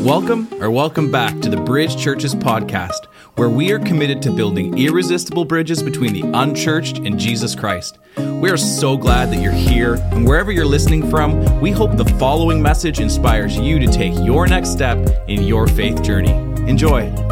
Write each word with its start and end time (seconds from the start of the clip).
Welcome 0.00 0.48
or 0.62 0.70
welcome 0.70 1.10
back 1.10 1.40
to 1.40 1.50
the 1.50 1.58
Bridge 1.58 1.94
Churches 1.94 2.34
podcast, 2.34 3.04
where 3.34 3.50
we 3.50 3.70
are 3.70 3.78
committed 3.78 4.22
to 4.22 4.30
building 4.30 4.78
irresistible 4.78 5.44
bridges 5.44 5.82
between 5.82 6.14
the 6.14 6.22
unchurched 6.22 7.00
and 7.00 7.18
Jesus 7.18 7.54
Christ. 7.54 7.98
We 8.16 8.48
are 8.48 8.56
so 8.56 8.96
glad 8.96 9.30
that 9.30 9.42
you're 9.42 9.52
here, 9.52 9.96
and 10.12 10.26
wherever 10.26 10.52
you're 10.52 10.64
listening 10.64 11.10
from, 11.10 11.60
we 11.60 11.70
hope 11.70 11.98
the 11.98 12.06
following 12.18 12.62
message 12.62 12.98
inspires 12.98 13.58
you 13.58 13.78
to 13.78 13.86
take 13.88 14.14
your 14.24 14.46
next 14.46 14.70
step 14.70 14.96
in 15.28 15.42
your 15.42 15.66
faith 15.66 16.02
journey. 16.02 16.32
Enjoy. 16.66 17.29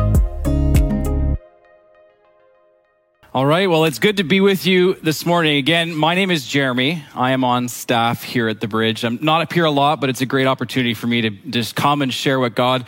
All 3.39 3.47
right. 3.47 3.71
Well, 3.71 3.85
it's 3.85 4.01
good 4.01 4.17
to 4.17 4.25
be 4.25 4.41
with 4.41 4.67
you 4.67 4.95
this 4.95 5.25
morning. 5.25 5.59
Again, 5.59 5.95
my 5.95 6.17
name 6.17 6.33
is 6.33 6.45
Jeremy. 6.45 7.05
I 7.15 7.31
am 7.31 7.45
on 7.45 7.69
staff 7.69 8.25
here 8.25 8.49
at 8.49 8.61
the 8.61 8.67
bridge. 8.67 9.05
I'm 9.05 9.21
not 9.23 9.43
up 9.43 9.53
here 9.53 9.65
a 9.65 9.71
lot, 9.71 10.01
but 10.01 10.11
it's 10.11 10.21
a 10.21 10.27
great 10.27 10.49
opportunity 10.49 10.93
for 10.93 11.07
me 11.07 11.21
to 11.21 11.31
just 11.31 11.77
come 11.77 12.03
and 12.03 12.13
share 12.13 12.41
what 12.41 12.57
God 12.57 12.85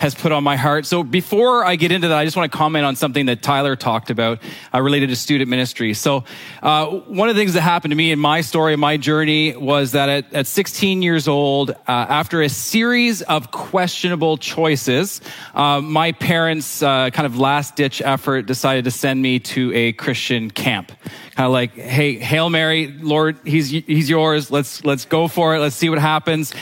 has 0.00 0.14
put 0.14 0.32
on 0.32 0.42
my 0.42 0.56
heart. 0.56 0.86
So 0.86 1.02
before 1.02 1.62
I 1.62 1.76
get 1.76 1.92
into 1.92 2.08
that, 2.08 2.16
I 2.16 2.24
just 2.24 2.34
want 2.34 2.50
to 2.50 2.56
comment 2.56 2.86
on 2.86 2.96
something 2.96 3.26
that 3.26 3.42
Tyler 3.42 3.76
talked 3.76 4.08
about 4.08 4.42
uh, 4.72 4.80
related 4.80 5.10
to 5.10 5.16
student 5.16 5.50
ministry. 5.50 5.92
So 5.92 6.24
uh, 6.62 6.86
one 6.86 7.28
of 7.28 7.36
the 7.36 7.40
things 7.40 7.52
that 7.52 7.60
happened 7.60 7.92
to 7.92 7.96
me 7.96 8.10
in 8.10 8.18
my 8.18 8.40
story, 8.40 8.74
my 8.76 8.96
journey, 8.96 9.54
was 9.54 9.92
that 9.92 10.08
at, 10.08 10.32
at 10.32 10.46
16 10.46 11.02
years 11.02 11.28
old, 11.28 11.70
uh, 11.70 11.74
after 11.86 12.40
a 12.40 12.48
series 12.48 13.20
of 13.20 13.50
questionable 13.50 14.38
choices, 14.38 15.20
uh, 15.54 15.82
my 15.82 16.12
parents' 16.12 16.82
uh, 16.82 17.10
kind 17.10 17.26
of 17.26 17.38
last 17.38 17.76
ditch 17.76 18.00
effort 18.00 18.46
decided 18.46 18.84
to 18.86 18.90
send 18.90 19.20
me 19.20 19.38
to 19.38 19.70
a 19.74 19.92
Christian 19.92 20.50
camp. 20.50 20.92
Kind 21.34 21.46
of 21.46 21.52
like, 21.52 21.72
hey, 21.74 22.16
Hail 22.16 22.48
Mary, 22.48 22.86
Lord, 22.86 23.38
he's, 23.44 23.68
he's 23.68 24.08
yours. 24.08 24.50
Let's, 24.50 24.82
let's 24.82 25.04
go 25.04 25.28
for 25.28 25.54
it. 25.54 25.58
Let's 25.58 25.76
see 25.76 25.90
what 25.90 25.98
happens. 25.98 26.54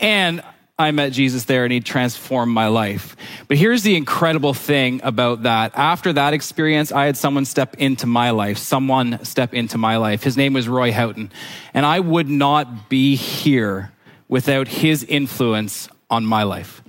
And 0.00 0.42
I 0.80 0.90
met 0.90 1.12
Jesus 1.12 1.44
there 1.44 1.64
and 1.64 1.72
he 1.72 1.80
transformed 1.80 2.52
my 2.52 2.68
life. 2.68 3.16
But 3.48 3.56
here's 3.56 3.82
the 3.82 3.96
incredible 3.96 4.54
thing 4.54 5.00
about 5.04 5.44
that. 5.44 5.72
After 5.76 6.12
that 6.14 6.34
experience, 6.34 6.90
I 6.90 7.06
had 7.06 7.16
someone 7.16 7.44
step 7.44 7.76
into 7.76 8.06
my 8.06 8.30
life, 8.30 8.58
someone 8.58 9.24
step 9.24 9.54
into 9.54 9.78
my 9.78 9.96
life. 9.98 10.22
His 10.22 10.36
name 10.36 10.52
was 10.52 10.68
Roy 10.68 10.92
Houghton. 10.92 11.30
And 11.74 11.86
I 11.86 12.00
would 12.00 12.28
not 12.28 12.88
be 12.88 13.14
here 13.14 13.92
without 14.28 14.68
his 14.68 15.04
influence 15.04 15.88
on 16.08 16.24
my 16.24 16.42
life. 16.42 16.82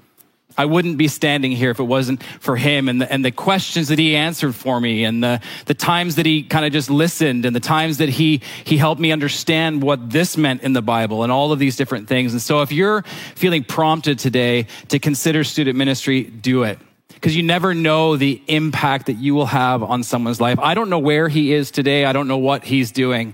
I 0.61 0.65
wouldn't 0.65 0.99
be 0.99 1.07
standing 1.07 1.51
here 1.51 1.71
if 1.71 1.79
it 1.79 1.85
wasn't 1.85 2.21
for 2.39 2.55
him 2.55 2.87
and 2.87 3.01
the, 3.01 3.11
and 3.11 3.25
the 3.25 3.31
questions 3.31 3.87
that 3.87 3.97
he 3.97 4.15
answered 4.15 4.53
for 4.53 4.79
me 4.79 5.05
and 5.05 5.23
the, 5.23 5.41
the 5.65 5.73
times 5.73 6.17
that 6.17 6.27
he 6.27 6.43
kind 6.43 6.65
of 6.65 6.71
just 6.71 6.87
listened 6.87 7.45
and 7.45 7.55
the 7.55 7.59
times 7.59 7.97
that 7.97 8.09
he, 8.09 8.41
he 8.63 8.77
helped 8.77 9.01
me 9.01 9.11
understand 9.11 9.81
what 9.81 10.11
this 10.11 10.37
meant 10.37 10.61
in 10.61 10.73
the 10.73 10.81
Bible 10.83 11.23
and 11.23 11.31
all 11.31 11.51
of 11.51 11.57
these 11.57 11.75
different 11.77 12.07
things. 12.07 12.33
And 12.33 12.39
so 12.39 12.61
if 12.61 12.71
you're 12.71 13.01
feeling 13.33 13.63
prompted 13.63 14.19
today 14.19 14.67
to 14.89 14.99
consider 14.99 15.43
student 15.43 15.79
ministry, 15.79 16.25
do 16.25 16.61
it. 16.61 16.77
Because 17.07 17.35
you 17.35 17.41
never 17.41 17.73
know 17.73 18.15
the 18.15 18.39
impact 18.45 19.07
that 19.07 19.13
you 19.13 19.33
will 19.33 19.47
have 19.47 19.81
on 19.81 20.03
someone's 20.03 20.39
life. 20.39 20.59
I 20.59 20.75
don't 20.75 20.91
know 20.91 20.99
where 20.99 21.27
he 21.27 21.53
is 21.53 21.71
today. 21.71 22.05
I 22.05 22.13
don't 22.13 22.27
know 22.27 22.37
what 22.37 22.65
he's 22.65 22.91
doing. 22.91 23.33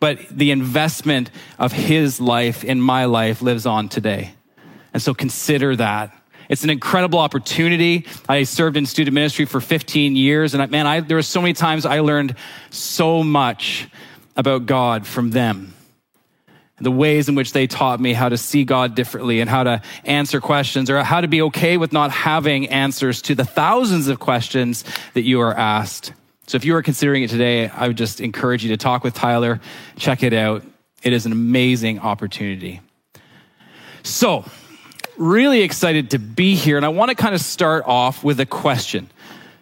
But 0.00 0.18
the 0.28 0.50
investment 0.50 1.30
of 1.58 1.72
his 1.72 2.20
life 2.20 2.62
in 2.62 2.78
my 2.78 3.06
life 3.06 3.40
lives 3.40 3.64
on 3.64 3.88
today. 3.88 4.34
And 4.92 5.02
so 5.02 5.14
consider 5.14 5.74
that 5.76 6.14
it's 6.48 6.64
an 6.64 6.70
incredible 6.70 7.18
opportunity. 7.18 8.06
I 8.28 8.44
served 8.44 8.76
in 8.76 8.86
student 8.86 9.14
ministry 9.14 9.44
for 9.44 9.60
15 9.60 10.16
years, 10.16 10.54
and 10.54 10.70
man, 10.70 10.86
I, 10.86 11.00
there 11.00 11.16
were 11.16 11.22
so 11.22 11.40
many 11.40 11.52
times 11.52 11.84
I 11.84 12.00
learned 12.00 12.34
so 12.70 13.22
much 13.22 13.88
about 14.36 14.66
God 14.66 15.06
from 15.06 15.30
them. 15.30 15.74
The 16.80 16.92
ways 16.92 17.28
in 17.28 17.34
which 17.34 17.52
they 17.52 17.66
taught 17.66 17.98
me 17.98 18.12
how 18.12 18.28
to 18.28 18.38
see 18.38 18.64
God 18.64 18.94
differently 18.94 19.40
and 19.40 19.50
how 19.50 19.64
to 19.64 19.82
answer 20.04 20.40
questions 20.40 20.88
or 20.88 21.02
how 21.02 21.20
to 21.20 21.26
be 21.26 21.42
okay 21.42 21.76
with 21.76 21.92
not 21.92 22.12
having 22.12 22.68
answers 22.68 23.20
to 23.22 23.34
the 23.34 23.44
thousands 23.44 24.06
of 24.06 24.20
questions 24.20 24.84
that 25.14 25.22
you 25.22 25.40
are 25.40 25.52
asked. 25.52 26.12
So 26.46 26.56
if 26.56 26.64
you 26.64 26.76
are 26.76 26.82
considering 26.82 27.24
it 27.24 27.30
today, 27.30 27.68
I 27.68 27.88
would 27.88 27.98
just 27.98 28.20
encourage 28.20 28.62
you 28.62 28.70
to 28.70 28.76
talk 28.76 29.02
with 29.02 29.12
Tyler, 29.12 29.60
check 29.96 30.22
it 30.22 30.32
out. 30.32 30.62
It 31.02 31.12
is 31.12 31.26
an 31.26 31.32
amazing 31.32 31.98
opportunity. 31.98 32.80
So, 34.04 34.44
really 35.18 35.62
excited 35.62 36.10
to 36.10 36.18
be 36.18 36.54
here. 36.54 36.76
And 36.76 36.86
I 36.86 36.90
want 36.90 37.10
to 37.10 37.14
kind 37.14 37.34
of 37.34 37.40
start 37.40 37.84
off 37.86 38.24
with 38.24 38.40
a 38.40 38.46
question. 38.46 39.10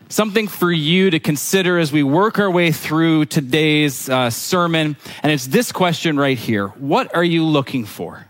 Something 0.08 0.46
for 0.46 0.70
you 0.70 1.10
to 1.10 1.18
consider 1.18 1.78
as 1.78 1.90
we 1.90 2.02
work 2.04 2.38
our 2.38 2.50
way 2.50 2.70
through 2.70 3.24
today's 3.24 4.08
uh, 4.08 4.30
sermon. 4.30 4.96
And 5.22 5.32
it's 5.32 5.46
this 5.46 5.72
question 5.72 6.16
right 6.16 6.38
here 6.38 6.68
What 6.68 7.14
are 7.14 7.24
you 7.24 7.44
looking 7.44 7.84
for? 7.84 8.26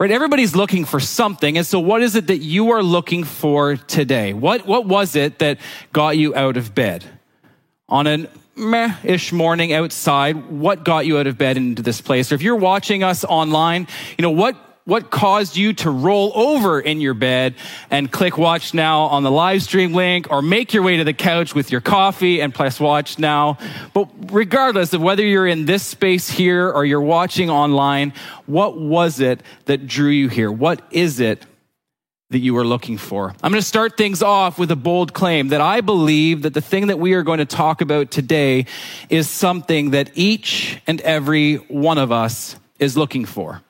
Right? 0.00 0.10
Everybody's 0.10 0.56
looking 0.56 0.86
for 0.86 0.98
something. 0.98 1.58
And 1.58 1.66
so, 1.66 1.78
what 1.78 2.02
is 2.02 2.16
it 2.16 2.28
that 2.28 2.38
you 2.38 2.70
are 2.70 2.82
looking 2.82 3.22
for 3.22 3.76
today? 3.76 4.32
What, 4.32 4.66
what 4.66 4.86
was 4.86 5.14
it 5.14 5.38
that 5.40 5.58
got 5.92 6.16
you 6.16 6.34
out 6.34 6.56
of 6.56 6.74
bed? 6.74 7.04
On 7.88 8.06
an 8.06 8.28
meh 8.56 8.94
ish 9.04 9.32
morning 9.32 9.72
outside, 9.72 10.50
what 10.50 10.84
got 10.84 11.06
you 11.06 11.18
out 11.18 11.26
of 11.26 11.36
bed 11.36 11.56
into 11.56 11.82
this 11.82 12.00
place? 12.00 12.32
Or 12.32 12.34
if 12.34 12.42
you're 12.42 12.56
watching 12.56 13.02
us 13.02 13.24
online, 13.24 13.86
you 14.16 14.22
know, 14.22 14.30
what 14.30 14.56
what 14.90 15.08
caused 15.08 15.56
you 15.56 15.72
to 15.72 15.88
roll 15.88 16.32
over 16.34 16.80
in 16.80 17.00
your 17.00 17.14
bed 17.14 17.54
and 17.90 18.10
click 18.10 18.36
watch 18.36 18.74
now 18.74 19.02
on 19.02 19.22
the 19.22 19.30
live 19.30 19.62
stream 19.62 19.92
link 19.92 20.26
or 20.30 20.42
make 20.42 20.74
your 20.74 20.82
way 20.82 20.96
to 20.96 21.04
the 21.04 21.12
couch 21.12 21.54
with 21.54 21.70
your 21.70 21.80
coffee 21.80 22.42
and 22.42 22.52
press 22.52 22.80
watch 22.80 23.16
now. 23.16 23.56
But 23.94 24.08
regardless 24.32 24.92
of 24.92 25.00
whether 25.00 25.24
you're 25.24 25.46
in 25.46 25.64
this 25.64 25.84
space 25.84 26.28
here 26.28 26.68
or 26.68 26.84
you're 26.84 27.00
watching 27.00 27.50
online, 27.50 28.12
what 28.46 28.80
was 28.80 29.20
it 29.20 29.44
that 29.66 29.86
drew 29.86 30.10
you 30.10 30.28
here? 30.28 30.50
What 30.50 30.82
is 30.90 31.20
it 31.20 31.46
that 32.30 32.38
you 32.38 32.54
were 32.54 32.64
looking 32.64 32.96
for. 32.96 33.34
I'm 33.42 33.50
going 33.50 33.60
to 33.60 33.66
start 33.66 33.96
things 33.96 34.22
off 34.22 34.56
with 34.56 34.70
a 34.70 34.76
bold 34.76 35.12
claim 35.12 35.48
that 35.48 35.60
I 35.60 35.80
believe 35.80 36.42
that 36.42 36.54
the 36.54 36.60
thing 36.60 36.86
that 36.86 36.98
we 37.00 37.14
are 37.14 37.24
going 37.24 37.40
to 37.40 37.44
talk 37.44 37.80
about 37.80 38.12
today 38.12 38.66
is 39.08 39.28
something 39.28 39.90
that 39.90 40.12
each 40.14 40.80
and 40.86 41.00
every 41.00 41.56
one 41.56 41.98
of 41.98 42.12
us 42.12 42.54
is 42.78 42.96
looking 42.96 43.24
for. 43.24 43.62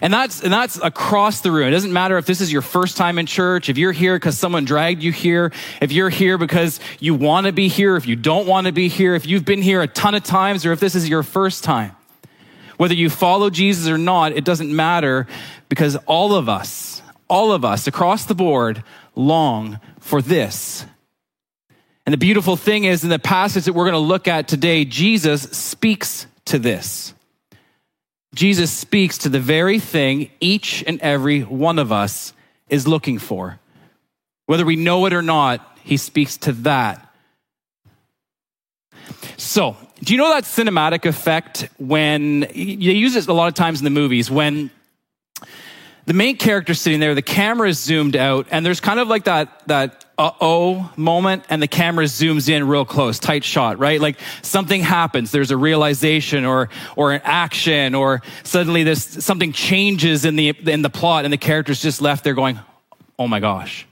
And 0.00 0.12
that's, 0.12 0.42
and 0.42 0.52
that's 0.52 0.78
across 0.82 1.42
the 1.42 1.52
room. 1.52 1.68
It 1.68 1.72
doesn't 1.72 1.92
matter 1.92 2.18
if 2.18 2.26
this 2.26 2.40
is 2.40 2.52
your 2.52 2.62
first 2.62 2.96
time 2.96 3.18
in 3.18 3.26
church, 3.26 3.68
if 3.68 3.78
you're 3.78 3.92
here 3.92 4.16
because 4.16 4.36
someone 4.36 4.64
dragged 4.64 5.02
you 5.02 5.12
here, 5.12 5.52
if 5.80 5.92
you're 5.92 6.10
here 6.10 6.38
because 6.38 6.80
you 6.98 7.14
want 7.14 7.46
to 7.46 7.52
be 7.52 7.68
here, 7.68 7.96
if 7.96 8.06
you 8.06 8.16
don't 8.16 8.46
want 8.46 8.66
to 8.66 8.72
be 8.72 8.88
here, 8.88 9.14
if 9.14 9.26
you've 9.26 9.44
been 9.44 9.62
here 9.62 9.82
a 9.82 9.86
ton 9.86 10.14
of 10.14 10.24
times, 10.24 10.66
or 10.66 10.72
if 10.72 10.80
this 10.80 10.94
is 10.94 11.08
your 11.08 11.22
first 11.22 11.62
time. 11.62 11.94
Whether 12.78 12.94
you 12.94 13.10
follow 13.10 13.50
Jesus 13.50 13.88
or 13.88 13.98
not, 13.98 14.32
it 14.32 14.44
doesn't 14.44 14.74
matter 14.74 15.26
because 15.68 15.96
all 16.06 16.34
of 16.34 16.48
us, 16.48 17.02
all 17.28 17.52
of 17.52 17.64
us 17.64 17.86
across 17.86 18.24
the 18.24 18.34
board 18.34 18.82
long 19.14 19.78
for 20.00 20.22
this. 20.22 20.86
And 22.06 22.12
the 22.12 22.18
beautiful 22.18 22.56
thing 22.56 22.84
is 22.84 23.04
in 23.04 23.10
the 23.10 23.18
passage 23.18 23.66
that 23.66 23.74
we're 23.74 23.84
going 23.84 23.92
to 23.92 23.98
look 23.98 24.26
at 24.26 24.48
today, 24.48 24.84
Jesus 24.84 25.42
speaks 25.42 26.26
to 26.46 26.58
this. 26.58 27.14
Jesus 28.34 28.70
speaks 28.70 29.18
to 29.18 29.28
the 29.28 29.40
very 29.40 29.78
thing 29.78 30.30
each 30.40 30.84
and 30.86 31.00
every 31.00 31.42
one 31.42 31.78
of 31.78 31.90
us 31.90 32.32
is 32.68 32.86
looking 32.86 33.18
for. 33.18 33.58
Whether 34.46 34.64
we 34.64 34.76
know 34.76 35.06
it 35.06 35.12
or 35.12 35.22
not, 35.22 35.78
he 35.82 35.96
speaks 35.96 36.36
to 36.38 36.52
that. 36.52 37.06
So, 39.36 39.76
do 40.02 40.14
you 40.14 40.18
know 40.18 40.30
that 40.30 40.44
cinematic 40.44 41.04
effect 41.04 41.68
when 41.78 42.46
you 42.54 42.92
use 42.92 43.16
it 43.16 43.26
a 43.28 43.32
lot 43.32 43.48
of 43.48 43.54
times 43.54 43.80
in 43.80 43.84
the 43.84 43.90
movies 43.90 44.30
when 44.30 44.70
the 46.06 46.14
main 46.14 46.36
character 46.36 46.74
sitting 46.74 47.00
there, 47.00 47.14
the 47.14 47.22
camera 47.22 47.68
is 47.68 47.78
zoomed 47.78 48.16
out, 48.16 48.46
and 48.50 48.64
there's 48.64 48.80
kind 48.80 48.98
of 48.98 49.08
like 49.08 49.24
that 49.24 49.66
that 49.68 50.09
uh 50.20 50.32
oh 50.42 50.92
moment, 50.96 51.44
and 51.48 51.62
the 51.62 51.66
camera 51.66 52.04
zooms 52.04 52.50
in 52.50 52.68
real 52.68 52.84
close, 52.84 53.18
tight 53.18 53.42
shot, 53.42 53.78
right? 53.78 53.98
Like 53.98 54.18
something 54.42 54.82
happens, 54.82 55.30
there's 55.30 55.50
a 55.50 55.56
realization 55.56 56.44
or 56.44 56.68
or 56.94 57.12
an 57.12 57.22
action, 57.24 57.94
or 57.94 58.20
suddenly 58.42 58.84
this 58.84 59.02
something 59.24 59.52
changes 59.52 60.26
in 60.26 60.36
the 60.36 60.50
in 60.50 60.82
the 60.82 60.90
plot, 60.90 61.24
and 61.24 61.32
the 61.32 61.38
character's 61.38 61.80
just 61.80 62.02
left 62.02 62.22
there 62.22 62.34
going, 62.34 62.60
oh 63.18 63.26
my 63.26 63.40
gosh, 63.40 63.86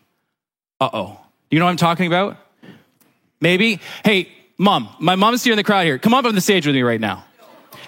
uh 0.82 0.90
oh. 0.92 1.18
You 1.50 1.58
know 1.58 1.64
what 1.64 1.70
I'm 1.70 1.78
talking 1.78 2.06
about? 2.06 2.36
Maybe. 3.40 3.80
Hey, 4.04 4.28
mom, 4.58 4.90
my 4.98 5.14
mom's 5.14 5.42
here 5.42 5.54
in 5.54 5.56
the 5.56 5.64
crowd 5.64 5.86
here. 5.86 5.98
Come 5.98 6.12
up 6.12 6.26
on 6.26 6.34
the 6.34 6.42
stage 6.42 6.66
with 6.66 6.74
me 6.74 6.82
right 6.82 7.00
now. 7.00 7.24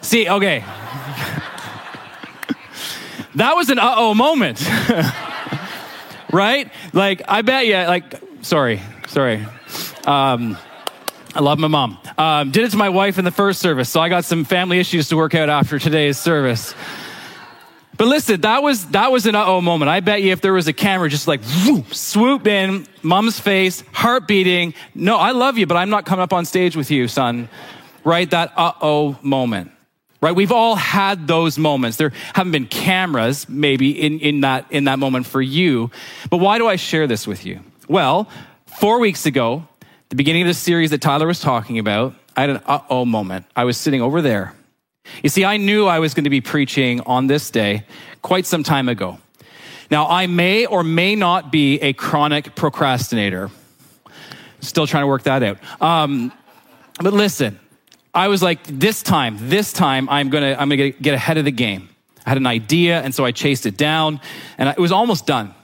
See, 0.00 0.26
okay. 0.26 0.60
that 3.34 3.54
was 3.54 3.68
an 3.68 3.78
uh 3.78 3.94
oh 3.98 4.14
moment. 4.14 4.66
right? 6.32 6.72
Like, 6.94 7.20
I 7.28 7.42
bet 7.42 7.66
you, 7.66 7.74
like, 7.74 8.29
sorry, 8.42 8.80
sorry. 9.08 9.46
Um, 10.06 10.56
I 11.34 11.40
love 11.40 11.58
my 11.58 11.68
mom. 11.68 11.98
Um, 12.18 12.50
did 12.50 12.64
it 12.64 12.70
to 12.72 12.76
my 12.76 12.88
wife 12.88 13.18
in 13.18 13.24
the 13.24 13.30
first 13.30 13.60
service, 13.60 13.88
so 13.88 14.00
I 14.00 14.08
got 14.08 14.24
some 14.24 14.44
family 14.44 14.80
issues 14.80 15.08
to 15.08 15.16
work 15.16 15.34
out 15.34 15.48
after 15.48 15.78
today's 15.78 16.18
service. 16.18 16.74
But 17.96 18.08
listen, 18.08 18.40
that 18.40 18.62
was 18.62 18.86
that 18.88 19.12
was 19.12 19.26
an 19.26 19.34
uh-oh 19.34 19.60
moment. 19.60 19.90
I 19.90 20.00
bet 20.00 20.22
you 20.22 20.32
if 20.32 20.40
there 20.40 20.54
was 20.54 20.66
a 20.68 20.72
camera 20.72 21.08
just 21.10 21.28
like 21.28 21.42
whoop, 21.66 21.92
swoop 21.92 22.46
in, 22.46 22.86
mom's 23.02 23.38
face, 23.38 23.84
heart 23.92 24.26
beating. 24.26 24.72
No, 24.94 25.18
I 25.18 25.32
love 25.32 25.58
you, 25.58 25.66
but 25.66 25.76
I'm 25.76 25.90
not 25.90 26.06
coming 26.06 26.22
up 26.22 26.32
on 26.32 26.46
stage 26.46 26.76
with 26.76 26.90
you, 26.90 27.08
son. 27.08 27.48
Right? 28.02 28.30
That 28.30 28.54
uh-oh 28.56 29.18
moment. 29.22 29.70
right? 30.20 30.34
We've 30.34 30.52
all 30.52 30.76
had 30.76 31.26
those 31.26 31.58
moments. 31.58 31.96
There 31.96 32.12
haven't 32.34 32.52
been 32.52 32.66
cameras 32.66 33.48
maybe 33.48 33.90
in, 33.90 34.20
in, 34.20 34.40
that, 34.42 34.66
in 34.70 34.84
that 34.84 34.98
moment 34.98 35.26
for 35.26 35.42
you. 35.42 35.90
But 36.28 36.38
why 36.38 36.58
do 36.58 36.66
I 36.66 36.76
share 36.76 37.06
this 37.06 37.26
with 37.26 37.44
you? 37.46 37.60
Well, 37.90 38.28
four 38.66 39.00
weeks 39.00 39.26
ago, 39.26 39.66
the 40.10 40.14
beginning 40.14 40.42
of 40.42 40.46
the 40.46 40.54
series 40.54 40.90
that 40.90 41.00
Tyler 41.00 41.26
was 41.26 41.40
talking 41.40 41.80
about, 41.80 42.14
I 42.36 42.42
had 42.42 42.50
an 42.50 42.60
uh 42.64 42.82
oh 42.88 43.04
moment. 43.04 43.46
I 43.56 43.64
was 43.64 43.76
sitting 43.76 44.00
over 44.00 44.22
there. 44.22 44.54
You 45.24 45.28
see, 45.28 45.44
I 45.44 45.56
knew 45.56 45.86
I 45.86 45.98
was 45.98 46.14
going 46.14 46.22
to 46.22 46.30
be 46.30 46.40
preaching 46.40 47.00
on 47.00 47.26
this 47.26 47.50
day 47.50 47.82
quite 48.22 48.46
some 48.46 48.62
time 48.62 48.88
ago. 48.88 49.18
Now, 49.90 50.06
I 50.06 50.28
may 50.28 50.66
or 50.66 50.84
may 50.84 51.16
not 51.16 51.50
be 51.50 51.80
a 51.80 51.92
chronic 51.92 52.54
procrastinator. 52.54 53.50
Still 54.60 54.86
trying 54.86 55.02
to 55.02 55.08
work 55.08 55.24
that 55.24 55.42
out. 55.42 55.58
Um, 55.82 56.30
but 57.02 57.12
listen, 57.12 57.58
I 58.14 58.28
was 58.28 58.40
like, 58.40 58.60
this 58.66 59.02
time, 59.02 59.36
this 59.40 59.72
time, 59.72 60.08
I'm 60.08 60.30
gonna, 60.30 60.54
I'm 60.56 60.68
gonna 60.68 60.90
get 60.90 61.14
ahead 61.14 61.38
of 61.38 61.44
the 61.44 61.50
game. 61.50 61.88
I 62.24 62.28
had 62.28 62.38
an 62.38 62.46
idea, 62.46 63.00
and 63.00 63.12
so 63.12 63.24
I 63.24 63.32
chased 63.32 63.66
it 63.66 63.76
down, 63.76 64.20
and 64.58 64.68
it 64.68 64.78
was 64.78 64.92
almost 64.92 65.26
done. 65.26 65.56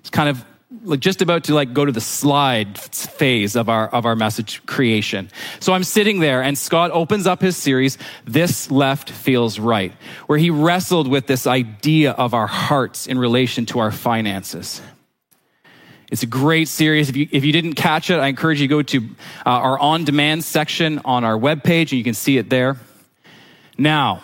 It's 0.00 0.10
kind 0.10 0.28
of 0.28 0.44
like 0.84 1.00
just 1.00 1.22
about 1.22 1.44
to 1.44 1.54
like 1.54 1.72
go 1.72 1.84
to 1.84 1.92
the 1.92 2.00
slide 2.00 2.78
phase 2.78 3.56
of 3.56 3.68
our 3.68 3.88
of 3.88 4.04
our 4.04 4.14
message 4.14 4.64
creation. 4.66 5.30
So 5.60 5.72
I'm 5.72 5.84
sitting 5.84 6.20
there 6.20 6.42
and 6.42 6.56
Scott 6.56 6.90
opens 6.92 7.26
up 7.26 7.40
his 7.40 7.56
series 7.56 7.98
This 8.24 8.70
Left 8.70 9.10
Feels 9.10 9.58
Right, 9.58 9.92
where 10.26 10.38
he 10.38 10.50
wrestled 10.50 11.08
with 11.08 11.26
this 11.26 11.46
idea 11.46 12.12
of 12.12 12.34
our 12.34 12.46
hearts 12.46 13.06
in 13.06 13.18
relation 13.18 13.66
to 13.66 13.78
our 13.78 13.90
finances. 13.90 14.82
It's 16.10 16.22
a 16.22 16.26
great 16.26 16.68
series. 16.68 17.08
If 17.08 17.16
you, 17.16 17.28
if 17.32 17.44
you 17.44 17.52
didn't 17.52 17.74
catch 17.74 18.10
it, 18.10 18.20
I 18.20 18.28
encourage 18.28 18.60
you 18.60 18.68
to 18.68 18.74
go 18.76 18.82
to 18.82 18.98
uh, 18.98 19.50
our 19.50 19.78
on 19.78 20.04
demand 20.04 20.44
section 20.44 21.00
on 21.04 21.24
our 21.24 21.36
webpage 21.36 21.90
and 21.90 21.92
you 21.92 22.04
can 22.04 22.14
see 22.14 22.38
it 22.38 22.50
there. 22.50 22.76
Now, 23.76 24.22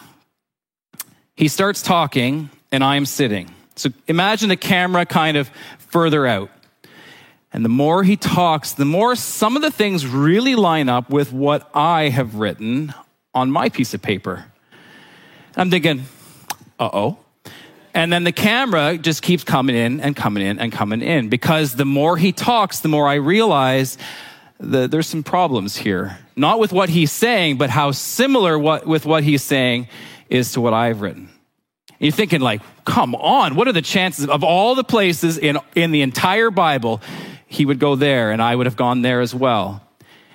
he 1.34 1.48
starts 1.48 1.82
talking 1.82 2.50
and 2.70 2.84
I'm 2.84 3.06
sitting. 3.06 3.52
So 3.76 3.88
imagine 4.06 4.50
the 4.50 4.56
camera 4.56 5.06
kind 5.06 5.38
of 5.38 5.50
further 5.90 6.26
out. 6.26 6.50
And 7.52 7.64
the 7.64 7.68
more 7.68 8.04
he 8.04 8.16
talks, 8.16 8.72
the 8.72 8.84
more 8.84 9.16
some 9.16 9.56
of 9.56 9.62
the 9.62 9.70
things 9.70 10.06
really 10.06 10.54
line 10.54 10.88
up 10.88 11.10
with 11.10 11.32
what 11.32 11.68
I 11.74 12.08
have 12.08 12.36
written 12.36 12.94
on 13.34 13.50
my 13.50 13.68
piece 13.68 13.92
of 13.92 14.00
paper. 14.00 14.44
I'm 15.56 15.70
thinking, 15.70 16.04
uh 16.78 16.90
oh. 16.92 17.18
And 17.92 18.12
then 18.12 18.22
the 18.22 18.32
camera 18.32 18.96
just 18.96 19.22
keeps 19.22 19.42
coming 19.42 19.74
in 19.74 20.00
and 20.00 20.14
coming 20.14 20.46
in 20.46 20.60
and 20.60 20.70
coming 20.70 21.02
in 21.02 21.28
because 21.28 21.74
the 21.74 21.84
more 21.84 22.16
he 22.16 22.30
talks, 22.30 22.80
the 22.80 22.88
more 22.88 23.08
I 23.08 23.14
realize 23.14 23.98
that 24.60 24.92
there's 24.92 25.08
some 25.08 25.24
problems 25.24 25.76
here. 25.76 26.18
Not 26.36 26.60
with 26.60 26.72
what 26.72 26.88
he's 26.88 27.10
saying, 27.10 27.58
but 27.58 27.68
how 27.70 27.90
similar 27.90 28.58
what, 28.58 28.86
with 28.86 29.06
what 29.06 29.24
he's 29.24 29.42
saying 29.42 29.88
is 30.28 30.52
to 30.52 30.60
what 30.60 30.72
I've 30.72 31.00
written. 31.00 31.30
You're 32.00 32.12
thinking, 32.12 32.40
like, 32.40 32.62
come 32.86 33.14
on, 33.14 33.54
what 33.54 33.68
are 33.68 33.72
the 33.72 33.82
chances 33.82 34.26
of 34.26 34.42
all 34.42 34.74
the 34.74 34.82
places 34.82 35.36
in, 35.36 35.58
in 35.74 35.92
the 35.92 36.00
entire 36.00 36.50
Bible 36.50 37.02
he 37.46 37.66
would 37.66 37.78
go 37.78 37.94
there 37.94 38.32
and 38.32 38.40
I 38.40 38.56
would 38.56 38.66
have 38.66 38.76
gone 38.76 39.02
there 39.02 39.20
as 39.20 39.34
well? 39.34 39.82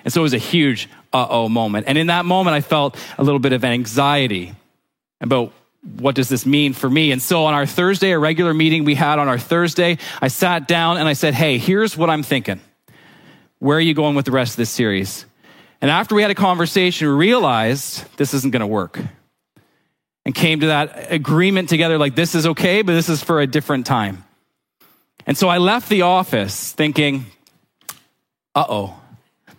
And 0.04 0.12
so 0.12 0.20
it 0.20 0.22
was 0.22 0.32
a 0.32 0.38
huge 0.38 0.88
uh 1.12 1.26
oh 1.28 1.48
moment. 1.48 1.86
And 1.88 1.98
in 1.98 2.06
that 2.06 2.24
moment, 2.24 2.54
I 2.54 2.60
felt 2.60 2.96
a 3.18 3.24
little 3.24 3.40
bit 3.40 3.52
of 3.52 3.64
anxiety 3.64 4.54
about 5.20 5.52
what 5.98 6.14
does 6.14 6.28
this 6.28 6.46
mean 6.46 6.72
for 6.72 6.88
me? 6.88 7.10
And 7.10 7.20
so 7.20 7.44
on 7.44 7.54
our 7.54 7.66
Thursday, 7.66 8.12
a 8.12 8.18
regular 8.18 8.54
meeting 8.54 8.84
we 8.84 8.94
had 8.94 9.18
on 9.18 9.28
our 9.28 9.38
Thursday, 9.38 9.98
I 10.20 10.28
sat 10.28 10.68
down 10.68 10.98
and 10.98 11.08
I 11.08 11.14
said, 11.14 11.34
Hey, 11.34 11.58
here's 11.58 11.96
what 11.96 12.10
I'm 12.10 12.22
thinking. 12.22 12.60
Where 13.58 13.78
are 13.78 13.80
you 13.80 13.94
going 13.94 14.14
with 14.14 14.24
the 14.24 14.32
rest 14.32 14.52
of 14.52 14.56
this 14.58 14.70
series? 14.70 15.26
And 15.80 15.90
after 15.90 16.14
we 16.14 16.22
had 16.22 16.30
a 16.30 16.36
conversation, 16.36 17.08
we 17.08 17.14
realized 17.14 18.04
this 18.16 18.34
isn't 18.34 18.52
going 18.52 18.60
to 18.60 18.66
work 18.66 19.00
and 20.26 20.34
came 20.34 20.58
to 20.58 20.66
that 20.66 21.12
agreement 21.12 21.68
together 21.68 21.98
like 21.98 22.16
this 22.16 22.34
is 22.34 22.46
okay, 22.48 22.82
but 22.82 22.92
this 22.92 23.08
is 23.08 23.22
for 23.22 23.40
a 23.40 23.46
different 23.46 23.86
time. 23.86 24.24
And 25.24 25.38
so 25.38 25.48
I 25.48 25.58
left 25.58 25.88
the 25.88 26.02
office 26.02 26.72
thinking, 26.72 27.26
uh 28.52 28.64
oh, 28.68 29.00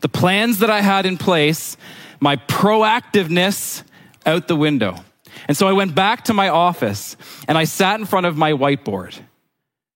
the 0.01 0.09
plans 0.09 0.59
that 0.59 0.69
I 0.69 0.81
had 0.81 1.05
in 1.05 1.17
place, 1.17 1.77
my 2.19 2.35
proactiveness 2.35 3.83
out 4.25 4.49
the 4.49 4.57
window. 4.57 4.97
And 5.47 5.55
so 5.55 5.69
I 5.69 5.71
went 5.71 5.95
back 5.95 6.25
to 6.25 6.33
my 6.33 6.49
office 6.49 7.15
and 7.47 7.57
I 7.57 7.63
sat 7.63 7.97
in 8.01 8.05
front 8.05 8.25
of 8.25 8.35
my 8.35 8.51
whiteboard. 8.51 9.17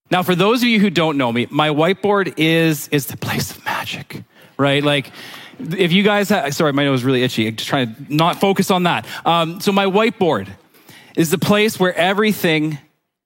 Now, 0.09 0.23
for 0.23 0.35
those 0.35 0.61
of 0.61 0.69
you 0.69 0.79
who 0.79 0.89
don't 0.89 1.17
know 1.17 1.33
me, 1.33 1.47
my 1.51 1.67
whiteboard 1.67 2.35
is, 2.37 2.87
is 2.89 3.07
the 3.07 3.17
place 3.17 3.51
of 3.51 3.65
magic, 3.65 4.23
right? 4.57 4.81
Like, 4.81 5.11
if 5.59 5.91
you 5.91 6.03
guys 6.03 6.29
have, 6.29 6.55
sorry, 6.55 6.71
my 6.71 6.85
nose 6.85 7.01
is 7.01 7.05
really 7.05 7.23
itchy. 7.23 7.47
I'm 7.47 7.57
just 7.57 7.67
trying 7.67 7.93
to 7.93 8.15
not 8.15 8.39
focus 8.39 8.71
on 8.71 8.83
that. 8.83 9.05
Um, 9.25 9.59
so 9.59 9.73
my 9.73 9.85
whiteboard, 9.85 10.47
is 11.15 11.31
the 11.31 11.37
place 11.37 11.79
where 11.79 11.93
everything 11.95 12.77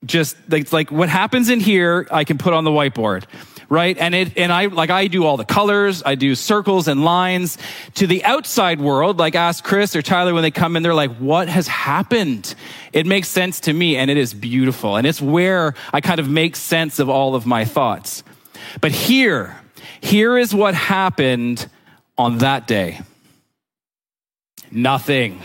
just 0.06 0.36
it's 0.52 0.74
like 0.74 0.92
what 0.92 1.10
happens 1.10 1.50
in 1.50 1.60
here 1.60 2.08
I 2.12 2.26
can 2.26 2.38
put 2.38 2.54
on 2.54 2.64
the 2.64 2.72
whiteboard 2.72 3.26
right? 3.70 3.98
And 3.98 4.14
it 4.14 4.38
and 4.38 4.52
I 4.52 4.68
like 4.68 4.90
I 4.90 5.08
do 5.08 5.26
all 5.26 5.38
the 5.38 5.46
colors 5.46 6.04
I 6.06 6.16
do 6.16 6.36
circles 6.36 6.88
and 6.88 7.04
lines. 7.04 7.58
To 7.96 8.08
the 8.08 8.24
outside 8.24 8.80
world 8.80 9.18
like 9.18 9.36
ask 9.36 9.64
Chris 9.64 9.96
or 9.96 10.02
Tyler 10.02 10.34
when 10.34 10.44
they 10.44 10.52
come 10.52 10.76
in 10.76 10.84
they're 10.84 10.94
like 10.94 11.16
what 11.18 11.48
has 11.48 11.68
happened? 11.68 12.56
It 12.94 13.06
makes 13.06 13.28
sense 13.28 13.60
to 13.62 13.74
me 13.74 13.98
and 13.98 14.10
it 14.12 14.18
is 14.18 14.34
beautiful 14.34 14.96
and 14.96 15.08
it's 15.08 15.22
where 15.22 15.74
I 15.94 16.02
kind 16.02 16.20
of 16.20 16.30
make 16.30 16.56
sense 16.56 17.00
of 17.00 17.10
all 17.10 17.36
of 17.36 17.46
my 17.46 17.66
thoughts. 17.66 18.24
But 18.82 18.92
here 18.92 19.60
here 20.02 20.38
is 20.38 20.54
what 20.54 20.76
happened 20.76 21.68
on 22.18 22.40
that 22.40 22.68
day. 22.68 23.02
Nothing 24.72 25.42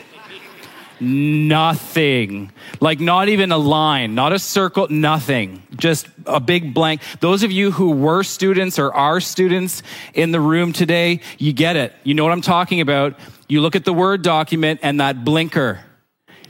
Nothing. 1.01 2.53
Like 2.81 3.01
not 3.01 3.29
even 3.29 3.53
a 3.53 3.59
line, 3.59 4.15
not 4.15 4.33
a 4.33 4.39
circle, 4.39 4.87
nothing. 4.89 5.63
Just 5.77 6.07
a 6.27 6.41
big 6.41 6.75
blank. 6.75 7.01
Those 7.21 7.43
of 7.43 7.51
you 7.51 7.71
who 7.71 7.93
were 7.93 8.23
students 8.23 8.79
or 8.79 8.93
are 8.93 9.21
students 9.21 9.83
in 10.15 10.31
the 10.31 10.41
room 10.41 10.73
today, 10.73 11.21
you 11.39 11.53
get 11.53 11.77
it. 11.77 11.95
You 12.05 12.15
know 12.15 12.25
what 12.25 12.33
I'm 12.33 12.43
talking 12.43 12.81
about. 12.81 13.19
You 13.49 13.61
look 13.61 13.75
at 13.75 13.85
the 13.85 13.93
Word 13.93 14.23
document 14.23 14.81
and 14.83 15.01
that 15.01 15.25
blinker 15.25 15.81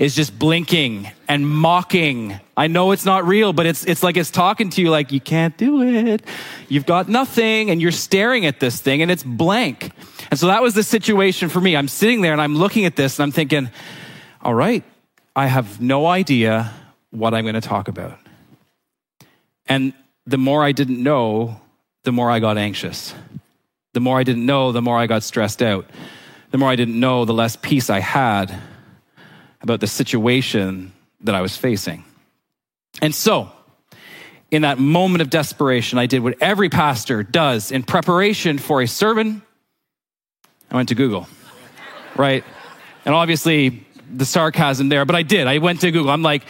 is 0.01 0.17
just 0.17 0.39
blinking 0.39 1.11
and 1.29 1.47
mocking. 1.47 2.41
I 2.57 2.69
know 2.69 2.93
it's 2.93 3.05
not 3.05 3.27
real, 3.27 3.53
but 3.53 3.67
it's, 3.67 3.85
it's 3.85 4.03
like 4.03 4.17
it's 4.17 4.31
talking 4.31 4.71
to 4.71 4.81
you 4.81 4.91
like, 4.91 5.13
you 5.13 5.21
can't 5.21 5.57
do 5.59 5.83
it. 5.83 6.23
You've 6.69 6.87
got 6.87 7.09
nothing. 7.09 7.71
And 7.71 7.83
you're 7.83 7.93
staring 7.93 8.47
at 8.47 8.61
this 8.61 8.81
thing 8.81 9.03
and 9.03 9.11
it's 9.11 9.23
blank. 9.23 9.93
And 10.31 10.41
so 10.41 10.47
that 10.47 10.63
was 10.63 10.73
the 10.73 10.83
situation 10.83 11.51
for 11.51 11.61
me. 11.61 11.77
I'm 11.77 11.87
sitting 11.87 12.23
there 12.23 12.33
and 12.33 12.41
I'm 12.41 12.57
looking 12.57 12.87
at 12.87 12.97
this 12.97 13.19
and 13.19 13.25
I'm 13.25 13.33
thinking, 13.33 13.69
all 14.43 14.55
right, 14.55 14.83
I 15.37 15.47
have 15.47 15.81
no 15.81 16.07
idea 16.07 16.73
what 17.11 17.35
I'm 17.35 17.45
going 17.45 17.55
to 17.55 17.61
talk 17.61 17.89
about. 17.89 18.19
And 19.67 19.93
the 20.27 20.39
more 20.39 20.65
I 20.65 20.73
didn't 20.73 21.03
know, 21.03 21.61
the 22.05 22.13
more 22.13 22.31
I 22.31 22.41
got 22.41 22.57
anxious. 22.57 23.15
The 23.93 24.01
more 24.01 24.19
I 24.19 24.23
didn't 24.23 24.47
know, 24.47 24.73
the 24.73 24.83
more 24.83 24.99
I 24.99 25.07
got 25.07 25.23
stressed 25.23 25.63
out. 25.63 25.89
The 26.51 26.59
more 26.59 26.71
I 26.71 26.77
didn't 26.77 26.99
know, 26.99 27.25
the 27.25 27.35
less 27.35 27.57
peace 27.57 27.91
I 27.91 28.01
had 28.01 28.57
about 29.61 29.81
the 29.81 29.87
situation 29.87 30.93
that 31.21 31.35
I 31.35 31.41
was 31.43 31.57
facing. 31.57 32.05
And 33.03 33.15
so, 33.15 33.53
in 34.51 34.63
that 34.63 34.79
moment 34.79 35.23
of 35.23 35.31
desperation, 35.31 35.99
I 35.99 36.07
did 36.07 36.23
what 36.23 36.35
every 36.41 36.69
pastor 36.69 37.23
does 37.23 37.71
in 37.71 37.83
preparation 37.83 38.59
for 38.59 38.83
a 38.83 38.89
sermon. 38.89 39.43
I 40.71 40.77
went 40.77 40.89
to 40.89 40.95
Google, 40.95 41.29
right? 42.17 42.45
And 43.05 43.15
obviously, 43.15 43.87
the 44.17 44.25
sarcasm 44.25 44.89
there, 44.89 45.05
but 45.05 45.17
I 45.17 45.23
did. 45.23 45.47
I 45.47 45.59
went 45.59 45.81
to 45.81 45.91
Google. 45.91 46.11
I'm 46.11 46.23
like, 46.23 46.45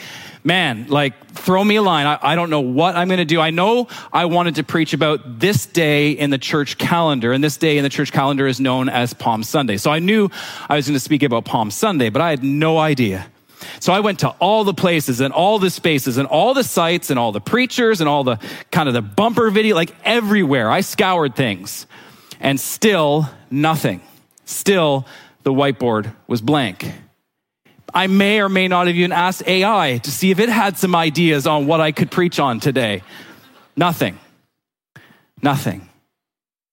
man, 0.45 0.87
like, 0.89 1.33
throw 1.33 1.63
me 1.63 1.77
a 1.77 1.83
line. 1.83 2.07
I, 2.07 2.19
I 2.21 2.35
don't 2.35 2.51
know 2.51 2.61
what 2.61 2.97
I'm 2.97 3.09
going 3.09 3.19
to 3.19 3.25
do. 3.25 3.41
I 3.41 3.51
know 3.51 3.89
I 4.13 4.25
wanted 4.25 4.57
to 4.57 4.65
preach 4.65 4.93
about 4.93 5.39
this 5.39 5.67
day 5.67 6.13
in 6.13 6.31
the 6.31 6.39
church 6.39 6.79
calendar, 6.79 7.33
and 7.33 7.43
this 7.43 7.57
day 7.57 7.77
in 7.77 7.85
the 7.85 7.91
church 7.91 8.13
calendar 8.13 8.47
is 8.47 8.61
known 8.61 8.89
as 8.89 9.13
Palm 9.13 9.43
Sunday. 9.43 9.77
So 9.77 9.91
I 9.91 9.99
knew 9.99 10.31
I 10.69 10.77
was 10.77 10.87
going 10.87 10.97
to 10.97 11.01
speak 11.01 11.23
about 11.23 11.45
Palm 11.45 11.71
Sunday, 11.71 12.09
but 12.09 12.23
I 12.23 12.31
had 12.31 12.43
no 12.43 12.79
idea. 12.79 13.27
So 13.79 13.93
I 13.93 14.01
went 14.01 14.21
to 14.21 14.31
all 14.41 14.65
the 14.65 14.75
places 14.75 15.21
and 15.21 15.35
all 15.35 15.59
the 15.59 15.71
spaces 15.71 16.17
and 16.17 16.27
all 16.27 16.55
the 16.55 16.65
sites 16.65 17.11
and 17.11 17.19
all 17.19 17.33
the 17.33 17.41
preachers 17.41 18.01
and 18.01 18.09
all 18.09 18.25
the 18.25 18.39
kind 18.71 18.89
of 18.89 18.95
the 18.95 19.03
bumper 19.03 19.51
video, 19.51 19.75
like 19.75 19.95
everywhere. 20.05 20.71
I 20.71 20.81
scoured 20.81 21.37
things 21.37 21.87
and 22.41 22.59
still 22.59 23.29
nothing. 23.51 24.01
Still, 24.47 25.07
the 25.43 25.53
whiteboard 25.53 26.15
was 26.27 26.41
blank. 26.41 26.91
I 27.93 28.07
may 28.07 28.41
or 28.41 28.49
may 28.49 28.69
not 28.69 28.87
have 28.87 28.97
even 28.97 29.13
asked 29.13 29.47
AI 29.47 29.99
to 29.99 30.11
see 30.11 30.31
if 30.31 30.39
it 30.39 30.49
had 30.49 30.79
some 30.79 30.95
ideas 30.95 31.47
on 31.47 31.67
what 31.67 31.81
I 31.81 31.93
could 31.93 32.11
preach 32.11 32.39
on 32.39 32.61
today. 32.61 33.03
Nothing. 33.77 34.19
Nothing. 35.43 35.89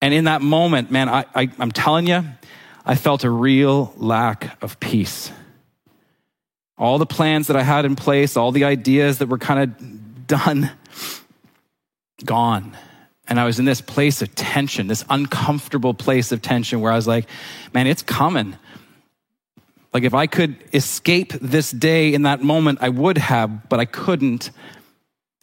And 0.01 0.13
in 0.13 0.25
that 0.25 0.41
moment, 0.41 0.91
man, 0.91 1.09
I, 1.09 1.25
I, 1.33 1.49
I'm 1.59 1.71
telling 1.71 2.07
you, 2.07 2.23
I 2.85 2.95
felt 2.95 3.23
a 3.23 3.29
real 3.29 3.93
lack 3.97 4.61
of 4.63 4.79
peace. 4.79 5.31
All 6.77 6.99
the 6.99 7.05
plans 7.05 7.47
that 7.47 7.55
I 7.55 7.63
had 7.63 7.85
in 7.85 7.95
place, 7.95 8.37
all 8.37 8.51
the 8.51 8.65
ideas 8.65 9.17
that 9.17 9.27
were 9.27 9.39
kind 9.39 9.59
of 9.63 10.27
done, 10.27 10.71
gone. 12.23 12.77
And 13.27 13.39
I 13.39 13.45
was 13.45 13.59
in 13.59 13.65
this 13.65 13.81
place 13.81 14.21
of 14.21 14.33
tension, 14.35 14.87
this 14.87 15.03
uncomfortable 15.09 15.93
place 15.93 16.31
of 16.31 16.41
tension 16.41 16.79
where 16.79 16.91
I 16.91 16.95
was 16.95 17.07
like, 17.07 17.25
man, 17.73 17.87
it's 17.87 18.03
coming 18.03 18.55
Like 19.93 20.03
if 20.03 20.13
I 20.13 20.27
could 20.27 20.57
escape 20.73 21.33
this 21.33 21.71
day 21.71 22.13
in 22.13 22.23
that 22.23 22.41
moment, 22.41 22.79
I 22.81 22.89
would 22.89 23.17
have, 23.17 23.69
but 23.69 23.79
I 23.79 23.85
couldn't. 23.85 24.51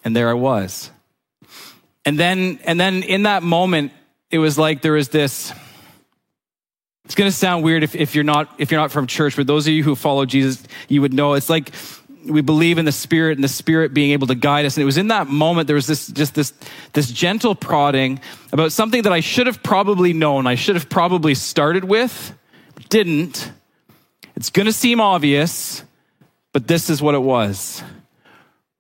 And 0.05 0.15
there 0.15 0.29
I 0.29 0.35
was. 0.35 0.91
And 2.05 2.19
then, 2.19 2.59
and 2.65 2.79
then 2.79 3.03
in 3.03 3.23
that 3.23 3.43
moment, 3.43 3.93
it 4.31 4.39
was 4.39 4.59
like 4.59 4.83
there 4.83 4.93
was 4.93 5.09
this. 5.09 5.53
It's 7.05 7.15
going 7.15 7.31
to 7.31 7.37
sound 7.37 7.65
weird 7.65 7.83
if, 7.83 7.95
if 7.95 8.15
you're 8.15 8.25
not 8.25 8.49
if 8.59 8.71
you're 8.71 8.81
not 8.81 8.91
from 8.91 9.07
church, 9.07 9.37
but 9.37 9.47
those 9.47 9.67
of 9.67 9.73
you 9.73 9.83
who 9.83 9.95
follow 9.95 10.25
Jesus, 10.25 10.63
you 10.89 11.03
would 11.03 11.13
know 11.13 11.35
it's 11.35 11.51
like 11.51 11.71
we 12.27 12.41
believe 12.41 12.79
in 12.79 12.85
the 12.85 12.93
Spirit 12.93 13.37
and 13.37 13.45
the 13.45 13.49
Spirit 13.49 13.93
being 13.93 14.13
able 14.13 14.27
to 14.27 14.35
guide 14.35 14.65
us. 14.65 14.77
And 14.77 14.83
it 14.83 14.87
was 14.87 14.97
in 14.97 15.09
that 15.09 15.29
moment 15.29 15.67
there 15.67 15.77
was 15.77 15.87
this 15.87 16.09
just 16.09 16.35
this 16.35 16.53
this 16.93 17.11
gentle 17.11 17.55
prodding 17.55 18.21
about 18.53 18.73
something 18.73 19.03
that 19.03 19.13
I 19.13 19.21
should 19.21 19.47
have 19.47 19.63
probably 19.63 20.13
known. 20.13 20.47
I 20.47 20.55
should 20.55 20.77
have 20.77 20.89
probably 20.89 21.35
started 21.35 21.85
with, 21.85 22.35
didn't. 22.89 23.51
It's 24.37 24.51
going 24.51 24.67
to 24.67 24.73
seem 24.73 25.01
obvious, 25.01 25.85
but 26.53 26.67
this 26.67 26.91
is 26.91 27.01
what 27.01 27.15
it 27.15 27.23
was. 27.23 27.83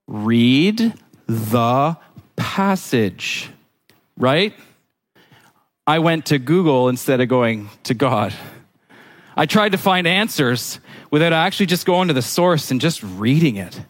Read 0.07 0.93
the 1.27 1.97
passage, 2.37 3.51
right? 4.17 4.53
I 5.87 5.99
went 6.01 6.27
to 6.27 6.39
Google 6.39 6.89
instead 6.89 7.21
of 7.21 7.29
going 7.29 7.69
to 7.85 7.95
God. 7.95 8.35
I 9.37 9.47
tried 9.47 9.73
to 9.73 9.79
find 9.79 10.07
answers 10.07 10.81
without 11.11 11.33
actually 11.33 11.67
just 11.67 11.87
going 11.87 12.09
to 12.09 12.15
the 12.15 12.23
source 12.23 12.71
and 12.71 12.81
just 12.81 13.03
reading 13.03 13.57
it. 13.57 13.81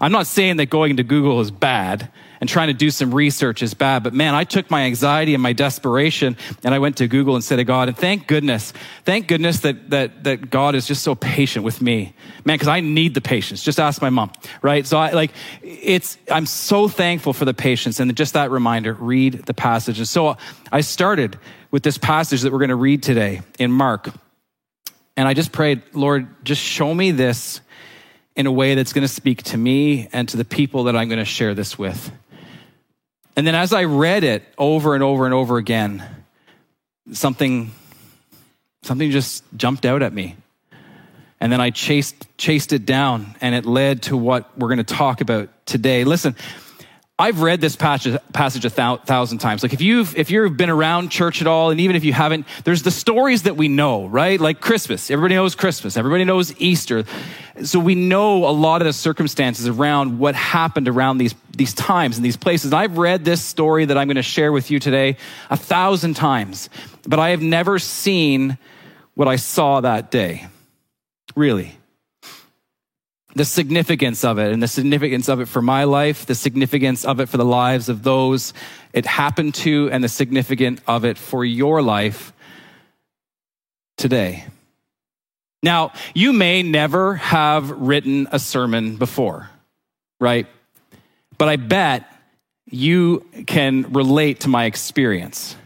I'm 0.00 0.12
not 0.12 0.26
saying 0.26 0.56
that 0.56 0.66
going 0.66 0.96
to 0.96 1.02
Google 1.02 1.40
is 1.40 1.50
bad 1.50 2.10
and 2.40 2.48
trying 2.48 2.68
to 2.68 2.74
do 2.74 2.90
some 2.90 3.14
research 3.14 3.62
is 3.62 3.74
bad, 3.74 4.02
but 4.02 4.12
man, 4.14 4.34
I 4.34 4.44
took 4.44 4.70
my 4.70 4.82
anxiety 4.82 5.34
and 5.34 5.42
my 5.42 5.52
desperation 5.52 6.36
and 6.62 6.74
I 6.74 6.78
went 6.78 6.98
to 6.98 7.08
Google 7.08 7.36
instead 7.36 7.58
of 7.58 7.66
God. 7.66 7.88
And 7.88 7.96
thank 7.96 8.26
goodness, 8.26 8.72
thank 9.04 9.28
goodness 9.28 9.60
that, 9.60 9.90
that, 9.90 10.24
that 10.24 10.50
God 10.50 10.74
is 10.74 10.86
just 10.86 11.02
so 11.02 11.14
patient 11.14 11.64
with 11.64 11.80
me. 11.80 12.14
Man, 12.44 12.54
because 12.54 12.68
I 12.68 12.80
need 12.80 13.14
the 13.14 13.20
patience. 13.20 13.62
Just 13.62 13.80
ask 13.80 14.02
my 14.02 14.10
mom, 14.10 14.32
right? 14.62 14.86
So 14.86 14.98
I 14.98 15.10
like, 15.12 15.32
it's, 15.62 16.18
I'm 16.30 16.46
so 16.46 16.88
thankful 16.88 17.32
for 17.32 17.44
the 17.44 17.54
patience 17.54 18.00
and 18.00 18.14
just 18.16 18.34
that 18.34 18.50
reminder, 18.50 18.94
read 18.94 19.44
the 19.46 19.54
passage. 19.54 19.98
And 19.98 20.08
so 20.08 20.36
I 20.70 20.80
started 20.80 21.38
with 21.70 21.82
this 21.82 21.98
passage 21.98 22.42
that 22.42 22.52
we're 22.52 22.58
going 22.58 22.68
to 22.70 22.76
read 22.76 23.02
today 23.02 23.42
in 23.58 23.72
Mark. 23.72 24.10
And 25.16 25.26
I 25.26 25.34
just 25.34 25.52
prayed, 25.52 25.82
Lord, 25.94 26.44
just 26.44 26.60
show 26.60 26.94
me 26.94 27.10
this 27.10 27.60
in 28.36 28.46
a 28.46 28.52
way 28.52 28.74
that's 28.74 28.92
going 28.92 29.02
to 29.02 29.08
speak 29.12 29.42
to 29.44 29.56
me 29.56 30.08
and 30.12 30.28
to 30.28 30.36
the 30.36 30.44
people 30.44 30.84
that 30.84 30.96
I'm 30.96 31.08
going 31.08 31.18
to 31.18 31.24
share 31.24 31.54
this 31.54 31.78
with. 31.78 32.12
And 33.36 33.46
then 33.46 33.54
as 33.54 33.72
I 33.74 33.84
read 33.84 34.24
it 34.24 34.42
over 34.56 34.94
and 34.94 35.04
over 35.04 35.26
and 35.26 35.34
over 35.34 35.58
again, 35.58 36.02
something 37.12 37.70
something 38.82 39.10
just 39.10 39.44
jumped 39.56 39.84
out 39.84 40.02
at 40.02 40.12
me. 40.12 40.36
And 41.38 41.52
then 41.52 41.60
I 41.60 41.70
chased 41.70 42.26
chased 42.38 42.72
it 42.72 42.86
down 42.86 43.36
and 43.42 43.54
it 43.54 43.66
led 43.66 44.02
to 44.04 44.16
what 44.16 44.56
we're 44.56 44.68
going 44.68 44.78
to 44.78 44.84
talk 44.84 45.20
about 45.20 45.50
today. 45.66 46.04
Listen, 46.04 46.34
I've 47.18 47.40
read 47.40 47.62
this 47.62 47.76
passage, 47.76 48.20
passage 48.34 48.66
a 48.66 48.70
thousand 48.70 49.38
times. 49.38 49.62
Like 49.62 49.72
if 49.72 49.80
you've, 49.80 50.14
if 50.18 50.30
you've 50.30 50.54
been 50.54 50.68
around 50.68 51.08
church 51.08 51.40
at 51.40 51.46
all, 51.46 51.70
and 51.70 51.80
even 51.80 51.96
if 51.96 52.04
you 52.04 52.12
haven't, 52.12 52.46
there's 52.64 52.82
the 52.82 52.90
stories 52.90 53.44
that 53.44 53.56
we 53.56 53.68
know, 53.68 54.06
right? 54.06 54.38
Like 54.38 54.60
Christmas. 54.60 55.10
Everybody 55.10 55.34
knows 55.34 55.54
Christmas. 55.54 55.96
Everybody 55.96 56.24
knows 56.24 56.54
Easter. 56.60 57.04
So 57.62 57.80
we 57.80 57.94
know 57.94 58.46
a 58.46 58.52
lot 58.52 58.82
of 58.82 58.86
the 58.86 58.92
circumstances 58.92 59.66
around 59.66 60.18
what 60.18 60.34
happened 60.34 60.88
around 60.88 61.16
these, 61.16 61.34
these 61.56 61.72
times 61.72 62.18
and 62.18 62.24
these 62.24 62.36
places. 62.36 62.74
I've 62.74 62.98
read 62.98 63.24
this 63.24 63.42
story 63.42 63.86
that 63.86 63.96
I'm 63.96 64.08
going 64.08 64.16
to 64.16 64.22
share 64.22 64.52
with 64.52 64.70
you 64.70 64.78
today 64.78 65.16
a 65.48 65.56
thousand 65.56 66.14
times, 66.14 66.68
but 67.08 67.18
I 67.18 67.30
have 67.30 67.40
never 67.40 67.78
seen 67.78 68.58
what 69.14 69.26
I 69.26 69.36
saw 69.36 69.80
that 69.80 70.10
day. 70.10 70.48
Really 71.34 71.78
the 73.36 73.44
significance 73.44 74.24
of 74.24 74.38
it 74.38 74.50
and 74.50 74.62
the 74.62 74.68
significance 74.68 75.28
of 75.28 75.40
it 75.40 75.46
for 75.46 75.60
my 75.60 75.84
life, 75.84 76.24
the 76.24 76.34
significance 76.34 77.04
of 77.04 77.20
it 77.20 77.28
for 77.28 77.36
the 77.36 77.44
lives 77.44 77.90
of 77.90 78.02
those 78.02 78.54
it 78.94 79.04
happened 79.04 79.54
to, 79.54 79.90
and 79.92 80.02
the 80.02 80.08
significance 80.08 80.80
of 80.86 81.04
it 81.04 81.18
for 81.18 81.44
your 81.44 81.82
life 81.82 82.32
today. 83.98 84.46
Now, 85.62 85.92
you 86.14 86.32
may 86.32 86.62
never 86.62 87.16
have 87.16 87.70
written 87.70 88.26
a 88.32 88.38
sermon 88.38 88.96
before, 88.96 89.50
right? 90.18 90.46
But 91.36 91.48
I 91.48 91.56
bet 91.56 92.10
you 92.70 93.26
can 93.46 93.92
relate 93.92 94.40
to 94.40 94.48
my 94.48 94.64
experience, 94.64 95.56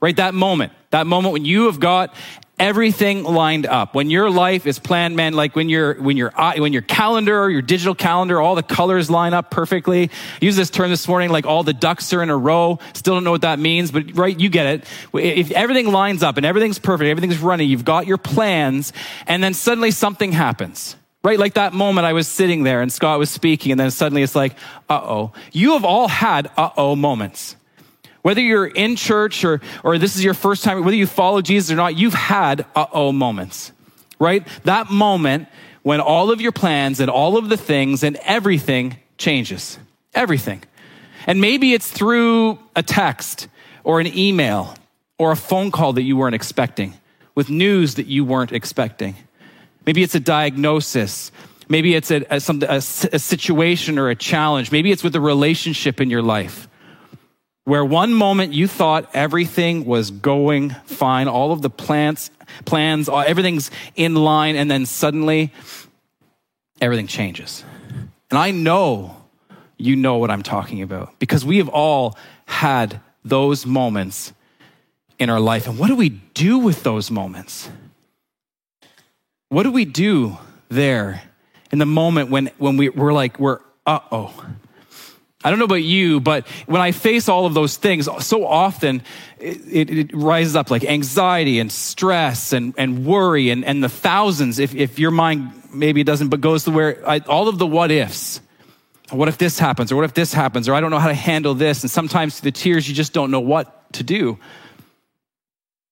right? 0.00 0.16
That 0.16 0.32
moment, 0.32 0.72
that 0.88 1.06
moment 1.06 1.34
when 1.34 1.44
you 1.44 1.66
have 1.66 1.80
got 1.80 2.14
everything 2.60 3.24
lined 3.24 3.66
up. 3.66 3.94
When 3.94 4.10
your 4.10 4.30
life 4.30 4.66
is 4.66 4.78
planned, 4.78 5.16
man, 5.16 5.32
like 5.32 5.56
when 5.56 5.68
your 5.68 5.94
when 5.94 6.16
your 6.16 6.30
when 6.56 6.72
your 6.72 6.82
calendar, 6.82 7.42
or 7.42 7.50
your 7.50 7.62
digital 7.62 7.94
calendar, 7.94 8.40
all 8.40 8.54
the 8.54 8.62
colors 8.62 9.10
line 9.10 9.34
up 9.34 9.50
perfectly. 9.50 10.10
Use 10.40 10.54
this 10.54 10.70
term 10.70 10.90
this 10.90 11.08
morning, 11.08 11.30
like 11.30 11.46
all 11.46 11.64
the 11.64 11.72
ducks 11.72 12.12
are 12.12 12.22
in 12.22 12.30
a 12.30 12.36
row. 12.36 12.78
Still 12.92 13.14
don't 13.14 13.24
know 13.24 13.32
what 13.32 13.40
that 13.40 13.58
means, 13.58 13.90
but 13.90 14.16
right, 14.16 14.38
you 14.38 14.48
get 14.48 14.66
it. 14.66 14.84
If 15.14 15.50
everything 15.50 15.90
lines 15.90 16.22
up 16.22 16.36
and 16.36 16.46
everything's 16.46 16.78
perfect, 16.78 17.08
everything's 17.08 17.38
running, 17.38 17.68
you've 17.68 17.84
got 17.84 18.06
your 18.06 18.18
plans, 18.18 18.92
and 19.26 19.42
then 19.42 19.54
suddenly 19.54 19.90
something 19.90 20.30
happens. 20.30 20.96
Right? 21.22 21.38
Like 21.38 21.54
that 21.54 21.74
moment 21.74 22.06
I 22.06 22.14
was 22.14 22.26
sitting 22.28 22.62
there 22.62 22.80
and 22.80 22.90
Scott 22.90 23.18
was 23.18 23.30
speaking, 23.30 23.72
and 23.72 23.80
then 23.80 23.90
suddenly 23.90 24.22
it's 24.22 24.34
like, 24.34 24.54
uh 24.88 25.00
oh. 25.02 25.32
You 25.52 25.72
have 25.72 25.84
all 25.84 26.08
had 26.08 26.50
uh 26.56 26.70
oh 26.76 26.96
moments. 26.96 27.56
Whether 28.22 28.40
you're 28.40 28.66
in 28.66 28.96
church 28.96 29.44
or, 29.44 29.60
or 29.82 29.98
this 29.98 30.16
is 30.16 30.24
your 30.24 30.34
first 30.34 30.62
time, 30.62 30.84
whether 30.84 30.96
you 30.96 31.06
follow 31.06 31.40
Jesus 31.40 31.70
or 31.70 31.76
not, 31.76 31.96
you've 31.96 32.14
had 32.14 32.66
uh 32.74 32.86
oh 32.92 33.12
moments, 33.12 33.72
right? 34.18 34.46
That 34.64 34.90
moment 34.90 35.48
when 35.82 36.00
all 36.00 36.30
of 36.30 36.40
your 36.40 36.52
plans 36.52 37.00
and 37.00 37.10
all 37.10 37.38
of 37.38 37.48
the 37.48 37.56
things 37.56 38.02
and 38.02 38.16
everything 38.24 38.98
changes. 39.16 39.78
Everything. 40.14 40.62
And 41.26 41.40
maybe 41.40 41.72
it's 41.72 41.90
through 41.90 42.58
a 42.76 42.82
text 42.82 43.48
or 43.84 44.00
an 44.00 44.06
email 44.06 44.74
or 45.18 45.32
a 45.32 45.36
phone 45.36 45.70
call 45.70 45.94
that 45.94 46.02
you 46.02 46.16
weren't 46.16 46.34
expecting 46.34 46.94
with 47.34 47.48
news 47.48 47.94
that 47.94 48.06
you 48.06 48.24
weren't 48.24 48.52
expecting. 48.52 49.14
Maybe 49.86 50.02
it's 50.02 50.14
a 50.14 50.20
diagnosis. 50.20 51.32
Maybe 51.68 51.94
it's 51.94 52.10
a, 52.10 52.22
a, 52.30 52.40
a, 52.48 52.76
a 52.76 52.80
situation 52.80 53.98
or 53.98 54.10
a 54.10 54.16
challenge. 54.16 54.72
Maybe 54.72 54.90
it's 54.90 55.04
with 55.04 55.14
a 55.14 55.20
relationship 55.20 56.00
in 56.00 56.10
your 56.10 56.22
life 56.22 56.68
where 57.70 57.84
one 57.84 58.12
moment 58.12 58.52
you 58.52 58.66
thought 58.66 59.08
everything 59.14 59.84
was 59.84 60.10
going 60.10 60.70
fine, 60.86 61.28
all 61.28 61.52
of 61.52 61.62
the 61.62 61.70
plants, 61.70 62.28
plans, 62.64 63.08
everything's 63.08 63.70
in 63.94 64.16
line, 64.16 64.56
and 64.56 64.68
then 64.68 64.84
suddenly 64.84 65.52
everything 66.80 67.06
changes. 67.06 67.62
And 68.28 68.40
I 68.40 68.50
know 68.50 69.16
you 69.76 69.94
know 69.94 70.18
what 70.18 70.32
I'm 70.32 70.42
talking 70.42 70.82
about 70.82 71.16
because 71.20 71.44
we 71.44 71.58
have 71.58 71.68
all 71.68 72.18
had 72.46 73.00
those 73.24 73.64
moments 73.64 74.32
in 75.20 75.30
our 75.30 75.38
life. 75.38 75.68
And 75.68 75.78
what 75.78 75.86
do 75.86 75.94
we 75.94 76.08
do 76.08 76.58
with 76.58 76.82
those 76.82 77.08
moments? 77.08 77.70
What 79.48 79.62
do 79.62 79.70
we 79.70 79.84
do 79.84 80.38
there 80.70 81.22
in 81.70 81.78
the 81.78 81.86
moment 81.86 82.30
when, 82.30 82.50
when 82.58 82.76
we, 82.76 82.88
we're 82.88 83.12
like, 83.12 83.38
we're, 83.38 83.60
uh 83.86 84.00
oh, 84.10 84.44
I 85.42 85.48
don't 85.48 85.58
know 85.58 85.64
about 85.64 85.76
you, 85.76 86.20
but 86.20 86.46
when 86.66 86.82
I 86.82 86.92
face 86.92 87.28
all 87.28 87.46
of 87.46 87.54
those 87.54 87.76
things, 87.78 88.08
so 88.18 88.46
often 88.46 89.02
it, 89.38 89.56
it, 89.66 89.98
it, 89.98 90.14
rises 90.14 90.54
up 90.54 90.70
like 90.70 90.84
anxiety 90.84 91.58
and 91.60 91.72
stress 91.72 92.52
and, 92.52 92.74
and 92.76 93.06
worry 93.06 93.48
and, 93.48 93.64
and 93.64 93.82
the 93.82 93.88
thousands, 93.88 94.58
if, 94.58 94.74
if 94.74 94.98
your 94.98 95.10
mind 95.10 95.52
maybe 95.72 96.04
doesn't, 96.04 96.28
but 96.28 96.42
goes 96.42 96.64
to 96.64 96.70
where 96.70 97.08
I, 97.08 97.20
all 97.20 97.48
of 97.48 97.58
the 97.58 97.66
what 97.66 97.90
ifs. 97.90 98.40
What 99.08 99.28
if 99.28 99.38
this 99.38 99.58
happens? 99.58 99.90
Or 99.90 99.96
what 99.96 100.04
if 100.04 100.14
this 100.14 100.32
happens? 100.32 100.68
Or 100.68 100.74
I 100.74 100.80
don't 100.80 100.90
know 100.90 100.98
how 100.98 101.08
to 101.08 101.14
handle 101.14 101.54
this. 101.54 101.82
And 101.82 101.90
sometimes 101.90 102.38
through 102.38 102.50
the 102.50 102.58
tears, 102.58 102.88
you 102.88 102.94
just 102.94 103.12
don't 103.12 103.30
know 103.30 103.40
what 103.40 103.92
to 103.94 104.02
do. 104.02 104.38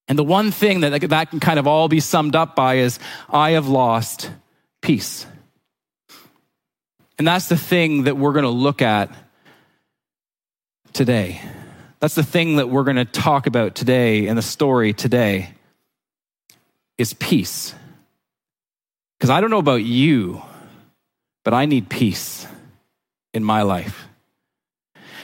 And 0.09 0.19
the 0.19 0.25
one 0.25 0.51
thing 0.51 0.81
that 0.81 1.01
that 1.09 1.31
can 1.31 1.41
kind 1.41 1.59
of 1.59 1.67
all 1.67 1.89
be 1.89 2.01
summed 2.01 2.37
up 2.37 2.55
by 2.55 2.77
is 2.77 2.99
I 3.29 3.51
have 3.53 3.67
lost 3.67 4.31
peace. 4.83 5.27
And 7.19 7.27
that's 7.27 7.49
the 7.49 7.57
thing 7.57 8.05
that 8.05 8.17
we're 8.17 8.33
going 8.33 8.45
to 8.45 8.51
look 8.51 8.81
at 8.83 9.11
today. 10.99 11.41
That's 12.01 12.17
the 12.17 12.25
thing 12.25 12.57
that 12.57 12.69
we're 12.69 12.83
going 12.83 12.97
to 12.97 13.05
talk 13.05 13.47
about 13.47 13.77
today 13.77 14.27
in 14.27 14.35
the 14.35 14.43
story 14.43 14.93
today 14.93 15.51
is 16.99 17.15
peace. 17.15 17.73
Because 19.17 19.31
I 19.31 19.41
don't 19.41 19.51
know 19.51 19.59
about 19.59 19.85
you, 19.85 20.43
but 21.45 21.55
I 21.55 21.67
need 21.67 21.89
peace 21.89 22.49
in 23.33 23.45
my 23.45 23.63
life. 23.63 24.09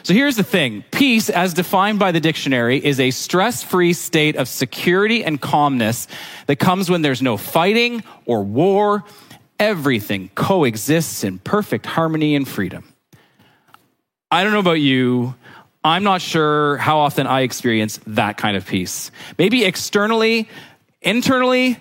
So 0.05 0.15
here's 0.15 0.37
the 0.37 0.45
thing 0.45 0.85
peace, 0.93 1.29
as 1.29 1.55
defined 1.55 1.99
by 1.99 2.13
the 2.13 2.21
dictionary, 2.21 2.79
is 2.79 3.01
a 3.01 3.11
stress 3.11 3.65
free 3.65 3.95
state 3.95 4.37
of 4.37 4.47
security 4.47 5.25
and 5.25 5.41
calmness 5.41 6.07
that 6.47 6.61
comes 6.61 6.89
when 6.89 7.03
there's 7.03 7.21
no 7.21 7.37
fighting 7.37 8.05
or 8.27 8.45
war. 8.45 9.03
Everything 9.59 10.31
coexists 10.37 11.25
in 11.25 11.41
perfect 11.41 11.85
harmony 11.85 12.37
and 12.37 12.47
freedom. 12.47 12.85
I 14.31 14.45
don't 14.45 14.53
know 14.53 14.61
about 14.61 14.81
you, 14.81 15.35
I'm 15.85 16.03
not 16.03 16.23
sure 16.23 16.79
how 16.79 16.99
often 17.01 17.27
I 17.27 17.43
experience 17.43 18.01
that 18.07 18.39
kind 18.39 18.57
of 18.57 18.67
peace. 18.67 19.11
Maybe 19.39 19.65
externally, 19.65 20.49
internally, 21.03 21.77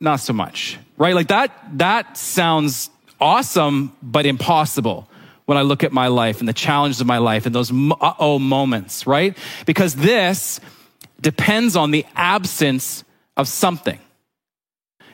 not 0.00 0.16
so 0.20 0.32
much. 0.32 0.78
right? 0.98 1.14
Like 1.14 1.28
that, 1.28 1.52
that 1.78 2.16
sounds 2.16 2.90
awesome, 3.20 3.96
but 4.02 4.26
impossible 4.26 5.08
when 5.46 5.56
I 5.56 5.62
look 5.62 5.84
at 5.84 5.92
my 5.92 6.08
life 6.08 6.40
and 6.40 6.48
the 6.48 6.52
challenges 6.52 7.00
of 7.00 7.06
my 7.06 7.18
life 7.18 7.46
and 7.46 7.54
those 7.54 7.70
uh 7.72 8.14
oh 8.18 8.38
moments, 8.38 9.06
right? 9.06 9.36
Because 9.64 9.94
this 9.94 10.60
depends 11.20 11.76
on 11.76 11.92
the 11.92 12.04
absence 12.16 13.04
of 13.36 13.46
something. 13.48 13.98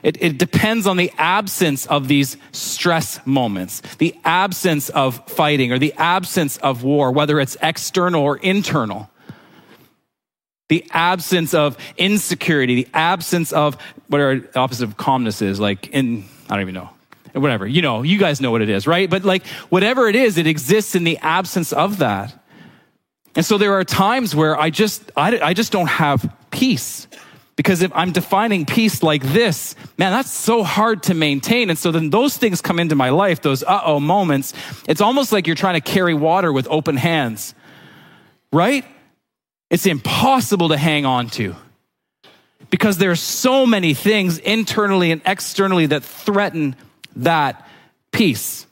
It, 0.02 0.20
it, 0.20 0.38
depends 0.38 0.86
on 0.86 0.96
the 0.96 1.12
absence 1.16 1.86
of 1.86 2.08
these 2.08 2.36
stress 2.50 3.24
moments, 3.24 3.82
the 3.98 4.16
absence 4.24 4.88
of 4.88 5.28
fighting 5.28 5.72
or 5.72 5.78
the 5.78 5.92
absence 5.94 6.56
of 6.56 6.82
war, 6.82 7.12
whether 7.12 7.38
it's 7.38 7.56
external 7.62 8.22
or 8.22 8.36
internal. 8.36 9.08
The 10.68 10.84
absence 10.90 11.54
of 11.54 11.76
insecurity, 11.96 12.74
the 12.74 12.88
absence 12.94 13.52
of 13.52 13.76
whatever 14.08 14.40
the 14.40 14.58
opposite 14.58 14.84
of 14.84 14.96
calmness 14.96 15.40
is, 15.40 15.60
like 15.60 15.88
in, 15.88 16.24
I 16.48 16.54
don't 16.54 16.62
even 16.62 16.74
know, 16.74 16.90
whatever. 17.34 17.66
You 17.66 17.82
know, 17.82 18.02
you 18.02 18.18
guys 18.18 18.40
know 18.40 18.50
what 18.50 18.62
it 18.62 18.70
is, 18.70 18.86
right? 18.86 19.08
But 19.08 19.24
like 19.24 19.46
whatever 19.68 20.08
it 20.08 20.16
is, 20.16 20.36
it 20.36 20.46
exists 20.46 20.94
in 20.94 21.04
the 21.04 21.18
absence 21.18 21.72
of 21.72 21.98
that. 21.98 22.36
And 23.34 23.44
so 23.44 23.56
there 23.56 23.74
are 23.74 23.84
times 23.84 24.34
where 24.34 24.58
I 24.58 24.70
just, 24.70 25.10
I, 25.16 25.38
I 25.38 25.54
just 25.54 25.72
don't 25.72 25.88
have 25.88 26.34
peace. 26.50 27.06
Because 27.62 27.80
if 27.80 27.92
I'm 27.94 28.10
defining 28.10 28.66
peace 28.66 29.04
like 29.04 29.22
this, 29.22 29.76
man, 29.96 30.10
that's 30.10 30.32
so 30.32 30.64
hard 30.64 31.04
to 31.04 31.14
maintain. 31.14 31.70
And 31.70 31.78
so 31.78 31.92
then 31.92 32.10
those 32.10 32.36
things 32.36 32.60
come 32.60 32.80
into 32.80 32.96
my 32.96 33.10
life, 33.10 33.40
those 33.40 33.62
uh 33.62 33.82
oh 33.84 34.00
moments. 34.00 34.52
It's 34.88 35.00
almost 35.00 35.30
like 35.30 35.46
you're 35.46 35.54
trying 35.54 35.80
to 35.80 35.80
carry 35.80 36.12
water 36.12 36.52
with 36.52 36.66
open 36.68 36.96
hands, 36.96 37.54
right? 38.52 38.84
It's 39.70 39.86
impossible 39.86 40.70
to 40.70 40.76
hang 40.76 41.06
on 41.06 41.28
to 41.38 41.54
because 42.68 42.98
there 42.98 43.12
are 43.12 43.14
so 43.14 43.64
many 43.64 43.94
things 43.94 44.38
internally 44.38 45.12
and 45.12 45.22
externally 45.24 45.86
that 45.86 46.02
threaten 46.02 46.74
that 47.14 47.64
peace. 48.10 48.66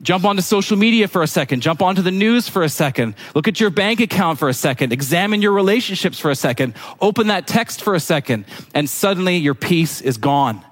Jump 0.00 0.24
onto 0.24 0.42
social 0.42 0.76
media 0.76 1.08
for 1.08 1.22
a 1.22 1.26
second. 1.26 1.60
Jump 1.60 1.82
onto 1.82 2.02
the 2.02 2.12
news 2.12 2.48
for 2.48 2.62
a 2.62 2.68
second. 2.68 3.14
Look 3.34 3.48
at 3.48 3.58
your 3.58 3.70
bank 3.70 3.98
account 3.98 4.38
for 4.38 4.48
a 4.48 4.54
second. 4.54 4.92
Examine 4.92 5.42
your 5.42 5.52
relationships 5.52 6.20
for 6.20 6.30
a 6.30 6.36
second. 6.36 6.74
Open 7.00 7.26
that 7.28 7.48
text 7.48 7.82
for 7.82 7.94
a 7.96 8.00
second. 8.00 8.44
And 8.74 8.88
suddenly 8.88 9.38
your 9.38 9.54
peace 9.54 10.00
is 10.00 10.16
gone. 10.16 10.64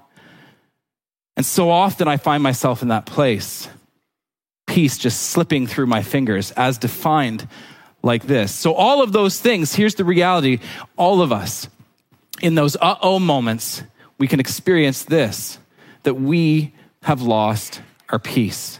And 1.35 1.45
so 1.45 1.69
often 1.69 2.07
I 2.07 2.15
find 2.15 2.41
myself 2.41 2.81
in 2.81 2.87
that 2.87 3.05
place. 3.05 3.67
Peace 4.65 4.97
just 4.97 5.23
slipping 5.23 5.67
through 5.67 5.87
my 5.87 6.03
fingers 6.03 6.51
as 6.51 6.77
defined 6.77 7.47
like 8.03 8.23
this. 8.23 8.53
So, 8.53 8.73
all 8.73 9.01
of 9.01 9.11
those 9.11 9.39
things, 9.39 9.75
here's 9.75 9.95
the 9.95 10.03
reality 10.05 10.59
all 10.97 11.21
of 11.21 11.31
us, 11.31 11.67
in 12.41 12.55
those 12.55 12.75
uh 12.77 12.95
oh 13.01 13.19
moments, 13.19 13.83
we 14.17 14.27
can 14.27 14.39
experience 14.39 15.03
this 15.03 15.57
that 16.03 16.15
we 16.15 16.73
have 17.03 17.21
lost 17.21 17.81
our 18.09 18.19
peace. 18.19 18.79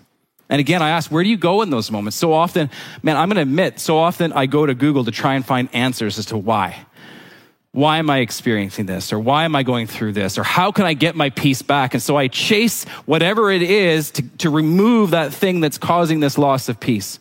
And 0.50 0.60
again, 0.60 0.82
I 0.82 0.90
ask, 0.90 1.12
where 1.12 1.24
do 1.24 1.30
you 1.30 1.38
go 1.38 1.62
in 1.62 1.70
those 1.70 1.92
moments? 1.92 2.16
So 2.18 2.32
often, 2.32 2.70
man, 3.04 3.18
I'm 3.18 3.28
going 3.28 3.36
to 3.36 3.42
admit, 3.42 3.80
so 3.80 3.98
often 3.98 4.32
I 4.32 4.46
go 4.46 4.66
to 4.66 4.74
Google 4.74 5.04
to 5.06 5.12
try 5.12 5.36
and 5.36 5.46
find 5.46 5.68
answers 5.74 6.18
as 6.18 6.28
to 6.28 6.38
why. 6.38 6.86
Why 7.74 7.98
am 7.98 8.10
I 8.10 8.20
experiencing 8.20 8.86
this? 8.86 9.12
Or 9.12 9.20
why 9.20 9.44
am 9.44 9.56
I 9.56 9.64
going 9.64 9.88
through 9.88 10.14
this? 10.14 10.38
Or 10.38 10.44
how 10.44 10.72
can 10.72 10.86
I 10.86 10.94
get 10.94 11.16
my 11.16 11.30
peace 11.30 11.62
back? 11.62 11.94
And 11.94 12.02
so 12.02 12.16
I 12.16 12.28
chase 12.28 12.86
whatever 13.06 13.52
it 13.52 13.62
is 13.62 14.10
to, 14.12 14.24
to 14.40 14.50
remove 14.50 15.12
that 15.12 15.34
thing 15.34 15.60
that's 15.60 15.78
causing 15.78 16.22
this 16.22 16.38
loss 16.38 16.70
of 16.70 16.80
peace, 16.80 17.20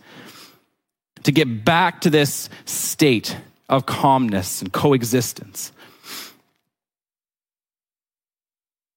to 1.24 1.32
get 1.32 1.64
back 1.64 2.02
to 2.02 2.10
this 2.10 2.48
state 2.64 3.36
of 3.68 3.86
calmness 3.86 4.62
and 4.62 4.72
coexistence. 4.72 5.72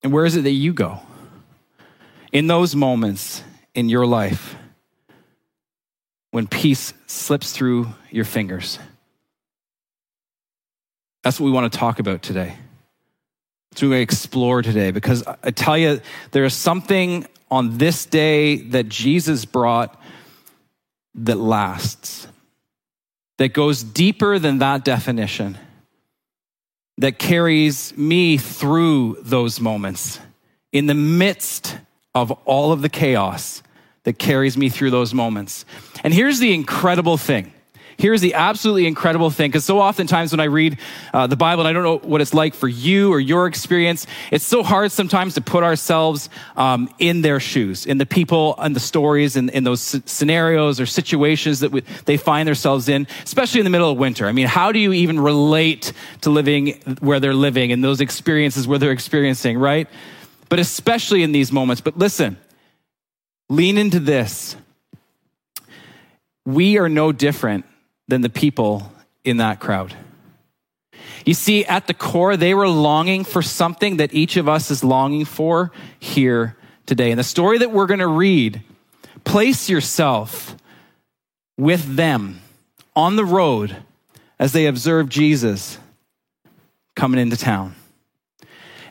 And 0.04 0.14
where 0.14 0.26
is 0.26 0.36
it 0.36 0.44
that 0.44 0.52
you 0.52 0.72
go? 0.72 1.00
In 2.32 2.48
those 2.48 2.76
moments, 2.76 3.44
in 3.74 3.90
your 3.90 4.06
life 4.06 4.56
when 6.32 6.48
peace 6.48 6.94
slips 7.08 7.52
through 7.52 7.88
your 8.12 8.26
fingers? 8.26 8.80
That's 11.24 11.40
what 11.40 11.46
we 11.46 11.52
want 11.52 11.72
to 11.72 11.78
talk 11.78 12.00
about 12.00 12.22
today. 12.22 12.56
That's 13.72 13.82
what 13.82 13.90
to 13.90 13.94
explore 13.94 14.62
today 14.62 14.92
because 14.92 15.24
I 15.44 15.52
tell 15.52 15.78
you, 15.78 16.02
there 16.32 16.46
is 16.46 16.54
something 16.54 17.28
on 17.52 17.78
this 17.78 18.06
day 18.06 18.58
that 18.58 18.90
Jesus 18.90 19.46
brought 19.46 20.00
that 21.16 21.38
lasts, 21.38 22.28
that 23.38 23.54
goes 23.54 23.84
deeper 23.84 24.40
than 24.40 24.60
that 24.60 24.86
definition, 24.86 25.58
that 26.98 27.18
carries 27.18 27.96
me 27.98 28.38
through 28.38 29.18
those 29.22 29.60
moments 29.60 30.20
in 30.72 30.86
the 30.86 30.94
midst 30.94 31.78
of 32.16 32.32
all 32.46 32.72
of 32.72 32.82
the 32.82 32.90
chaos 32.90 33.62
that 34.04 34.18
carries 34.18 34.58
me 34.58 34.70
through 34.70 34.92
those 34.92 35.14
moments. 35.14 35.66
And 36.04 36.14
here's 36.14 36.40
the 36.40 36.54
incredible 36.54 37.18
thing. 37.18 37.54
Here's 37.98 38.22
the 38.22 38.34
absolutely 38.34 38.88
incredible 38.88 39.30
thing, 39.30 39.50
because 39.52 39.66
so 39.66 39.80
oftentimes 39.80 40.32
when 40.32 40.40
I 40.40 40.46
read 40.46 40.80
uh, 41.14 41.28
the 41.28 41.36
Bible, 41.36 41.64
and 41.64 41.68
I 41.68 41.74
don't 41.74 41.84
know 41.84 41.98
what 42.08 42.22
it's 42.22 42.34
like 42.34 42.54
for 42.54 42.70
you 42.70 43.12
or 43.12 43.20
your 43.20 43.46
experience, 43.46 44.08
it's 44.32 44.46
so 44.46 44.64
hard 44.64 44.94
sometimes 44.94 45.34
to 45.34 45.42
put 45.42 45.66
ourselves 45.66 46.30
um, 46.56 46.90
in 46.98 47.24
their 47.24 47.42
shoes, 47.42 47.86
in 47.86 47.98
the 47.98 48.06
people 48.06 48.56
and 48.58 48.74
the 48.74 48.80
stories 48.80 49.36
and 49.36 49.50
in 49.50 49.66
those 49.66 50.02
scenarios 50.06 50.80
or 50.80 50.86
situations 50.86 51.60
that 51.60 51.72
we, 51.72 51.82
they 52.06 52.16
find 52.16 52.48
themselves 52.48 52.88
in, 52.88 53.06
especially 53.26 53.60
in 53.60 53.66
the 53.66 53.70
middle 53.70 53.92
of 53.92 53.98
winter. 53.98 54.28
I 54.28 54.32
mean, 54.32 54.48
how 54.48 54.72
do 54.72 54.80
you 54.80 54.94
even 54.94 55.20
relate 55.20 55.92
to 56.22 56.30
living 56.30 56.80
where 57.02 57.20
they're 57.20 57.34
living 57.34 57.74
and 57.74 57.84
those 57.84 58.00
experiences 58.00 58.66
where 58.66 58.80
they're 58.80 58.94
experiencing, 58.94 59.58
right? 59.58 59.90
But 60.50 60.60
especially 60.60 61.24
in 61.24 61.32
these 61.32 61.52
moments. 61.52 61.82
But 61.82 61.98
listen, 61.98 62.38
lean 63.50 63.78
into 63.78 64.00
this. 64.00 64.56
We 66.46 66.78
are 66.78 66.90
no 66.90 67.12
different 67.12 67.66
than 68.08 68.22
the 68.22 68.30
people 68.30 68.92
in 69.24 69.38
that 69.38 69.60
crowd. 69.60 69.96
You 71.26 71.34
see, 71.34 71.66
at 71.66 71.88
the 71.88 71.94
core, 71.94 72.36
they 72.36 72.54
were 72.54 72.68
longing 72.68 73.24
for 73.24 73.42
something 73.42 73.98
that 73.98 74.14
each 74.14 74.38
of 74.38 74.50
us 74.50 74.72
is 74.72 74.84
longing 74.84 75.26
for 75.26 75.72
here 76.00 76.56
today. 76.86 77.12
And 77.12 77.20
the 77.20 77.24
story 77.24 77.60
that 77.60 77.72
we're 77.72 77.86
going 77.86 78.00
to 78.00 78.08
read, 78.08 78.64
place 79.24 79.70
yourself 79.70 80.56
with 81.58 81.96
them 81.96 82.42
on 82.96 83.16
the 83.16 83.26
road 83.26 83.76
as 84.40 84.54
they 84.54 84.66
observe 84.66 85.10
Jesus 85.10 85.78
coming 86.96 87.20
into 87.20 87.38
town. 87.38 87.76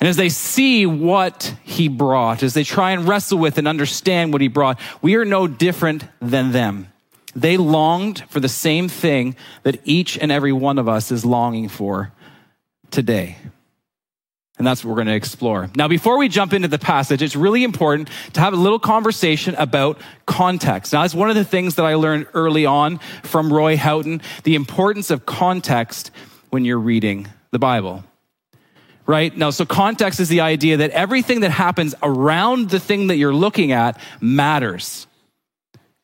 And 0.01 0.09
as 0.09 0.17
they 0.17 0.29
see 0.29 0.87
what 0.87 1.55
he 1.65 1.89
brought, 1.89 2.43
as 2.43 2.55
they 2.55 2.65
try 2.65 2.93
and 2.93 3.07
wrestle 3.07 3.39
with 3.39 3.59
and 3.59 3.67
understand 3.67 4.33
what 4.33 4.41
he 4.41 4.49
brought, 4.49 4.79
we 5.03 5.17
are 5.17 5.25
no 5.25 5.47
different 5.47 6.05
than 6.21 6.53
them. 6.53 6.93
They 7.35 7.57
longed 7.57 8.25
for 8.29 8.41
the 8.41 8.49
same 8.49 8.89
thing 8.89 9.37
that 9.65 9.81
each 9.85 10.17
and 10.19 10.31
every 10.31 10.53
one 10.53 10.79
of 10.79 10.89
us 10.89 11.11
is 11.11 11.25
longing 11.25 11.69
for 11.69 12.13
today. 12.91 13.37
And 14.57 14.67
that's 14.67 14.85
what 14.85 14.91
we're 14.91 14.97
going 14.97 15.09
to 15.09 15.15
explore. 15.15 15.71
Now, 15.77 15.87
before 15.87 16.19
we 16.19 16.29
jump 16.29 16.53
into 16.53 16.67
the 16.67 16.81
passage, 16.81 17.23
it's 17.23 17.37
really 17.37 17.63
important 17.63 18.09
to 18.33 18.41
have 18.41 18.53
a 18.53 18.57
little 18.57 18.81
conversation 18.81 19.55
about 19.55 20.01
context. 20.27 20.93
Now, 20.93 21.03
that's 21.03 21.15
one 21.15 21.31
of 21.31 21.37
the 21.37 21.45
things 21.45 21.77
that 21.77 21.85
I 21.85 21.95
learned 21.95 22.27
early 22.35 22.67
on 22.67 22.99
from 23.23 23.53
Roy 23.53 23.77
Houghton 23.77 24.21
the 24.43 24.57
importance 24.57 25.11
of 25.11 25.27
context 25.27 26.11
when 26.51 26.65
you're 26.65 26.79
reading 26.79 27.29
the 27.53 27.59
Bible 27.61 28.03
right? 29.09 29.35
Now, 29.35 29.49
so 29.51 29.65
context 29.65 30.21
is 30.21 30.29
the 30.29 30.43
idea 30.43 30.77
that 30.77 30.91
everything 30.91 31.41
that 31.41 31.51
happens 31.51 31.95
around 32.03 32.69
the 32.69 32.79
thing 32.79 33.07
that 33.09 33.17
you're 33.17 33.35
looking 33.35 33.73
at 33.73 33.99
matters. 34.21 35.07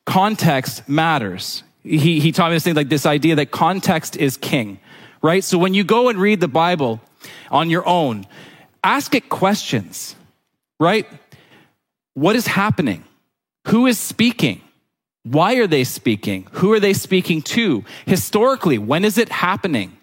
Context 0.07 0.89
matters. 0.89 1.63
He, 1.83 2.19
he 2.19 2.31
taught 2.31 2.49
me 2.49 2.55
this 2.55 2.63
thing 2.63 2.73
like 2.73 2.89
this 2.89 3.05
idea 3.05 3.35
that 3.35 3.51
context 3.51 4.17
is 4.17 4.37
king, 4.37 4.79
right? 5.21 5.43
So 5.43 5.59
when 5.59 5.75
you 5.75 5.83
go 5.83 6.09
and 6.09 6.19
read 6.19 6.41
the 6.41 6.47
Bible 6.47 6.99
on 7.51 7.69
your 7.69 7.87
own, 7.87 8.25
ask 8.83 9.13
it 9.13 9.29
questions, 9.29 10.15
right? 10.79 11.07
What 12.15 12.35
is 12.35 12.47
happening? 12.47 13.03
Who 13.67 13.85
is 13.85 13.99
speaking? 13.99 14.61
Why 15.21 15.55
are 15.55 15.67
they 15.67 15.83
speaking? 15.83 16.47
Who 16.53 16.73
are 16.73 16.79
they 16.79 16.93
speaking 16.93 17.43
to? 17.43 17.83
Historically, 18.07 18.79
when 18.79 19.05
is 19.05 19.19
it 19.19 19.29
happening? 19.29 19.95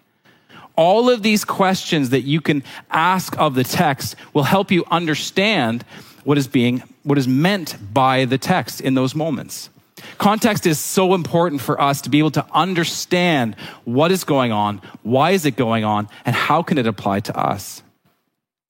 All 0.75 1.09
of 1.09 1.21
these 1.21 1.45
questions 1.45 2.09
that 2.09 2.21
you 2.21 2.41
can 2.41 2.63
ask 2.89 3.37
of 3.37 3.55
the 3.55 3.63
text 3.63 4.15
will 4.33 4.43
help 4.43 4.71
you 4.71 4.83
understand 4.89 5.83
what 6.23 6.37
is 6.37 6.47
being, 6.47 6.83
what 7.03 7.17
is 7.17 7.27
meant 7.27 7.77
by 7.93 8.25
the 8.25 8.37
text 8.37 8.81
in 8.81 8.93
those 8.93 9.13
moments. 9.13 9.69
Context 10.17 10.65
is 10.65 10.79
so 10.79 11.13
important 11.13 11.61
for 11.61 11.79
us 11.79 12.01
to 12.01 12.09
be 12.09 12.19
able 12.19 12.31
to 12.31 12.45
understand 12.51 13.55
what 13.85 14.11
is 14.11 14.23
going 14.23 14.51
on, 14.51 14.81
why 15.03 15.31
is 15.31 15.45
it 15.45 15.55
going 15.55 15.83
on, 15.83 16.09
and 16.25 16.35
how 16.35 16.63
can 16.63 16.77
it 16.77 16.87
apply 16.87 17.19
to 17.21 17.37
us. 17.37 17.83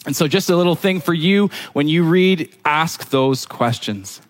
And 0.05 0.15
so, 0.15 0.27
just 0.27 0.49
a 0.49 0.55
little 0.55 0.75
thing 0.75 0.99
for 0.99 1.13
you 1.13 1.49
when 1.71 1.87
you 1.87 2.03
read, 2.03 2.53
ask 2.65 3.09
those 3.09 3.45
questions. 3.45 4.21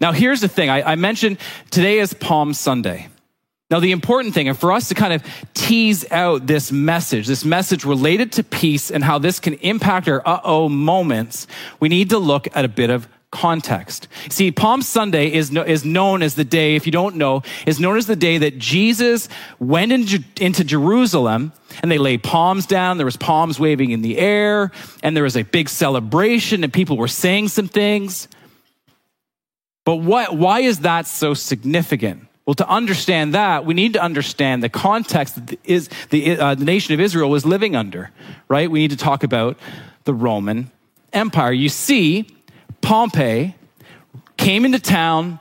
Now, 0.00 0.12
here's 0.12 0.40
the 0.40 0.48
thing 0.48 0.70
I, 0.70 0.92
I 0.92 0.94
mentioned 0.96 1.38
today 1.70 1.98
is 1.98 2.14
Palm 2.14 2.52
Sunday. 2.52 3.08
Now, 3.70 3.80
the 3.80 3.92
important 3.92 4.32
thing, 4.32 4.48
and 4.48 4.58
for 4.58 4.72
us 4.72 4.88
to 4.88 4.94
kind 4.94 5.12
of 5.12 5.22
tease 5.52 6.10
out 6.10 6.46
this 6.46 6.72
message, 6.72 7.26
this 7.26 7.44
message 7.44 7.84
related 7.84 8.32
to 8.32 8.42
peace 8.42 8.90
and 8.90 9.04
how 9.04 9.18
this 9.18 9.40
can 9.40 9.54
impact 9.54 10.08
our 10.08 10.26
uh 10.26 10.40
oh 10.42 10.70
moments, 10.70 11.46
we 11.78 11.90
need 11.90 12.08
to 12.10 12.18
look 12.18 12.48
at 12.56 12.64
a 12.64 12.68
bit 12.68 12.88
of 12.88 13.06
context. 13.30 14.08
See, 14.30 14.50
Palm 14.50 14.80
Sunday 14.80 15.30
is, 15.30 15.50
no, 15.50 15.62
is 15.62 15.84
known 15.84 16.22
as 16.22 16.34
the 16.34 16.44
day, 16.44 16.76
if 16.76 16.86
you 16.86 16.92
don't 16.92 17.16
know, 17.16 17.42
is 17.66 17.78
known 17.78 17.98
as 17.98 18.06
the 18.06 18.16
day 18.16 18.38
that 18.38 18.58
Jesus 18.58 19.28
went 19.58 19.92
into, 19.92 20.24
into 20.40 20.64
Jerusalem 20.64 21.52
and 21.82 21.90
they 21.90 21.98
laid 21.98 22.22
palms 22.22 22.64
down. 22.64 22.96
There 22.96 23.04
was 23.04 23.18
palms 23.18 23.60
waving 23.60 23.90
in 23.90 24.00
the 24.00 24.16
air 24.16 24.70
and 25.02 25.14
there 25.14 25.24
was 25.24 25.36
a 25.36 25.42
big 25.42 25.68
celebration 25.68 26.64
and 26.64 26.72
people 26.72 26.96
were 26.96 27.06
saying 27.06 27.48
some 27.48 27.68
things. 27.68 28.28
But 29.84 29.96
what, 29.96 30.34
why 30.34 30.60
is 30.60 30.80
that 30.80 31.06
so 31.06 31.34
significant? 31.34 32.27
Well, 32.48 32.54
to 32.54 32.66
understand 32.66 33.34
that, 33.34 33.66
we 33.66 33.74
need 33.74 33.92
to 33.92 34.02
understand 34.02 34.62
the 34.62 34.70
context 34.70 35.34
that 35.34 35.60
is, 35.64 35.90
the, 36.08 36.38
uh, 36.38 36.54
the 36.54 36.64
nation 36.64 36.94
of 36.94 37.00
Israel 37.00 37.28
was 37.28 37.44
living 37.44 37.76
under, 37.76 38.10
right? 38.48 38.70
We 38.70 38.78
need 38.78 38.92
to 38.92 38.96
talk 38.96 39.22
about 39.22 39.58
the 40.04 40.14
Roman 40.14 40.70
Empire. 41.12 41.52
You 41.52 41.68
see, 41.68 42.26
Pompey 42.80 43.54
came 44.38 44.64
into 44.64 44.78
town, 44.78 45.40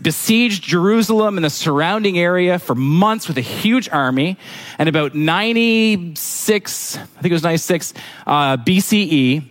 besieged 0.00 0.62
Jerusalem 0.62 1.36
and 1.38 1.44
the 1.44 1.50
surrounding 1.50 2.20
area 2.20 2.60
for 2.60 2.76
months 2.76 3.26
with 3.26 3.36
a 3.36 3.40
huge 3.40 3.88
army. 3.88 4.38
And 4.78 4.88
about 4.88 5.12
96, 5.12 6.96
I 6.96 7.00
think 7.00 7.24
it 7.24 7.32
was 7.32 7.42
96 7.42 7.94
uh, 8.28 8.58
BCE, 8.58 9.50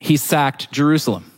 he 0.00 0.16
sacked 0.16 0.72
Jerusalem. 0.72 1.30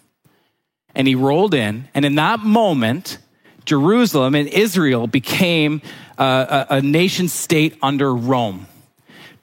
And 0.95 1.07
he 1.07 1.15
rolled 1.15 1.53
in. 1.53 1.91
And 1.93 2.07
in 2.07 2.15
that 2.15 2.41
moment, 2.41 3.19
Jerusalem 3.65 4.35
and 4.35 4.49
Israel 4.49 5.07
became 5.07 5.83
a, 6.19 6.67
a 6.71 6.83
nation 6.83 7.29
state 7.29 7.77
under 7.83 8.15
Rome. 8.15 8.67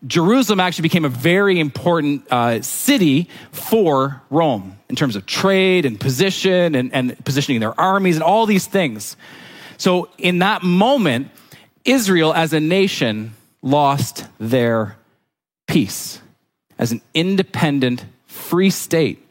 Jerusalem 0.08 0.60
actually 0.60 0.84
became 0.84 1.04
a 1.04 1.10
very 1.10 1.60
important 1.60 2.26
uh, 2.32 2.62
city 2.62 3.30
for 3.52 4.22
Rome 4.30 4.78
in 4.88 4.96
terms 4.96 5.16
of 5.16 5.26
trade 5.26 5.86
and 5.86 6.00
position 6.00 6.76
and, 6.76 6.94
and 6.94 7.26
positioning 7.26 7.60
their 7.60 7.80
armies 7.80 8.16
and 8.16 8.24
all 8.24 8.46
these 8.46 8.66
things. 8.66 9.18
So, 9.78 10.10
in 10.18 10.40
that 10.40 10.64
moment, 10.64 11.32
Israel 11.84 12.34
as 12.34 12.54
a 12.54 12.60
nation 12.60 13.34
lost 13.62 14.26
their 14.40 14.98
peace. 15.68 16.22
As 16.78 16.92
an 16.92 17.02
independent, 17.14 18.06
free 18.26 18.70
state, 18.70 19.26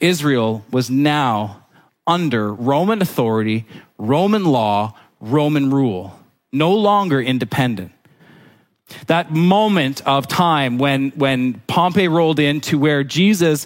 Israel 0.00 0.64
was 0.72 0.90
now 0.90 1.64
under 2.06 2.52
Roman 2.52 3.00
authority, 3.00 3.64
Roman 4.02 4.44
law, 4.44 4.94
Roman 5.20 5.70
rule, 5.70 6.18
no 6.52 6.74
longer 6.74 7.22
independent. 7.22 7.92
That 9.06 9.30
moment 9.30 10.04
of 10.04 10.26
time 10.26 10.78
when, 10.78 11.10
when 11.10 11.62
Pompey 11.68 12.08
rolled 12.08 12.40
in 12.40 12.60
to 12.62 12.80
where 12.80 13.04
Jesus 13.04 13.64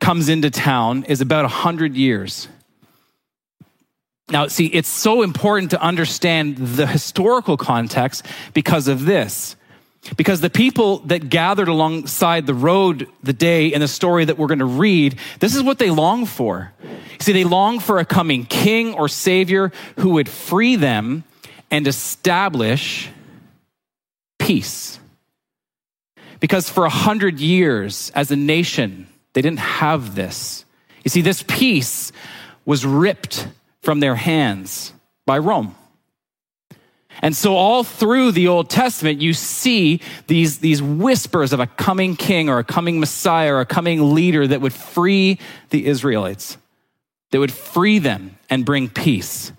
comes 0.00 0.30
into 0.30 0.50
town 0.50 1.04
is 1.04 1.20
about 1.20 1.42
100 1.42 1.94
years. 1.94 2.48
Now, 4.30 4.46
see, 4.46 4.68
it's 4.68 4.88
so 4.88 5.20
important 5.20 5.72
to 5.72 5.82
understand 5.82 6.56
the 6.56 6.86
historical 6.86 7.58
context 7.58 8.24
because 8.54 8.88
of 8.88 9.04
this. 9.04 9.54
Because 10.16 10.40
the 10.40 10.50
people 10.50 10.98
that 10.98 11.30
gathered 11.30 11.68
alongside 11.68 12.46
the 12.46 12.54
road 12.54 13.08
the 13.22 13.32
day 13.32 13.68
in 13.68 13.80
the 13.80 13.88
story 13.88 14.24
that 14.24 14.36
we're 14.36 14.48
going 14.48 14.58
to 14.58 14.64
read, 14.64 15.18
this 15.40 15.54
is 15.54 15.62
what 15.62 15.78
they 15.78 15.90
long 15.90 16.26
for. 16.26 16.72
See, 17.20 17.32
they 17.32 17.44
long 17.44 17.80
for 17.80 17.98
a 17.98 18.04
coming 18.04 18.44
king 18.44 18.94
or 18.94 19.08
savior 19.08 19.72
who 20.00 20.10
would 20.10 20.28
free 20.28 20.76
them 20.76 21.24
and 21.70 21.86
establish 21.86 23.08
peace. 24.38 24.98
Because 26.38 26.68
for 26.68 26.84
a 26.84 26.90
hundred 26.90 27.40
years 27.40 28.12
as 28.14 28.30
a 28.30 28.36
nation, 28.36 29.06
they 29.32 29.40
didn't 29.40 29.60
have 29.60 30.14
this. 30.14 30.66
You 31.02 31.08
see, 31.08 31.22
this 31.22 31.42
peace 31.46 32.12
was 32.66 32.84
ripped 32.84 33.48
from 33.82 34.00
their 34.00 34.16
hands 34.16 34.92
by 35.24 35.38
Rome. 35.38 35.74
And 37.22 37.34
so, 37.34 37.56
all 37.56 37.84
through 37.84 38.32
the 38.32 38.48
Old 38.48 38.68
Testament, 38.68 39.20
you 39.20 39.32
see 39.32 40.00
these, 40.26 40.58
these 40.58 40.82
whispers 40.82 41.52
of 41.52 41.60
a 41.60 41.66
coming 41.66 42.16
king 42.16 42.48
or 42.48 42.58
a 42.58 42.64
coming 42.64 43.00
Messiah 43.00 43.54
or 43.54 43.60
a 43.60 43.66
coming 43.66 44.14
leader 44.14 44.46
that 44.46 44.60
would 44.60 44.72
free 44.72 45.38
the 45.70 45.86
Israelites, 45.86 46.58
that 47.30 47.38
would 47.38 47.52
free 47.52 47.98
them 47.98 48.36
and 48.50 48.64
bring 48.64 48.88
peace. 48.88 49.52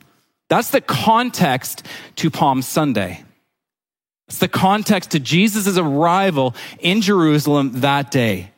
That's 0.47 0.71
the 0.71 0.81
context 0.81 1.85
to 2.17 2.29
Palm 2.29 2.61
Sunday. 2.61 3.23
It's 4.27 4.39
the 4.39 4.47
context 4.47 5.11
to 5.11 5.19
Jesus' 5.19 5.77
arrival 5.77 6.55
in 6.79 7.01
Jerusalem 7.01 7.81
that 7.81 8.11
day. 8.11 8.51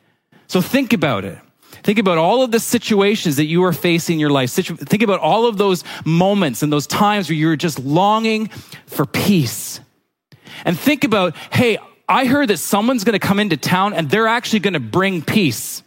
So 0.46 0.60
think 0.60 0.92
about 0.92 1.24
it. 1.24 1.38
Think 1.82 1.98
about 1.98 2.18
all 2.18 2.42
of 2.42 2.50
the 2.50 2.60
situations 2.60 3.36
that 3.36 3.46
you 3.46 3.64
are 3.64 3.72
facing 3.72 4.14
in 4.14 4.20
your 4.20 4.30
life. 4.30 4.50
Think 4.50 5.02
about 5.02 5.20
all 5.20 5.46
of 5.46 5.58
those 5.58 5.84
moments 6.04 6.62
and 6.62 6.72
those 6.72 6.86
times 6.86 7.28
where 7.28 7.36
you're 7.36 7.56
just 7.56 7.78
longing 7.78 8.48
for 8.86 9.06
peace. 9.06 9.80
And 10.64 10.78
think 10.78 11.04
about, 11.04 11.36
hey, 11.52 11.78
I 12.08 12.24
heard 12.24 12.48
that 12.48 12.58
someone's 12.58 13.04
going 13.04 13.18
to 13.18 13.26
come 13.26 13.38
into 13.38 13.56
town 13.56 13.94
and 13.94 14.10
they're 14.10 14.26
actually 14.26 14.60
going 14.60 14.74
to 14.74 14.80
bring 14.80 15.22
peace, 15.22 15.82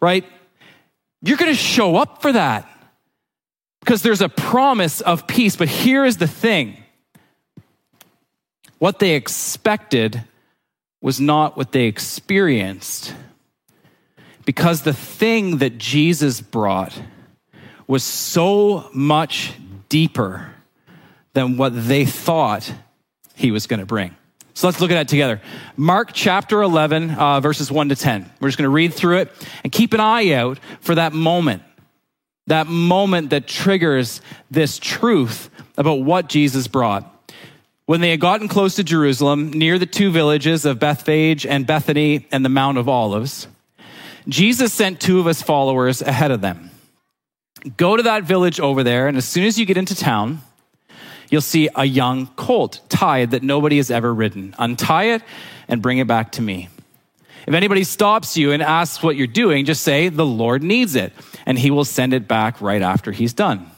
right? 0.00 0.24
You're 1.22 1.36
going 1.36 1.52
to 1.52 1.56
show 1.56 1.96
up 1.96 2.22
for 2.22 2.32
that 2.32 2.68
because 3.80 4.02
there's 4.02 4.20
a 4.20 4.28
promise 4.28 5.00
of 5.00 5.26
peace. 5.26 5.56
But 5.56 5.68
here 5.68 6.04
is 6.04 6.18
the 6.18 6.26
thing 6.26 6.76
what 8.78 8.98
they 8.98 9.14
expected 9.14 10.22
was 11.00 11.20
not 11.20 11.56
what 11.56 11.72
they 11.72 11.86
experienced. 11.86 13.14
Because 14.48 14.80
the 14.80 14.94
thing 14.94 15.58
that 15.58 15.76
Jesus 15.76 16.40
brought 16.40 16.98
was 17.86 18.02
so 18.02 18.88
much 18.94 19.52
deeper 19.90 20.54
than 21.34 21.58
what 21.58 21.86
they 21.86 22.06
thought 22.06 22.72
he 23.34 23.50
was 23.50 23.66
going 23.66 23.80
to 23.80 23.84
bring. 23.84 24.16
So 24.54 24.66
let's 24.66 24.80
look 24.80 24.90
at 24.90 24.94
that 24.94 25.08
together. 25.08 25.42
Mark 25.76 26.12
chapter 26.14 26.62
11, 26.62 27.10
uh, 27.10 27.40
verses 27.40 27.70
1 27.70 27.90
to 27.90 27.94
10. 27.94 28.24
We're 28.40 28.48
just 28.48 28.56
going 28.56 28.64
to 28.64 28.70
read 28.70 28.94
through 28.94 29.18
it 29.18 29.48
and 29.64 29.70
keep 29.70 29.92
an 29.92 30.00
eye 30.00 30.32
out 30.32 30.58
for 30.80 30.94
that 30.94 31.12
moment, 31.12 31.62
that 32.46 32.68
moment 32.68 33.28
that 33.28 33.46
triggers 33.46 34.22
this 34.50 34.78
truth 34.78 35.50
about 35.76 36.00
what 36.00 36.30
Jesus 36.30 36.68
brought. 36.68 37.04
When 37.84 38.00
they 38.00 38.12
had 38.12 38.20
gotten 38.20 38.48
close 38.48 38.76
to 38.76 38.82
Jerusalem, 38.82 39.50
near 39.50 39.78
the 39.78 39.84
two 39.84 40.10
villages 40.10 40.64
of 40.64 40.78
Bethphage 40.78 41.44
and 41.44 41.66
Bethany 41.66 42.26
and 42.32 42.46
the 42.46 42.48
Mount 42.48 42.78
of 42.78 42.88
Olives, 42.88 43.46
Jesus 44.28 44.72
sent 44.72 45.00
two 45.00 45.20
of 45.20 45.26
his 45.26 45.40
followers 45.40 46.02
ahead 46.02 46.30
of 46.30 46.40
them. 46.40 46.70
Go 47.76 47.96
to 47.96 48.02
that 48.04 48.24
village 48.24 48.60
over 48.60 48.84
there, 48.84 49.08
and 49.08 49.16
as 49.16 49.24
soon 49.24 49.44
as 49.44 49.58
you 49.58 49.66
get 49.66 49.76
into 49.76 49.94
town, 49.94 50.42
you'll 51.30 51.40
see 51.40 51.68
a 51.74 51.84
young 51.84 52.26
colt 52.28 52.80
tied 52.88 53.32
that 53.32 53.42
nobody 53.42 53.78
has 53.78 53.90
ever 53.90 54.12
ridden. 54.12 54.54
Untie 54.58 55.14
it 55.14 55.22
and 55.66 55.82
bring 55.82 55.98
it 55.98 56.06
back 56.06 56.32
to 56.32 56.42
me. 56.42 56.68
If 57.46 57.54
anybody 57.54 57.84
stops 57.84 58.36
you 58.36 58.52
and 58.52 58.62
asks 58.62 59.02
what 59.02 59.16
you're 59.16 59.26
doing, 59.26 59.64
just 59.64 59.82
say, 59.82 60.10
The 60.10 60.26
Lord 60.26 60.62
needs 60.62 60.94
it, 60.94 61.12
and 61.46 61.58
he 61.58 61.70
will 61.70 61.84
send 61.84 62.12
it 62.12 62.28
back 62.28 62.60
right 62.60 62.82
after 62.82 63.10
he's 63.10 63.32
done. 63.32 63.70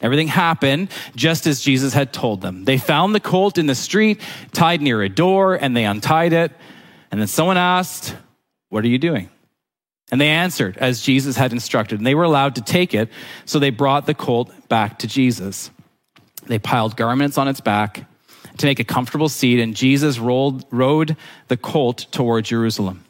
Everything 0.00 0.28
happened 0.28 0.90
just 1.14 1.46
as 1.46 1.62
Jesus 1.62 1.94
had 1.94 2.12
told 2.12 2.42
them. 2.42 2.64
They 2.64 2.76
found 2.76 3.14
the 3.14 3.20
colt 3.20 3.56
in 3.56 3.66
the 3.66 3.74
street, 3.74 4.20
tied 4.52 4.82
near 4.82 5.02
a 5.02 5.08
door, 5.08 5.54
and 5.54 5.74
they 5.74 5.86
untied 5.86 6.34
it. 6.34 6.52
And 7.10 7.18
then 7.18 7.28
someone 7.28 7.56
asked, 7.56 8.14
What 8.68 8.84
are 8.84 8.88
you 8.88 8.98
doing? 8.98 9.30
And 10.10 10.20
they 10.20 10.28
answered 10.28 10.76
as 10.78 11.00
Jesus 11.00 11.36
had 11.36 11.52
instructed, 11.52 11.98
and 11.98 12.06
they 12.06 12.14
were 12.14 12.24
allowed 12.24 12.54
to 12.56 12.62
take 12.62 12.94
it. 12.94 13.08
So 13.44 13.58
they 13.58 13.70
brought 13.70 14.06
the 14.06 14.14
colt 14.14 14.52
back 14.68 15.00
to 15.00 15.06
Jesus. 15.06 15.70
They 16.46 16.58
piled 16.58 16.96
garments 16.96 17.38
on 17.38 17.48
its 17.48 17.60
back 17.60 18.08
to 18.58 18.66
make 18.66 18.78
a 18.78 18.84
comfortable 18.84 19.28
seat, 19.28 19.60
and 19.60 19.74
Jesus 19.74 20.18
rolled, 20.18 20.64
rode 20.70 21.16
the 21.48 21.56
colt 21.56 22.06
toward 22.10 22.44
Jerusalem. 22.44 23.04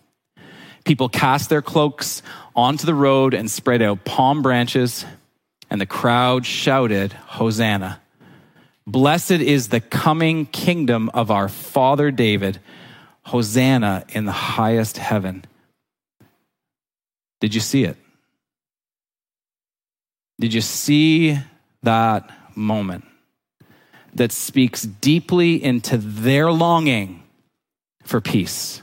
People 0.84 1.08
cast 1.08 1.50
their 1.50 1.62
cloaks 1.62 2.22
onto 2.54 2.86
the 2.86 2.94
road 2.94 3.34
and 3.34 3.50
spread 3.50 3.82
out 3.82 4.04
palm 4.04 4.40
branches 4.40 5.04
and 5.70 5.80
the 5.80 5.86
crowd 5.86 6.46
shouted, 6.46 7.12
Hosanna. 7.12 8.00
Blessed 8.86 9.32
is 9.32 9.68
the 9.68 9.80
coming 9.80 10.46
kingdom 10.46 11.10
of 11.12 11.30
our 11.30 11.48
father 11.48 12.10
David. 12.10 12.60
Hosanna 13.24 14.04
in 14.10 14.24
the 14.24 14.32
highest 14.32 14.96
heaven. 14.96 15.44
Did 17.40 17.54
you 17.54 17.60
see 17.60 17.84
it? 17.84 17.96
Did 20.38 20.52
you 20.52 20.60
see 20.60 21.38
that 21.82 22.30
moment 22.56 23.04
that 24.14 24.32
speaks 24.32 24.82
deeply 24.82 25.62
into 25.62 25.96
their 25.96 26.50
longing 26.50 27.22
for 28.02 28.20
peace? 28.20 28.82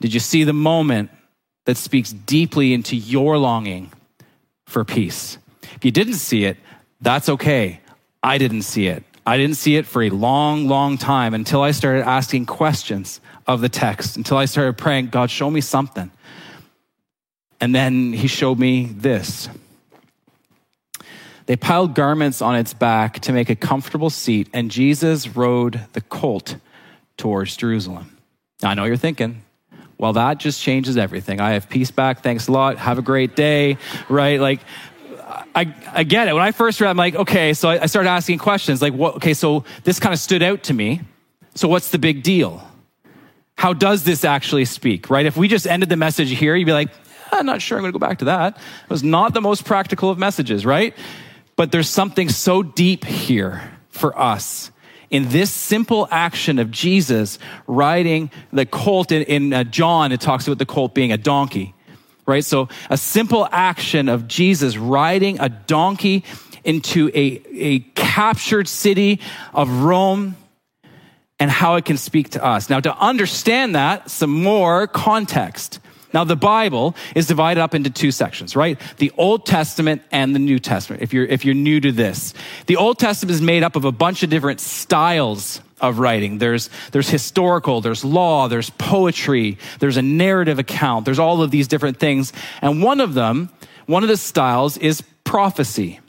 Did 0.00 0.12
you 0.12 0.20
see 0.20 0.44
the 0.44 0.52
moment 0.52 1.10
that 1.64 1.76
speaks 1.76 2.12
deeply 2.12 2.72
into 2.72 2.96
your 2.96 3.38
longing 3.38 3.92
for 4.66 4.84
peace? 4.84 5.38
If 5.74 5.84
you 5.84 5.90
didn't 5.90 6.14
see 6.14 6.44
it, 6.44 6.56
that's 7.00 7.28
okay. 7.28 7.80
I 8.22 8.38
didn't 8.38 8.62
see 8.62 8.86
it. 8.86 9.04
I 9.26 9.36
didn't 9.36 9.56
see 9.56 9.76
it 9.76 9.86
for 9.86 10.02
a 10.02 10.10
long, 10.10 10.68
long 10.68 10.98
time 10.98 11.34
until 11.34 11.62
I 11.62 11.72
started 11.72 12.06
asking 12.06 12.46
questions 12.46 13.20
of 13.46 13.60
the 13.60 13.68
text, 13.68 14.16
until 14.16 14.36
I 14.36 14.44
started 14.44 14.78
praying, 14.78 15.08
God, 15.08 15.30
show 15.30 15.50
me 15.50 15.60
something. 15.60 16.10
And 17.60 17.74
then 17.74 18.12
he 18.12 18.26
showed 18.26 18.58
me 18.58 18.86
this. 18.86 19.48
They 21.46 21.56
piled 21.56 21.94
garments 21.94 22.42
on 22.42 22.56
its 22.56 22.74
back 22.74 23.20
to 23.20 23.32
make 23.32 23.48
a 23.50 23.56
comfortable 23.56 24.10
seat, 24.10 24.48
and 24.52 24.70
Jesus 24.70 25.28
rode 25.28 25.80
the 25.92 26.00
colt 26.00 26.56
towards 27.16 27.56
Jerusalem. 27.56 28.18
Now, 28.62 28.70
I 28.70 28.74
know 28.74 28.84
you're 28.84 28.96
thinking, 28.96 29.42
well, 29.96 30.12
that 30.14 30.38
just 30.38 30.60
changes 30.60 30.96
everything. 30.96 31.40
I 31.40 31.52
have 31.52 31.68
peace 31.68 31.90
back. 31.90 32.22
Thanks 32.22 32.48
a 32.48 32.52
lot. 32.52 32.78
Have 32.78 32.98
a 32.98 33.02
great 33.02 33.36
day. 33.36 33.78
Right? 34.08 34.40
Like, 34.40 34.60
I, 35.54 35.74
I 35.92 36.04
get 36.04 36.28
it. 36.28 36.34
When 36.34 36.42
I 36.42 36.52
first 36.52 36.80
read, 36.80 36.90
I'm 36.90 36.96
like, 36.96 37.14
okay, 37.14 37.54
so 37.54 37.70
I, 37.70 37.82
I 37.82 37.86
started 37.86 38.10
asking 38.10 38.38
questions 38.38 38.82
like, 38.82 38.92
what, 38.92 39.16
okay, 39.16 39.32
so 39.32 39.64
this 39.84 39.98
kind 39.98 40.12
of 40.12 40.18
stood 40.18 40.42
out 40.42 40.64
to 40.64 40.74
me. 40.74 41.00
So 41.54 41.68
what's 41.68 41.90
the 41.90 41.98
big 41.98 42.22
deal? 42.22 42.62
How 43.56 43.72
does 43.72 44.04
this 44.04 44.24
actually 44.24 44.66
speak, 44.66 45.08
right? 45.08 45.24
If 45.24 45.36
we 45.36 45.48
just 45.48 45.66
ended 45.66 45.88
the 45.88 45.96
message 45.96 46.30
here, 46.30 46.54
you'd 46.54 46.66
be 46.66 46.72
like, 46.72 46.90
I'm 47.32 47.46
not 47.46 47.62
sure 47.62 47.78
I'm 47.78 47.82
going 47.82 47.92
to 47.92 47.98
go 47.98 48.06
back 48.06 48.18
to 48.18 48.26
that. 48.26 48.56
It 48.56 48.90
was 48.90 49.02
not 49.02 49.34
the 49.34 49.40
most 49.40 49.64
practical 49.64 50.10
of 50.10 50.18
messages, 50.18 50.64
right? 50.66 50.94
But 51.56 51.72
there's 51.72 51.88
something 51.88 52.28
so 52.28 52.62
deep 52.62 53.04
here 53.04 53.72
for 53.88 54.18
us 54.18 54.70
in 55.10 55.28
this 55.28 55.52
simple 55.52 56.08
action 56.10 56.58
of 56.58 56.70
Jesus 56.70 57.38
riding 57.66 58.30
the 58.52 58.66
colt 58.66 59.12
in, 59.12 59.22
in 59.22 59.52
uh, 59.52 59.64
John, 59.64 60.12
it 60.12 60.20
talks 60.20 60.46
about 60.46 60.58
the 60.58 60.66
colt 60.66 60.94
being 60.94 61.12
a 61.12 61.16
donkey, 61.16 61.74
right? 62.26 62.44
So 62.44 62.68
a 62.90 62.96
simple 62.96 63.48
action 63.50 64.08
of 64.08 64.26
Jesus 64.26 64.76
riding 64.76 65.38
a 65.40 65.48
donkey 65.48 66.24
into 66.64 67.08
a, 67.14 67.42
a 67.52 67.78
captured 67.94 68.66
city 68.66 69.20
of 69.54 69.70
Rome 69.82 70.36
and 71.38 71.50
how 71.50 71.76
it 71.76 71.84
can 71.84 71.98
speak 71.98 72.30
to 72.30 72.44
us. 72.44 72.68
Now, 72.68 72.80
to 72.80 72.96
understand 72.98 73.74
that, 73.74 74.10
some 74.10 74.30
more 74.30 74.86
context. 74.86 75.80
Now, 76.12 76.24
the 76.24 76.36
Bible 76.36 76.94
is 77.14 77.26
divided 77.26 77.60
up 77.60 77.74
into 77.74 77.90
two 77.90 78.10
sections, 78.10 78.56
right? 78.56 78.80
The 78.98 79.12
Old 79.16 79.46
Testament 79.46 80.02
and 80.10 80.34
the 80.34 80.38
New 80.38 80.58
Testament, 80.58 81.02
if 81.02 81.12
you're, 81.12 81.26
if 81.26 81.44
you're 81.44 81.54
new 81.54 81.80
to 81.80 81.92
this. 81.92 82.34
The 82.66 82.76
Old 82.76 82.98
Testament 82.98 83.34
is 83.34 83.42
made 83.42 83.62
up 83.62 83.76
of 83.76 83.84
a 83.84 83.92
bunch 83.92 84.22
of 84.22 84.30
different 84.30 84.60
styles 84.60 85.60
of 85.80 85.98
writing. 85.98 86.38
There's, 86.38 86.70
there's 86.92 87.08
historical, 87.08 87.80
there's 87.80 88.04
law, 88.04 88.48
there's 88.48 88.70
poetry, 88.70 89.58
there's 89.78 89.96
a 89.96 90.02
narrative 90.02 90.58
account, 90.58 91.04
there's 91.04 91.18
all 91.18 91.42
of 91.42 91.50
these 91.50 91.68
different 91.68 91.98
things. 91.98 92.32
And 92.62 92.82
one 92.82 93.00
of 93.00 93.14
them, 93.14 93.50
one 93.86 94.02
of 94.02 94.08
the 94.08 94.16
styles 94.16 94.78
is 94.78 95.02
prophecy. 95.24 96.00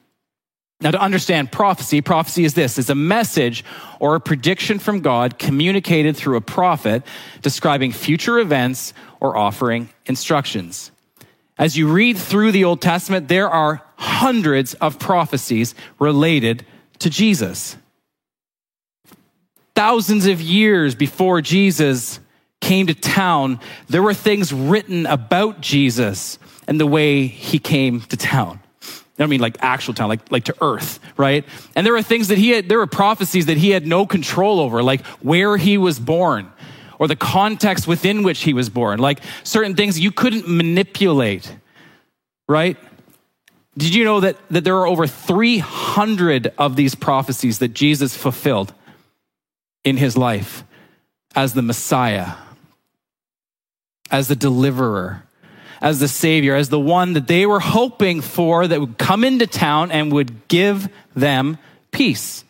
Now, 0.80 0.92
to 0.92 1.02
understand 1.02 1.52
prophecy, 1.52 2.02
prophecy 2.02 2.46
is 2.46 2.54
this 2.54 2.78
it's 2.78 2.90
a 2.90 2.96
message 2.96 3.66
or 4.00 4.14
a 4.14 4.20
prediction 4.20 4.78
from 4.78 5.00
God 5.00 5.40
communicated 5.40 6.16
through 6.16 6.38
a 6.38 6.42
prophet 6.42 7.04
describing 7.42 7.92
future 7.92 8.38
events 8.38 8.94
or 9.20 9.38
offering 9.38 9.90
instructions. 10.06 10.92
As 11.58 11.76
you 11.76 11.88
read 11.88 12.18
through 12.18 12.52
the 12.52 12.66
Old 12.66 12.82
Testament, 12.82 13.28
there 13.28 13.50
are 13.50 13.82
hundreds 13.96 14.76
of 14.76 15.00
prophecies 15.00 15.74
related 16.00 16.66
to 17.00 17.10
Jesus. 17.10 17.78
Thousands 19.76 20.28
of 20.28 20.42
years 20.42 20.96
before 20.96 21.42
Jesus 21.42 22.20
came 22.62 22.88
to 22.88 22.94
town, 22.94 23.60
there 23.88 24.02
were 24.02 24.14
things 24.14 24.54
written 24.54 25.06
about 25.06 25.62
Jesus 25.62 26.38
and 26.68 26.80
the 26.80 26.88
way 26.88 27.28
he 27.28 27.60
came 27.60 28.02
to 28.02 28.18
town. 28.18 28.60
I 29.20 29.26
mean 29.26 29.40
like 29.40 29.58
actual 29.62 29.96
town, 29.96 30.10
like, 30.10 30.32
like 30.32 30.44
to 30.46 30.56
earth, 30.62 31.00
right? 31.18 31.44
And 31.76 31.86
there 31.86 31.94
were 31.94 32.04
things 32.04 32.28
that 32.28 32.38
he 32.38 32.52
had, 32.52 32.70
there 32.70 32.78
were 32.78 32.88
prophecies 32.88 33.48
that 33.48 33.58
he 33.58 33.72
had 33.72 33.88
no 33.88 34.06
control 34.06 34.60
over, 34.60 34.84
like 34.84 35.04
where 35.22 35.58
he 35.58 35.78
was 35.78 36.00
born 36.00 36.52
or 37.00 37.08
the 37.08 37.16
context 37.16 37.88
within 37.88 38.24
which 38.24 38.40
he 38.44 38.54
was 38.54 38.70
born, 38.70 39.00
like 39.00 39.20
certain 39.44 39.76
things 39.76 40.00
you 40.00 40.12
couldn't 40.12 40.48
manipulate, 40.48 41.54
right? 42.48 42.78
Did 43.78 43.94
you 43.94 44.04
know 44.04 44.22
that, 44.22 44.38
that 44.50 44.64
there 44.64 44.78
are 44.78 44.88
over 44.88 45.06
300 45.06 46.54
of 46.58 46.76
these 46.76 46.96
prophecies 46.96 47.60
that 47.60 47.70
Jesus 47.70 48.18
fulfilled 48.18 48.74
in 49.84 49.98
his 49.98 50.18
life 50.18 50.64
as 51.36 51.54
the 51.54 51.62
Messiah, 51.62 52.34
as 54.10 54.28
the 54.28 54.36
deliverer? 54.36 55.24
as 55.82 56.00
the 56.00 56.08
Savior, 56.08 56.56
as 56.56 56.70
the 56.70 56.80
one 56.80 57.14
that 57.14 57.28
they 57.28 57.46
were 57.46 57.60
hoping 57.60 58.22
for 58.22 58.68
that 58.68 58.80
would 58.80 58.98
come 58.98 59.24
into 59.24 59.48
town 59.48 59.92
and 59.92 60.12
would 60.12 60.48
give 60.48 60.90
them 61.16 61.58
peace. 61.92 62.44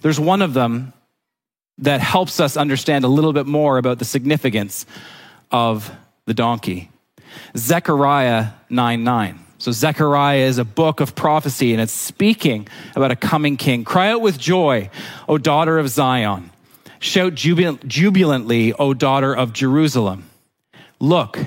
There's 0.00 0.18
one 0.18 0.42
of 0.42 0.54
them 0.54 0.92
that 1.78 2.00
helps 2.00 2.40
us 2.40 2.56
understand 2.56 3.04
a 3.04 3.08
little 3.08 3.32
bit 3.32 3.46
more 3.46 3.78
about 3.78 3.98
the 3.98 4.04
significance 4.04 4.86
of 5.50 5.90
the 6.26 6.34
donkey. 6.34 6.90
Zechariah 7.56 8.48
9 8.70 9.04
9. 9.04 9.38
So, 9.58 9.70
Zechariah 9.70 10.40
is 10.40 10.58
a 10.58 10.64
book 10.64 11.00
of 11.00 11.14
prophecy 11.14 11.72
and 11.72 11.80
it's 11.80 11.92
speaking 11.92 12.68
about 12.96 13.10
a 13.10 13.16
coming 13.16 13.56
king. 13.56 13.84
Cry 13.84 14.10
out 14.10 14.20
with 14.20 14.38
joy, 14.38 14.90
O 15.28 15.38
daughter 15.38 15.78
of 15.78 15.88
Zion. 15.88 16.50
Shout 16.98 17.34
jubilantly, 17.34 18.72
O 18.74 18.92
daughter 18.92 19.34
of 19.34 19.52
Jerusalem. 19.52 20.24
Look, 21.00 21.38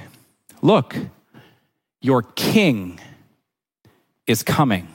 Look, 0.65 0.95
your 2.01 2.23
king 2.23 2.99
is 4.25 4.41
coming, 4.41 4.87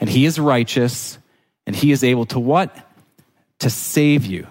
and 0.00 0.10
he 0.10 0.24
is 0.24 0.40
righteous, 0.40 1.16
and 1.64 1.76
he 1.76 1.92
is 1.92 2.02
able 2.02 2.26
to 2.26 2.40
what? 2.40 2.76
To 3.60 3.70
save 3.70 4.24
you. 4.24 4.46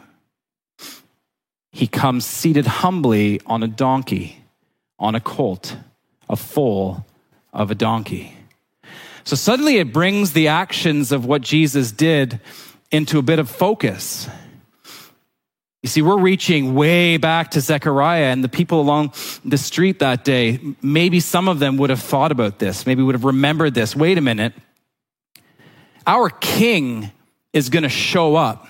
He 1.71 1.87
comes 1.87 2.25
seated 2.25 2.65
humbly 2.65 3.39
on 3.45 3.63
a 3.63 3.67
donkey, 3.67 4.43
on 4.99 5.15
a 5.15 5.19
colt, 5.19 5.77
a 6.29 6.35
foal 6.35 7.05
of 7.53 7.71
a 7.71 7.75
donkey. 7.75 8.35
So 9.23 9.35
suddenly 9.35 9.77
it 9.77 9.93
brings 9.93 10.33
the 10.33 10.47
actions 10.47 11.11
of 11.11 11.25
what 11.25 11.41
Jesus 11.41 11.91
did 11.91 12.39
into 12.91 13.19
a 13.19 13.21
bit 13.21 13.39
of 13.39 13.49
focus. 13.49 14.27
You 15.83 15.89
see, 15.89 16.01
we're 16.01 16.17
reaching 16.17 16.75
way 16.75 17.17
back 17.17 17.51
to 17.51 17.61
Zechariah 17.61 18.25
and 18.25 18.43
the 18.43 18.49
people 18.49 18.81
along 18.81 19.13
the 19.45 19.57
street 19.57 19.99
that 19.99 20.25
day. 20.25 20.59
Maybe 20.81 21.19
some 21.19 21.47
of 21.47 21.59
them 21.59 21.77
would 21.77 21.89
have 21.89 22.01
thought 22.01 22.31
about 22.31 22.59
this, 22.59 22.85
maybe 22.85 23.03
would 23.03 23.15
have 23.15 23.25
remembered 23.25 23.73
this. 23.73 23.95
Wait 23.95 24.17
a 24.17 24.21
minute. 24.21 24.53
Our 26.05 26.29
king 26.29 27.11
is 27.53 27.69
going 27.69 27.83
to 27.83 27.89
show 27.89 28.35
up, 28.35 28.67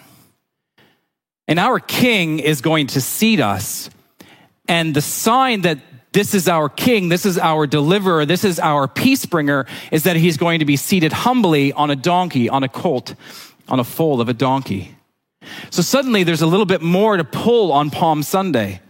and 1.48 1.60
our 1.60 1.80
king 1.80 2.40
is 2.40 2.62
going 2.62 2.88
to 2.88 3.02
seat 3.02 3.40
us. 3.40 3.90
And 4.68 4.94
the 4.94 5.02
sign 5.02 5.62
that 5.62 5.80
this 6.12 6.34
is 6.34 6.48
our 6.48 6.68
king, 6.68 7.10
this 7.10 7.26
is 7.26 7.38
our 7.38 7.68
deliverer, 7.68 8.26
this 8.26 8.44
is 8.44 8.60
our 8.60 8.88
peace 8.88 9.26
bringer, 9.26 9.66
is 9.92 10.04
that 10.04 10.16
he's 10.16 10.38
going 10.38 10.60
to 10.60 10.66
be 10.66 10.76
seated 10.76 11.14
humbly 11.14 11.72
on 11.74 11.92
a 11.92 11.96
donkey, 11.96 12.50
on 12.50 12.64
a 12.64 12.70
colt, 12.70 13.16
on 13.68 13.80
a 13.80 13.84
foal 13.84 14.20
of 14.20 14.28
a 14.28 14.34
donkey. 14.34 14.96
So 15.70 15.82
suddenly 15.82 16.24
there's 16.24 16.42
a 16.42 16.48
little 16.48 16.66
bit 16.66 16.82
more 16.82 17.18
to 17.18 17.24
pull 17.24 17.72
on 17.72 17.90
Palm 17.90 18.24
Sunday. 18.24 18.82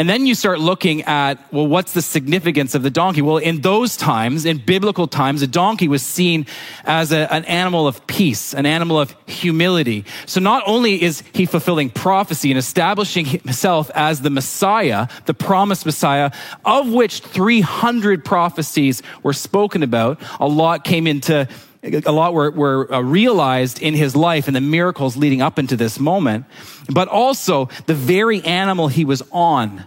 And 0.00 0.08
then 0.08 0.24
you 0.24 0.34
start 0.34 0.60
looking 0.60 1.02
at, 1.02 1.52
well, 1.52 1.66
what's 1.66 1.92
the 1.92 2.00
significance 2.00 2.74
of 2.74 2.82
the 2.82 2.88
donkey? 2.88 3.20
Well, 3.20 3.36
in 3.36 3.60
those 3.60 3.98
times, 3.98 4.46
in 4.46 4.56
biblical 4.56 5.06
times, 5.06 5.42
a 5.42 5.46
donkey 5.46 5.88
was 5.88 6.02
seen 6.02 6.46
as 6.86 7.12
a, 7.12 7.30
an 7.30 7.44
animal 7.44 7.86
of 7.86 8.06
peace, 8.06 8.54
an 8.54 8.64
animal 8.64 8.98
of 8.98 9.14
humility. 9.26 10.06
So 10.24 10.40
not 10.40 10.62
only 10.64 11.02
is 11.02 11.22
he 11.34 11.44
fulfilling 11.44 11.90
prophecy 11.90 12.50
and 12.50 12.56
establishing 12.56 13.26
himself 13.26 13.90
as 13.94 14.22
the 14.22 14.30
Messiah, 14.30 15.06
the 15.26 15.34
promised 15.34 15.84
Messiah, 15.84 16.30
of 16.64 16.90
which 16.90 17.20
300 17.20 18.24
prophecies 18.24 19.02
were 19.22 19.34
spoken 19.34 19.82
about, 19.82 20.18
a 20.40 20.48
lot 20.48 20.82
came 20.82 21.06
into 21.06 21.46
a 21.82 22.12
lot 22.12 22.32
were, 22.32 22.50
were 22.50 22.92
uh, 22.92 23.00
realized 23.00 23.82
in 23.82 23.94
his 23.94 24.14
life 24.14 24.46
and 24.46 24.56
the 24.56 24.60
miracles 24.60 25.16
leading 25.16 25.40
up 25.40 25.58
into 25.58 25.76
this 25.76 25.98
moment, 25.98 26.44
but 26.92 27.08
also 27.08 27.68
the 27.86 27.94
very 27.94 28.42
animal 28.42 28.88
he 28.88 29.04
was 29.04 29.22
on 29.30 29.84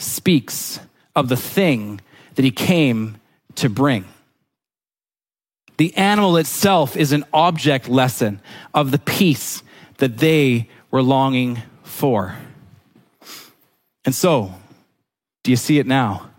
speaks 0.00 0.80
of 1.14 1.28
the 1.28 1.36
thing 1.36 2.00
that 2.34 2.44
he 2.44 2.50
came 2.50 3.16
to 3.56 3.68
bring. 3.68 4.04
The 5.76 5.96
animal 5.96 6.36
itself 6.36 6.96
is 6.96 7.12
an 7.12 7.24
object 7.32 7.88
lesson 7.88 8.40
of 8.74 8.90
the 8.90 8.98
peace 8.98 9.62
that 9.98 10.18
they 10.18 10.68
were 10.90 11.02
longing 11.02 11.62
for. 11.82 12.36
And 14.04 14.14
so, 14.14 14.54
do 15.42 15.50
you 15.50 15.56
see 15.56 15.78
it 15.78 15.86
now? 15.86 16.30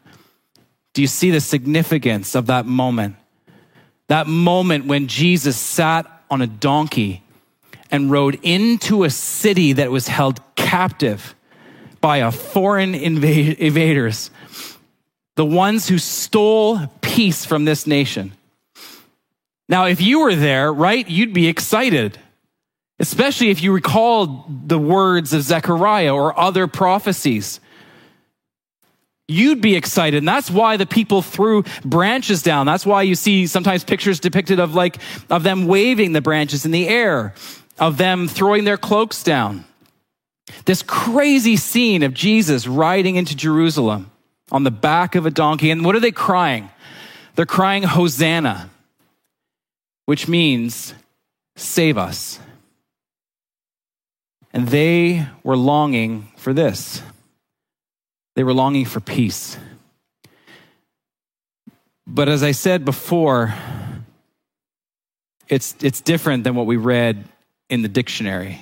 Do 0.93 1.02
you 1.02 1.08
see 1.08 1.32
the 1.32 1.41
significance 1.41 2.36
of 2.36 2.47
that 2.47 2.65
moment? 2.65 3.15
That 4.08 4.28
moment 4.28 4.86
when 4.86 5.08
Jesus 5.08 5.58
sat 5.58 6.06
on 6.30 6.41
a 6.41 6.47
donkey 6.47 7.24
and 7.89 8.12
rode 8.12 8.39
into 8.41 9.04
a 9.04 9.10
city 9.10 9.74
that 9.74 9.91
was 9.91 10.08
held 10.08 10.41
captive 10.56 11.36
by 12.01 12.17
a 12.17 12.31
foreign 12.31 12.93
inv- 12.93 13.57
invaders, 13.57 14.31
the 15.35 15.45
ones 15.45 15.87
who 15.87 15.97
stole 15.97 16.79
peace 17.01 17.45
from 17.45 17.65
this 17.65 17.87
nation. 17.87 18.33
Now, 19.69 19.85
if 19.85 20.01
you 20.01 20.19
were 20.19 20.35
there, 20.35 20.73
right, 20.73 21.07
you'd 21.07 21.33
be 21.33 21.47
excited, 21.47 22.17
especially 22.99 23.51
if 23.51 23.63
you 23.63 23.71
recall 23.71 24.45
the 24.49 24.77
words 24.77 25.31
of 25.31 25.43
Zechariah 25.43 26.13
or 26.13 26.37
other 26.37 26.67
prophecies. 26.67 27.61
You'd 29.29 29.61
be 29.61 29.77
excited. 29.77 30.17
And 30.17 30.27
that's 30.27 30.51
why 30.51 30.75
the 30.75 30.85
people 30.85 31.21
threw 31.21 31.63
branches 31.85 32.43
down. 32.43 32.65
That's 32.65 32.85
why 32.85 33.03
you 33.03 33.15
see 33.15 33.47
sometimes 33.47 33.85
pictures 33.85 34.19
depicted 34.19 34.59
of 34.59 34.75
like, 34.75 34.97
of 35.29 35.43
them 35.43 35.67
waving 35.67 36.11
the 36.11 36.19
branches 36.19 36.65
in 36.65 36.71
the 36.71 36.89
air, 36.89 37.33
of 37.79 37.95
them 37.95 38.27
throwing 38.27 38.65
their 38.65 38.77
cloaks 38.77 39.23
down. 39.23 39.63
This 40.65 40.82
crazy 40.84 41.56
scene 41.56 42.04
of 42.04 42.13
Jesus 42.13 42.67
riding 42.67 43.15
into 43.15 43.36
Jerusalem 43.36 44.12
on 44.51 44.63
the 44.63 44.71
back 44.71 45.15
of 45.15 45.25
a 45.25 45.32
donkey. 45.32 45.71
And 45.71 45.86
what 45.86 45.95
are 45.95 45.99
they 45.99 46.12
crying? 46.12 46.69
They're 47.36 47.45
crying, 47.45 47.84
Hosanna, 47.84 48.69
which 50.06 50.27
means 50.27 50.93
save 51.56 51.97
us. 51.97 52.39
And 54.54 54.67
they 54.67 55.27
were 55.43 55.56
longing 55.56 56.27
for 56.36 56.54
this. 56.54 57.01
They 58.36 58.43
were 58.43 58.54
longing 58.54 58.86
for 58.86 58.99
peace. 58.99 59.58
But 62.06 62.27
as 62.27 62.43
I 62.43 62.51
said 62.51 62.84
before, 62.84 63.54
it's, 65.47 65.75
it's 65.82 66.01
different 66.01 66.43
than 66.43 66.56
what 66.56 66.65
we 66.65 66.75
read 66.75 67.23
in 67.69 67.82
the 67.82 67.88
dictionary. 67.88 68.60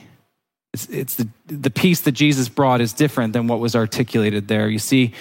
It's, 0.74 0.88
it's 0.88 1.16
the, 1.16 1.28
the 1.48 1.72
peace 1.72 2.02
that 2.02 2.12
Jesus 2.12 2.48
brought 2.48 2.82
is 2.82 2.94
different 2.94 3.34
than 3.34 3.48
what 3.48 3.60
was 3.60 3.76
articulated 3.76 4.48
there. 4.48 4.70
You 4.70 4.80
see, 4.80 5.14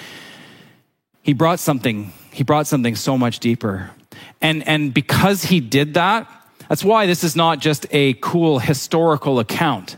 he 1.23 1.33
brought 1.33 1.59
something, 1.59 2.13
he 2.33 2.45
brought 2.45 2.67
something 2.67 2.97
so 2.97 3.17
much 3.17 3.39
deeper. 3.39 3.91
And, 4.41 4.67
and 4.67 4.93
because 4.93 5.45
he 5.45 5.61
did 5.61 5.95
that, 5.95 6.31
that's 6.69 6.85
why 6.85 7.07
this 7.07 7.25
is 7.25 7.35
not 7.35 7.61
just 7.61 7.87
a 7.91 8.15
cool 8.15 8.59
historical 8.59 9.39
account, 9.39 9.97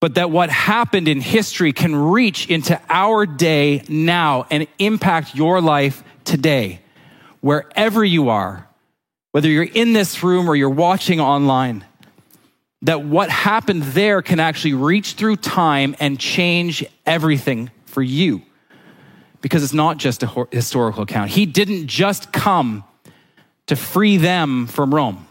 but 0.00 0.14
that 0.14 0.30
what 0.30 0.50
happened 0.50 1.08
in 1.08 1.20
history 1.20 1.72
can 1.72 1.96
reach 1.96 2.48
into 2.48 2.80
our 2.88 3.24
day 3.26 3.82
now 3.88 4.46
and 4.50 4.66
impact 4.78 5.34
your 5.34 5.60
life 5.60 6.04
today, 6.24 6.80
wherever 7.40 8.04
you 8.04 8.28
are, 8.28 8.68
whether 9.32 9.48
you're 9.48 9.62
in 9.64 9.94
this 9.94 10.22
room 10.22 10.48
or 10.48 10.54
you're 10.54 10.68
watching 10.68 11.20
online 11.20 11.84
that 12.82 13.02
what 13.02 13.30
happened 13.30 13.82
there 13.82 14.22
can 14.22 14.40
actually 14.40 14.74
reach 14.74 15.14
through 15.14 15.36
time 15.36 15.96
and 15.98 16.18
change 16.18 16.84
everything 17.04 17.70
for 17.86 18.02
you. 18.02 18.42
Because 19.40 19.62
it's 19.62 19.72
not 19.72 19.98
just 19.98 20.22
a 20.22 20.46
historical 20.50 21.02
account. 21.02 21.30
He 21.30 21.46
didn't 21.46 21.86
just 21.86 22.32
come 22.32 22.84
to 23.66 23.76
free 23.76 24.16
them 24.16 24.66
from 24.66 24.94
Rome. 24.94 25.26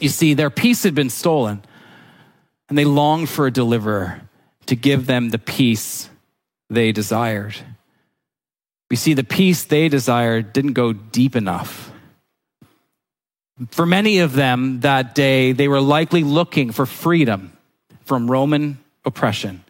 You 0.00 0.08
see, 0.08 0.34
their 0.34 0.50
peace 0.50 0.82
had 0.82 0.94
been 0.94 1.10
stolen, 1.10 1.62
and 2.68 2.78
they 2.78 2.84
longed 2.84 3.28
for 3.28 3.46
a 3.46 3.50
deliverer 3.50 4.22
to 4.66 4.76
give 4.76 5.06
them 5.06 5.30
the 5.30 5.38
peace 5.38 6.08
they 6.70 6.92
desired. 6.92 7.56
We 8.88 8.96
see 8.96 9.14
the 9.14 9.24
peace 9.24 9.64
they 9.64 9.88
desired 9.88 10.52
didn't 10.52 10.72
go 10.72 10.92
deep 10.92 11.36
enough 11.36 11.89
for 13.70 13.86
many 13.86 14.20
of 14.20 14.32
them 14.32 14.80
that 14.80 15.14
day, 15.14 15.52
they 15.52 15.68
were 15.68 15.80
likely 15.80 16.24
looking 16.24 16.72
for 16.72 16.86
freedom 16.86 17.56
from 18.04 18.30
Roman 18.30 18.78
oppression. 19.04 19.64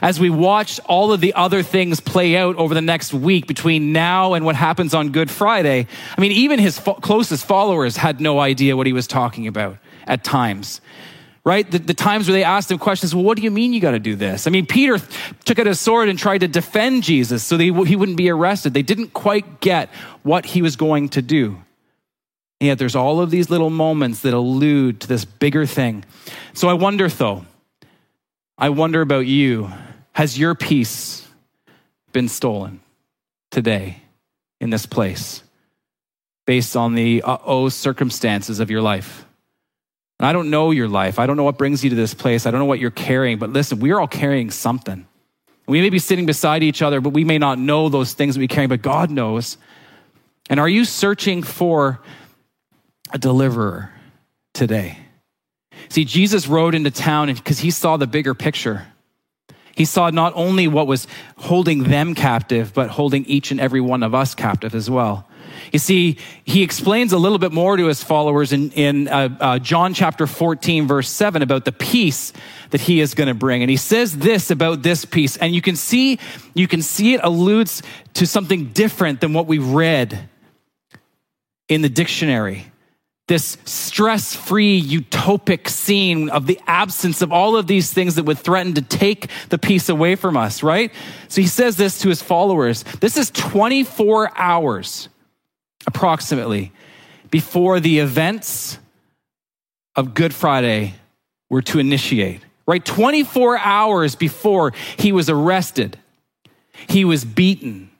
As 0.00 0.18
we 0.18 0.30
watched 0.30 0.80
all 0.86 1.12
of 1.12 1.20
the 1.20 1.34
other 1.34 1.62
things 1.62 2.00
play 2.00 2.36
out 2.36 2.56
over 2.56 2.72
the 2.72 2.80
next 2.80 3.12
week 3.12 3.46
between 3.46 3.92
now 3.92 4.32
and 4.34 4.44
what 4.44 4.56
happens 4.56 4.94
on 4.94 5.10
Good 5.10 5.30
Friday, 5.30 5.86
I 6.16 6.20
mean, 6.20 6.32
even 6.32 6.58
his 6.58 6.78
fo- 6.78 6.94
closest 6.94 7.44
followers 7.44 7.96
had 7.96 8.20
no 8.20 8.40
idea 8.40 8.76
what 8.76 8.86
he 8.86 8.92
was 8.92 9.06
talking 9.06 9.46
about 9.46 9.78
at 10.06 10.24
times 10.24 10.80
right? 11.44 11.70
The, 11.70 11.78
the, 11.78 11.94
times 11.94 12.26
where 12.26 12.32
they 12.32 12.42
asked 12.42 12.70
him 12.70 12.78
questions, 12.78 13.14
well, 13.14 13.22
what 13.22 13.36
do 13.36 13.42
you 13.42 13.50
mean 13.50 13.74
you 13.74 13.80
got 13.80 13.90
to 13.90 13.98
do 13.98 14.16
this? 14.16 14.46
I 14.46 14.50
mean, 14.50 14.64
Peter 14.66 14.98
took 15.44 15.58
out 15.58 15.66
his 15.66 15.78
sword 15.78 16.08
and 16.08 16.18
tried 16.18 16.38
to 16.38 16.48
defend 16.48 17.02
Jesus 17.02 17.44
so 17.44 17.56
that 17.56 17.62
he, 17.62 17.84
he 17.84 17.96
wouldn't 17.96 18.16
be 18.16 18.30
arrested. 18.30 18.72
They 18.72 18.82
didn't 18.82 19.12
quite 19.12 19.60
get 19.60 19.90
what 20.22 20.46
he 20.46 20.62
was 20.62 20.76
going 20.76 21.10
to 21.10 21.22
do. 21.22 21.58
And 22.64 22.68
yet 22.68 22.78
there's 22.78 22.96
all 22.96 23.20
of 23.20 23.28
these 23.28 23.50
little 23.50 23.68
moments 23.68 24.20
that 24.20 24.32
allude 24.32 25.00
to 25.00 25.06
this 25.06 25.26
bigger 25.26 25.66
thing. 25.66 26.02
So 26.54 26.66
I 26.66 26.72
wonder, 26.72 27.10
though, 27.10 27.44
I 28.56 28.70
wonder 28.70 29.02
about 29.02 29.26
you. 29.26 29.70
Has 30.12 30.38
your 30.38 30.54
peace 30.54 31.28
been 32.14 32.26
stolen 32.26 32.80
today 33.50 34.00
in 34.62 34.70
this 34.70 34.86
place 34.86 35.42
based 36.46 36.74
on 36.74 36.94
the 36.94 37.22
oh 37.26 37.68
circumstances 37.68 38.60
of 38.60 38.70
your 38.70 38.80
life? 38.80 39.26
And 40.18 40.26
I 40.26 40.32
don't 40.32 40.48
know 40.48 40.70
your 40.70 40.88
life. 40.88 41.18
I 41.18 41.26
don't 41.26 41.36
know 41.36 41.44
what 41.44 41.58
brings 41.58 41.84
you 41.84 41.90
to 41.90 41.96
this 41.96 42.14
place. 42.14 42.46
I 42.46 42.50
don't 42.50 42.60
know 42.60 42.64
what 42.64 42.80
you're 42.80 42.90
carrying. 42.90 43.38
But 43.38 43.50
listen, 43.50 43.78
we 43.78 43.90
are 43.90 44.00
all 44.00 44.08
carrying 44.08 44.50
something. 44.50 45.06
We 45.66 45.82
may 45.82 45.90
be 45.90 45.98
sitting 45.98 46.24
beside 46.24 46.62
each 46.62 46.80
other, 46.80 47.02
but 47.02 47.10
we 47.10 47.24
may 47.24 47.36
not 47.36 47.58
know 47.58 47.90
those 47.90 48.14
things 48.14 48.36
that 48.36 48.40
we 48.40 48.48
carry, 48.48 48.68
but 48.68 48.80
God 48.80 49.10
knows. 49.10 49.58
And 50.48 50.58
are 50.58 50.68
you 50.68 50.86
searching 50.86 51.42
for 51.42 52.00
a 53.14 53.18
deliverer 53.18 53.90
today. 54.52 54.98
See, 55.88 56.04
Jesus 56.04 56.48
rode 56.48 56.74
into 56.74 56.90
town 56.90 57.32
because 57.32 57.60
he 57.60 57.70
saw 57.70 57.96
the 57.96 58.06
bigger 58.06 58.34
picture. 58.34 58.88
He 59.76 59.84
saw 59.84 60.10
not 60.10 60.32
only 60.36 60.68
what 60.68 60.86
was 60.86 61.06
holding 61.36 61.84
them 61.84 62.14
captive, 62.14 62.74
but 62.74 62.90
holding 62.90 63.24
each 63.26 63.50
and 63.50 63.60
every 63.60 63.80
one 63.80 64.02
of 64.02 64.14
us 64.14 64.34
captive 64.34 64.74
as 64.74 64.90
well. 64.90 65.28
You 65.72 65.78
see, 65.78 66.18
he 66.44 66.62
explains 66.62 67.12
a 67.12 67.18
little 67.18 67.38
bit 67.38 67.52
more 67.52 67.76
to 67.76 67.86
his 67.86 68.02
followers 68.02 68.52
in, 68.52 68.70
in 68.72 69.08
uh, 69.08 69.36
uh, 69.40 69.58
John 69.58 69.94
chapter 69.94 70.26
14, 70.26 70.86
verse 70.86 71.08
7, 71.08 71.42
about 71.42 71.64
the 71.64 71.72
peace 71.72 72.32
that 72.70 72.80
he 72.80 73.00
is 73.00 73.14
going 73.14 73.28
to 73.28 73.34
bring. 73.34 73.62
And 73.62 73.70
he 73.70 73.76
says 73.76 74.16
this 74.16 74.50
about 74.50 74.82
this 74.82 75.04
peace. 75.04 75.36
And 75.36 75.54
you 75.54 75.62
can 75.62 75.76
see, 75.76 76.18
you 76.54 76.66
can 76.66 76.82
see 76.82 77.14
it 77.14 77.20
alludes 77.22 77.82
to 78.14 78.26
something 78.26 78.66
different 78.72 79.20
than 79.20 79.32
what 79.32 79.46
we 79.46 79.58
read 79.58 80.28
in 81.68 81.82
the 81.82 81.88
dictionary 81.88 82.66
this 83.26 83.56
stress 83.64 84.36
free, 84.36 84.80
utopic 84.82 85.68
scene 85.68 86.28
of 86.28 86.46
the 86.46 86.60
absence 86.66 87.22
of 87.22 87.32
all 87.32 87.56
of 87.56 87.66
these 87.66 87.90
things 87.90 88.16
that 88.16 88.24
would 88.24 88.38
threaten 88.38 88.74
to 88.74 88.82
take 88.82 89.30
the 89.48 89.56
peace 89.56 89.88
away 89.88 90.14
from 90.14 90.36
us, 90.36 90.62
right? 90.62 90.92
So 91.28 91.40
he 91.40 91.46
says 91.46 91.76
this 91.76 91.98
to 92.00 92.10
his 92.10 92.20
followers. 92.20 92.82
This 93.00 93.16
is 93.16 93.30
24 93.30 94.38
hours 94.38 95.08
approximately 95.86 96.72
before 97.30 97.80
the 97.80 98.00
events 98.00 98.78
of 99.96 100.12
Good 100.12 100.34
Friday 100.34 100.94
were 101.48 101.62
to 101.62 101.78
initiate, 101.78 102.42
right? 102.66 102.84
24 102.84 103.58
hours 103.58 104.16
before 104.16 104.74
he 104.98 105.12
was 105.12 105.30
arrested, 105.30 105.98
he 106.88 107.06
was 107.06 107.24
beaten, 107.24 107.90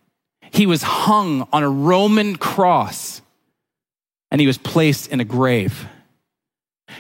he 0.50 0.66
was 0.66 0.82
hung 0.82 1.48
on 1.50 1.62
a 1.62 1.70
Roman 1.70 2.36
cross 2.36 3.22
and 4.34 4.40
he 4.40 4.48
was 4.48 4.58
placed 4.58 5.12
in 5.12 5.20
a 5.20 5.24
grave. 5.24 5.86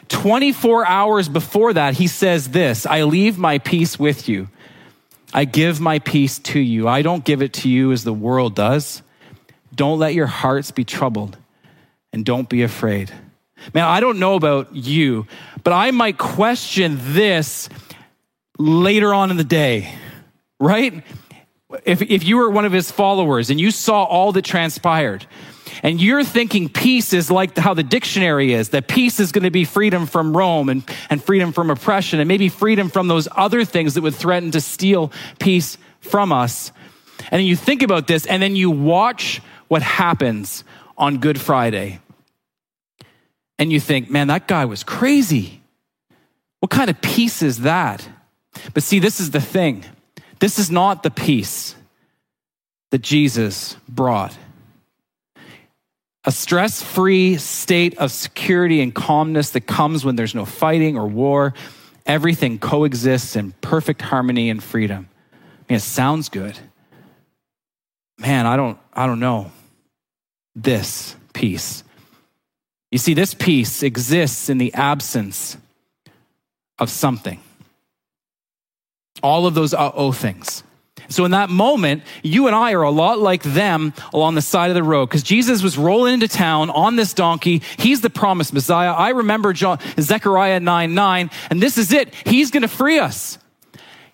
24 0.06 0.86
hours 0.86 1.28
before 1.28 1.72
that, 1.72 1.94
he 1.94 2.06
says 2.06 2.50
this 2.50 2.86
I 2.86 3.02
leave 3.02 3.38
my 3.38 3.58
peace 3.58 3.98
with 3.98 4.28
you. 4.28 4.48
I 5.32 5.44
give 5.44 5.80
my 5.80 5.98
peace 5.98 6.38
to 6.38 6.60
you. 6.60 6.86
I 6.86 7.02
don't 7.02 7.24
give 7.24 7.42
it 7.42 7.52
to 7.54 7.68
you 7.68 7.90
as 7.90 8.04
the 8.04 8.12
world 8.12 8.54
does. 8.54 9.02
Don't 9.74 9.98
let 9.98 10.14
your 10.14 10.28
hearts 10.28 10.70
be 10.70 10.84
troubled 10.84 11.36
and 12.12 12.24
don't 12.24 12.48
be 12.48 12.62
afraid. 12.62 13.10
Man, 13.74 13.82
I 13.82 13.98
don't 13.98 14.20
know 14.20 14.36
about 14.36 14.72
you, 14.72 15.26
but 15.64 15.72
I 15.72 15.90
might 15.90 16.16
question 16.16 16.98
this 17.00 17.68
later 18.60 19.12
on 19.12 19.32
in 19.32 19.38
the 19.38 19.42
day, 19.42 19.92
right? 20.60 21.02
If, 21.84 22.00
if 22.00 22.22
you 22.22 22.36
were 22.36 22.48
one 22.48 22.64
of 22.64 22.70
his 22.70 22.92
followers 22.92 23.50
and 23.50 23.60
you 23.60 23.72
saw 23.72 24.04
all 24.04 24.30
that 24.30 24.44
transpired, 24.44 25.26
and 25.82 26.00
you're 26.00 26.24
thinking 26.24 26.68
peace 26.68 27.12
is 27.12 27.30
like 27.30 27.56
how 27.56 27.74
the 27.74 27.82
dictionary 27.82 28.52
is, 28.52 28.70
that 28.70 28.88
peace 28.88 29.20
is 29.20 29.32
going 29.32 29.44
to 29.44 29.50
be 29.50 29.64
freedom 29.64 30.06
from 30.06 30.36
Rome 30.36 30.68
and, 30.68 30.82
and 31.10 31.22
freedom 31.22 31.52
from 31.52 31.70
oppression 31.70 32.20
and 32.20 32.28
maybe 32.28 32.48
freedom 32.48 32.88
from 32.88 33.08
those 33.08 33.28
other 33.32 33.64
things 33.64 33.94
that 33.94 34.02
would 34.02 34.14
threaten 34.14 34.50
to 34.52 34.60
steal 34.60 35.12
peace 35.38 35.78
from 36.00 36.32
us. 36.32 36.72
And 37.30 37.40
then 37.40 37.46
you 37.46 37.56
think 37.56 37.82
about 37.82 38.06
this 38.06 38.26
and 38.26 38.42
then 38.42 38.56
you 38.56 38.70
watch 38.70 39.40
what 39.68 39.82
happens 39.82 40.64
on 40.96 41.18
Good 41.18 41.40
Friday. 41.40 42.00
And 43.58 43.72
you 43.72 43.80
think, 43.80 44.10
man, 44.10 44.28
that 44.28 44.48
guy 44.48 44.64
was 44.64 44.82
crazy. 44.82 45.62
What 46.60 46.70
kind 46.70 46.90
of 46.90 47.00
peace 47.00 47.42
is 47.42 47.60
that? 47.60 48.08
But 48.72 48.82
see, 48.82 48.98
this 48.98 49.20
is 49.20 49.30
the 49.30 49.40
thing. 49.40 49.84
This 50.40 50.58
is 50.58 50.70
not 50.70 51.02
the 51.02 51.10
peace 51.10 51.74
that 52.90 53.02
Jesus 53.02 53.76
brought 53.88 54.36
a 56.24 56.32
stress 56.32 56.82
free 56.82 57.36
state 57.36 57.98
of 57.98 58.10
security 58.10 58.80
and 58.80 58.94
calmness 58.94 59.50
that 59.50 59.62
comes 59.62 60.04
when 60.04 60.16
there's 60.16 60.34
no 60.34 60.44
fighting 60.44 60.96
or 60.96 61.06
war. 61.06 61.54
Everything 62.06 62.58
coexists 62.58 63.36
in 63.36 63.52
perfect 63.60 64.02
harmony 64.02 64.50
and 64.50 64.62
freedom. 64.62 65.08
I 65.32 65.36
mean, 65.68 65.76
it 65.76 65.82
sounds 65.82 66.28
good. 66.28 66.58
Man, 68.18 68.46
I 68.46 68.56
don't, 68.56 68.78
I 68.92 69.06
don't 69.06 69.20
know. 69.20 69.50
This 70.54 71.16
peace. 71.32 71.82
You 72.90 72.98
see, 72.98 73.14
this 73.14 73.34
peace 73.34 73.82
exists 73.82 74.48
in 74.48 74.58
the 74.58 74.72
absence 74.74 75.56
of 76.78 76.90
something. 76.90 77.40
All 79.22 79.46
of 79.46 79.54
those 79.54 79.74
uh 79.74 79.90
oh 79.94 80.12
things. 80.12 80.62
So 81.08 81.24
in 81.24 81.32
that 81.32 81.50
moment, 81.50 82.02
you 82.22 82.46
and 82.46 82.56
I 82.56 82.72
are 82.72 82.82
a 82.82 82.90
lot 82.90 83.18
like 83.18 83.42
them 83.42 83.92
along 84.12 84.34
the 84.34 84.42
side 84.42 84.70
of 84.70 84.74
the 84.74 84.82
road 84.82 85.06
because 85.06 85.22
Jesus 85.22 85.62
was 85.62 85.76
rolling 85.76 86.14
into 86.14 86.28
town 86.28 86.70
on 86.70 86.96
this 86.96 87.14
donkey. 87.14 87.62
He's 87.78 88.00
the 88.00 88.10
promised 88.10 88.52
Messiah. 88.52 88.92
I 88.92 89.10
remember 89.10 89.52
John, 89.52 89.78
Zechariah 90.00 90.60
9 90.60 90.94
9, 90.94 91.30
and 91.50 91.62
this 91.62 91.78
is 91.78 91.92
it. 91.92 92.12
He's 92.26 92.50
going 92.50 92.62
to 92.62 92.68
free 92.68 92.98
us. 92.98 93.38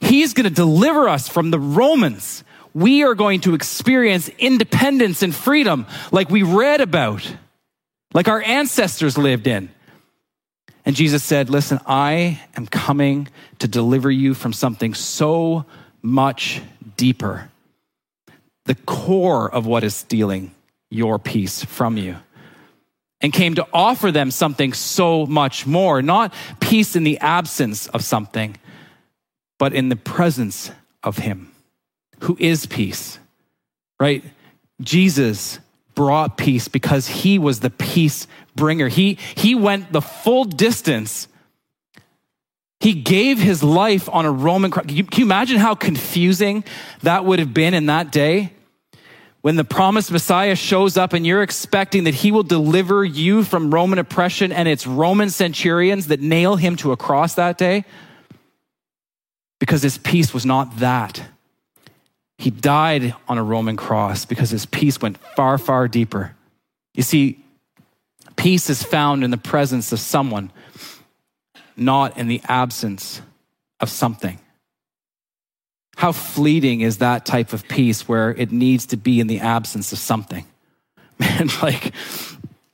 He's 0.01 0.33
going 0.33 0.49
to 0.49 0.55
deliver 0.55 1.09
us 1.09 1.29
from 1.29 1.51
the 1.51 1.59
Romans. 1.59 2.43
We 2.73 3.03
are 3.03 3.15
going 3.15 3.41
to 3.43 3.55
experience 3.55 4.29
independence 4.39 5.23
and 5.23 5.35
freedom 5.35 5.87
like 6.13 6.31
we 6.31 6.43
read 6.43 6.81
about, 6.81 7.31
like 8.15 8.29
our 8.29 8.43
ancestors 8.43 9.19
lived 9.19 9.47
in. 9.47 9.71
And 10.85 10.97
Jesus 10.97 11.23
said, 11.23 11.51
Listen, 11.51 11.81
I 11.87 12.41
am 12.57 12.67
coming 12.67 13.29
to 13.59 13.69
deliver 13.69 14.11
you 14.11 14.35
from 14.35 14.53
something 14.53 14.95
so 14.95 15.67
much 16.03 16.63
deeper. 17.01 17.51
The 18.67 18.75
core 18.75 19.51
of 19.51 19.65
what 19.65 19.85
is 19.85 19.95
stealing 19.95 20.55
your 20.91 21.19
peace 21.19 21.65
from 21.65 21.97
you. 21.97 22.17
And 23.23 23.33
came 23.33 23.55
to 23.55 23.67
offer 23.73 24.13
them 24.13 24.31
something 24.31 24.75
so 24.75 25.25
much 25.25 25.67
more, 25.67 26.03
not 26.03 26.35
peace 26.61 26.97
in 26.97 27.05
the 27.05 27.19
absence 27.19 27.87
of 27.87 28.05
something, 28.05 28.55
but 29.59 29.73
in 29.73 29.89
the 29.89 29.97
presence 29.97 30.71
of 31.03 31.17
Him, 31.17 31.51
who 32.21 32.37
is 32.39 32.67
peace, 32.67 33.19
right? 33.99 34.23
Jesus 34.83 35.59
brought 35.95 36.37
peace 36.37 36.69
because 36.69 37.09
He 37.09 37.39
was 37.39 37.61
the 37.61 37.71
peace 37.71 38.27
bringer. 38.55 38.89
He, 38.89 39.17
he 39.37 39.55
went 39.55 39.91
the 39.91 40.03
full 40.03 40.45
distance 40.45 41.29
he 42.81 42.95
gave 42.95 43.39
his 43.39 43.63
life 43.63 44.09
on 44.11 44.25
a 44.25 44.33
Roman 44.33 44.71
cross. 44.71 44.87
Can 44.87 44.97
you, 44.97 45.05
can 45.05 45.21
you 45.21 45.27
imagine 45.27 45.59
how 45.59 45.75
confusing 45.75 46.65
that 47.03 47.27
would 47.27 47.39
have 47.39 47.53
been 47.53 47.75
in 47.75 47.87
that 47.87 48.11
day? 48.11 48.53
When 49.43 49.57
the 49.57 49.65
promised 49.65 50.11
Messiah 50.11 50.57
shows 50.57 50.97
up 50.97 51.13
and 51.13 51.27
you're 51.27 51.43
expecting 51.43 52.05
that 52.05 52.15
he 52.15 52.33
will 52.33 52.43
deliver 52.43 53.05
you 53.05 53.45
from 53.45 53.73
Roman 53.73 53.99
oppression 53.99 54.51
and 54.51 54.67
it's 54.67 54.87
Roman 54.87 55.31
centurions 55.31 56.09
that 56.09 56.21
nail 56.21 56.57
him 56.57 56.77
to 56.77 56.93
a 56.93 56.97
cross 56.97 57.35
that 57.35 57.59
day? 57.59 57.85
Because 59.59 59.83
his 59.83 59.99
peace 59.99 60.33
was 60.33 60.47
not 60.47 60.79
that. 60.79 61.23
He 62.39 62.51
died 62.51 63.15
on 63.29 63.37
a 63.37 63.45
Roman 63.45 63.77
cross 63.77 64.25
because 64.25 64.49
his 64.49 64.65
peace 64.65 65.01
went 65.01 65.19
far, 65.37 65.59
far 65.59 65.87
deeper. 65.87 66.35
You 66.95 67.03
see, 67.03 67.45
peace 68.37 68.71
is 68.71 68.83
found 68.83 69.23
in 69.23 69.31
the 69.31 69.37
presence 69.37 69.93
of 69.93 70.01
someone 70.01 70.51
not 71.81 72.19
in 72.19 72.29
the 72.29 72.41
absence 72.49 73.23
of 73.81 73.89
something. 73.89 74.39
How 75.97 76.13
fleeting 76.13 76.83
is 76.83 76.99
that 76.99 77.27
type 77.27 77.53
of 77.53 77.67
peace 77.69 78.09
where 78.09 78.31
it 78.31 78.53
needs 78.53 78.87
to 78.87 78.97
be 78.97 79.21
in 79.21 79.27
the 79.27 79.41
absence 79.41 79.93
of 79.93 79.99
something? 79.99 80.47
Man, 81.19 81.49
like 81.63 81.93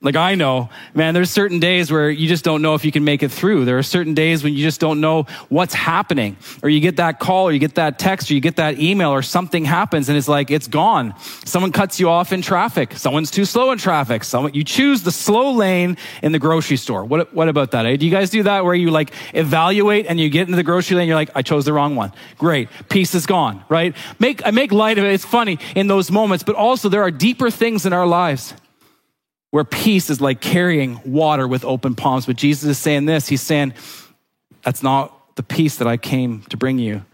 like 0.02 0.14
I 0.14 0.34
know, 0.34 0.68
man, 0.92 1.14
there's 1.14 1.30
certain 1.30 1.58
days 1.58 1.90
where 1.90 2.10
you 2.10 2.28
just 2.28 2.44
don't 2.44 2.60
know 2.60 2.74
if 2.74 2.84
you 2.84 2.92
can 2.92 3.02
make 3.02 3.22
it 3.22 3.30
through. 3.30 3.64
There 3.64 3.78
are 3.78 3.82
certain 3.82 4.12
days 4.12 4.44
when 4.44 4.52
you 4.52 4.62
just 4.62 4.78
don't 4.78 5.00
know 5.00 5.22
what's 5.48 5.72
happening. 5.72 6.36
Or 6.62 6.68
you 6.68 6.80
get 6.80 6.96
that 6.96 7.18
call 7.18 7.48
or 7.48 7.52
you 7.52 7.58
get 7.58 7.76
that 7.76 7.98
text 7.98 8.30
or 8.30 8.34
you 8.34 8.40
get 8.40 8.56
that 8.56 8.78
email 8.78 9.08
or 9.08 9.22
something 9.22 9.64
happens 9.64 10.10
and 10.10 10.18
it's 10.18 10.28
like 10.28 10.50
it's 10.50 10.68
gone. 10.68 11.14
Someone 11.46 11.72
cuts 11.72 11.98
you 11.98 12.10
off 12.10 12.30
in 12.34 12.42
traffic. 12.42 12.92
Someone's 12.92 13.30
too 13.30 13.46
slow 13.46 13.72
in 13.72 13.78
traffic. 13.78 14.22
Someone 14.22 14.52
you 14.52 14.64
choose 14.64 15.02
the 15.02 15.10
slow 15.10 15.52
lane 15.52 15.96
in 16.22 16.32
the 16.32 16.38
grocery 16.38 16.76
store. 16.76 17.02
What 17.02 17.32
what 17.32 17.48
about 17.48 17.70
that? 17.70 17.86
Eh? 17.86 17.96
Do 17.96 18.04
you 18.04 18.12
guys 18.12 18.28
do 18.28 18.42
that 18.42 18.66
where 18.66 18.74
you 18.74 18.90
like 18.90 19.14
evaluate 19.32 20.04
and 20.06 20.20
you 20.20 20.28
get 20.28 20.42
into 20.42 20.56
the 20.56 20.62
grocery 20.62 20.98
lane 20.98 21.08
you're 21.08 21.16
like 21.16 21.30
I 21.34 21.40
chose 21.40 21.64
the 21.64 21.72
wrong 21.72 21.96
one. 21.96 22.12
Great. 22.36 22.68
Peace 22.90 23.14
is 23.14 23.24
gone, 23.24 23.64
right? 23.70 23.96
Make 24.18 24.46
I 24.46 24.50
make 24.50 24.72
light 24.72 24.98
of 24.98 25.04
it. 25.04 25.14
It's 25.14 25.24
funny 25.24 25.58
in 25.74 25.86
those 25.86 26.10
moments, 26.10 26.44
but 26.44 26.54
also 26.54 26.90
there 26.90 27.02
are 27.02 27.10
deeper 27.10 27.50
things 27.50 27.86
in 27.86 27.94
our 27.94 28.06
lives 28.06 28.52
where 29.50 29.64
peace 29.64 30.10
is 30.10 30.20
like 30.20 30.40
carrying 30.40 31.00
water 31.04 31.46
with 31.46 31.64
open 31.64 31.94
palms. 31.94 32.26
But 32.26 32.36
Jesus 32.36 32.68
is 32.70 32.78
saying 32.78 33.06
this 33.06 33.28
He's 33.28 33.42
saying, 33.42 33.74
That's 34.62 34.82
not 34.82 35.36
the 35.36 35.42
peace 35.42 35.76
that 35.76 35.88
I 35.88 35.96
came 35.96 36.42
to 36.50 36.56
bring 36.56 36.78
you. 36.78 37.04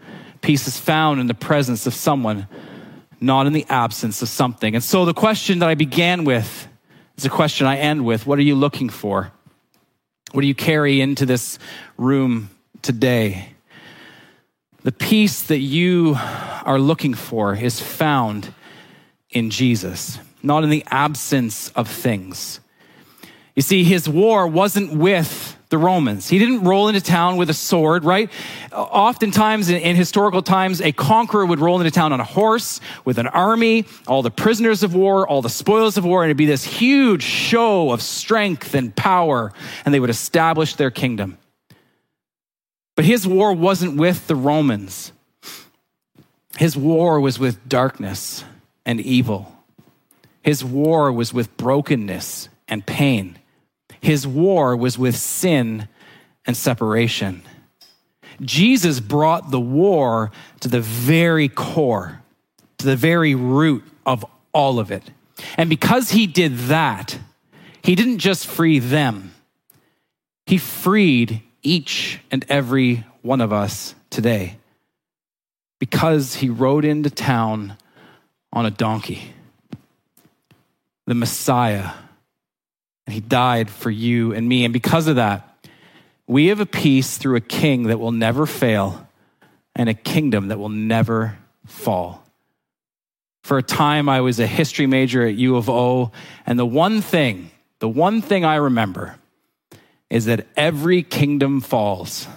Peace 0.41 0.67
is 0.67 0.77
found 0.77 1.21
in 1.21 1.27
the 1.27 1.33
presence 1.33 1.87
of 1.87 1.93
someone, 1.93 2.47
not 3.21 3.47
in 3.47 3.53
the 3.53 3.65
absence 3.69 4.21
of 4.21 4.29
something. 4.29 4.75
And 4.75 4.83
so 4.83 5.05
the 5.05 5.13
question 5.13 5.59
that 5.59 5.69
I 5.69 5.75
began 5.75 6.25
with 6.25 6.67
is 7.17 7.25
a 7.25 7.29
question 7.29 7.67
I 7.67 7.77
end 7.77 8.05
with 8.05 8.25
What 8.25 8.39
are 8.39 8.43
you 8.43 8.55
looking 8.55 8.89
for? 8.89 9.31
What 10.31 10.41
do 10.41 10.47
you 10.47 10.55
carry 10.55 10.99
into 10.99 11.25
this 11.25 11.59
room 11.95 12.49
today? 12.81 13.49
The 14.81 14.91
peace 14.91 15.43
that 15.43 15.59
you 15.59 16.17
are 16.17 16.79
looking 16.79 17.13
for 17.13 17.55
is 17.55 17.79
found 17.79 18.53
in 19.29 19.49
Jesus 19.49 20.19
not 20.43 20.63
in 20.63 20.69
the 20.69 20.83
absence 20.91 21.69
of 21.69 21.89
things. 21.89 22.59
You 23.55 23.61
see, 23.61 23.83
his 23.83 24.09
war 24.09 24.47
wasn't 24.47 24.93
with 24.93 25.57
the 25.69 25.77
Romans. 25.77 26.29
He 26.29 26.37
didn't 26.37 26.63
roll 26.63 26.87
into 26.87 27.01
town 27.01 27.37
with 27.37 27.49
a 27.49 27.53
sword, 27.53 28.03
right? 28.03 28.29
Oftentimes 28.71 29.69
in, 29.69 29.95
historical 29.95 30.41
times, 30.41 30.81
a 30.81 30.91
conqueror 30.91 31.45
would 31.45 31.59
roll 31.59 31.79
into 31.79 31.91
town 31.91 32.13
on 32.13 32.19
a 32.19 32.23
horse 32.23 32.79
with 33.05 33.17
an 33.17 33.27
army, 33.27 33.85
all 34.07 34.21
the 34.21 34.31
prisoners 34.31 34.83
of 34.83 34.93
war, 34.93 35.27
all 35.27 35.41
the 35.41 35.49
spoils 35.49 35.97
of 35.97 36.05
war, 36.05 36.23
and 36.23 36.29
it'd 36.29 36.37
be 36.37 36.45
this 36.45 36.63
huge 36.63 37.23
show 37.23 37.91
of 37.91 38.01
strength 38.01 38.75
and 38.75 38.95
power, 38.95 39.51
and 39.85 39.93
they 39.93 39.99
would 39.99 40.11
establish 40.11 40.75
their 40.75 40.91
kingdom. 40.91 41.37
But 42.95 43.05
his 43.05 43.27
war 43.27 43.53
wasn't 43.53 43.97
with 43.97 44.27
the 44.27 44.35
Romans. 44.35 45.11
His 46.57 46.77
war 46.77 47.19
was 47.19 47.39
with 47.39 47.67
darkness 47.67 48.43
and 48.85 49.01
evil. 49.01 49.52
His 50.43 50.63
war 50.63 51.11
was 51.11 51.33
with 51.33 51.55
brokenness 51.57 52.49
and 52.67 52.85
pain. 52.85 53.39
His 54.01 54.27
war 54.27 54.75
was 54.75 54.97
with 54.97 55.15
sin 55.15 55.87
and 56.45 56.55
separation. 56.55 57.41
Jesus 58.41 58.99
brought 58.99 59.51
the 59.51 59.59
war 59.59 60.31
to 60.59 60.67
the 60.67 60.81
very 60.81 61.47
core, 61.47 62.21
to 62.79 62.85
the 62.85 62.97
very 62.97 63.35
root 63.35 63.83
of 64.05 64.25
all 64.51 64.79
of 64.79 64.91
it. 64.91 65.03
And 65.57 65.69
because 65.69 66.11
he 66.11 66.27
did 66.27 66.57
that, 66.67 67.17
he 67.81 67.95
didn't 67.95 68.19
just 68.19 68.45
free 68.45 68.79
them, 68.79 69.33
he 70.45 70.57
freed 70.57 71.41
each 71.61 72.19
and 72.29 72.45
every 72.49 73.05
one 73.21 73.39
of 73.39 73.53
us 73.53 73.95
today 74.09 74.57
because 75.79 76.35
he 76.35 76.49
rode 76.49 76.83
into 76.83 77.09
town 77.09 77.77
on 78.51 78.65
a 78.65 78.71
donkey 78.71 79.33
the 81.05 81.15
Messiah. 81.15 81.91
And 83.05 83.13
he 83.13 83.19
died 83.19 83.69
for 83.69 83.89
you 83.89 84.33
and 84.33 84.47
me. 84.47 84.63
And 84.63 84.73
because 84.73 85.07
of 85.07 85.17
that, 85.17 85.67
we 86.27 86.47
have 86.47 86.59
a 86.59 86.65
peace 86.65 87.17
through 87.17 87.35
a 87.35 87.41
king 87.41 87.83
that 87.83 87.99
will 87.99 88.11
never 88.11 88.45
fail 88.45 89.07
and 89.75 89.89
a 89.89 89.93
kingdom 89.93 90.49
that 90.49 90.59
will 90.59 90.69
never 90.69 91.37
fall. 91.65 92.23
For 93.43 93.57
a 93.57 93.63
time, 93.63 94.07
I 94.07 94.21
was 94.21 94.39
a 94.39 94.47
history 94.47 94.87
major 94.87 95.25
at 95.27 95.35
U 95.35 95.57
of 95.57 95.69
O, 95.69 96.11
and 96.45 96.57
the 96.57 96.65
one 96.65 97.01
thing, 97.01 97.51
the 97.79 97.89
one 97.89 98.21
thing 98.21 98.45
I 98.45 98.55
remember 98.55 99.17
is 100.09 100.25
that 100.25 100.47
every 100.55 101.03
kingdom 101.03 101.59
falls. 101.59 102.27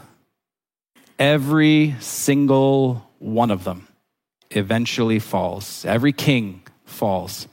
Every 1.19 1.95
single 2.01 3.09
one 3.19 3.51
of 3.51 3.65
them 3.65 3.87
eventually 4.51 5.19
falls. 5.19 5.85
Every 5.85 6.13
king 6.13 6.63
falls. 6.85 7.47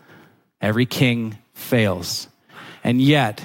Every 0.64 0.86
king 0.86 1.38
fails. 1.54 2.30
And 2.86 3.02
yet, 3.02 3.44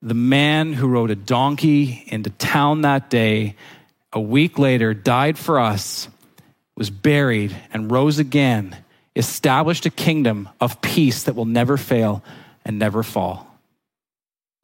the 0.00 0.14
man 0.14 0.72
who 0.72 0.86
rode 0.86 1.10
a 1.10 1.16
donkey 1.16 2.04
into 2.06 2.30
town 2.30 2.82
that 2.82 3.10
day, 3.10 3.56
a 4.12 4.20
week 4.20 4.56
later, 4.56 4.94
died 4.94 5.36
for 5.36 5.58
us, 5.58 6.08
was 6.76 6.88
buried, 6.88 7.54
and 7.72 7.90
rose 7.90 8.20
again, 8.20 8.76
established 9.16 9.86
a 9.86 9.90
kingdom 9.90 10.48
of 10.60 10.80
peace 10.80 11.24
that 11.24 11.34
will 11.34 11.46
never 11.46 11.76
fail 11.76 12.22
and 12.64 12.78
never 12.78 13.02
fall. 13.02 13.48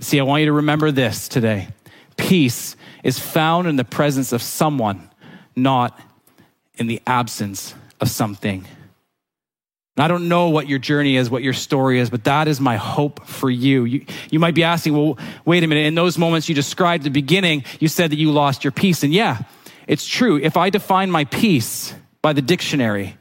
See, 0.00 0.20
I 0.20 0.22
want 0.22 0.40
you 0.40 0.46
to 0.46 0.52
remember 0.52 0.92
this 0.92 1.26
today. 1.26 1.66
Peace 2.16 2.76
is 3.02 3.18
found 3.18 3.66
in 3.66 3.74
the 3.74 3.84
presence 3.84 4.32
of 4.32 4.40
someone, 4.40 5.10
not 5.56 6.00
in 6.76 6.86
the 6.86 7.02
absence 7.08 7.74
of 8.00 8.08
something. 8.08 8.66
I 9.98 10.08
don't 10.08 10.28
know 10.28 10.50
what 10.50 10.68
your 10.68 10.78
journey 10.78 11.16
is, 11.16 11.30
what 11.30 11.42
your 11.42 11.54
story 11.54 11.98
is, 11.98 12.10
but 12.10 12.24
that 12.24 12.48
is 12.48 12.60
my 12.60 12.76
hope 12.76 13.26
for 13.26 13.48
you. 13.48 13.84
you. 13.84 14.04
You 14.30 14.38
might 14.38 14.54
be 14.54 14.62
asking, 14.62 14.92
well, 14.94 15.18
wait 15.46 15.64
a 15.64 15.66
minute. 15.66 15.86
In 15.86 15.94
those 15.94 16.18
moments 16.18 16.48
you 16.48 16.54
described 16.54 17.02
at 17.02 17.04
the 17.04 17.10
beginning, 17.10 17.64
you 17.80 17.88
said 17.88 18.10
that 18.10 18.18
you 18.18 18.30
lost 18.30 18.62
your 18.62 18.72
peace. 18.72 19.02
And 19.02 19.12
yeah, 19.12 19.42
it's 19.86 20.06
true. 20.06 20.38
If 20.38 20.58
I 20.58 20.68
define 20.68 21.10
my 21.10 21.24
peace 21.24 21.94
by 22.20 22.34
the 22.34 22.42
dictionary, 22.42 23.16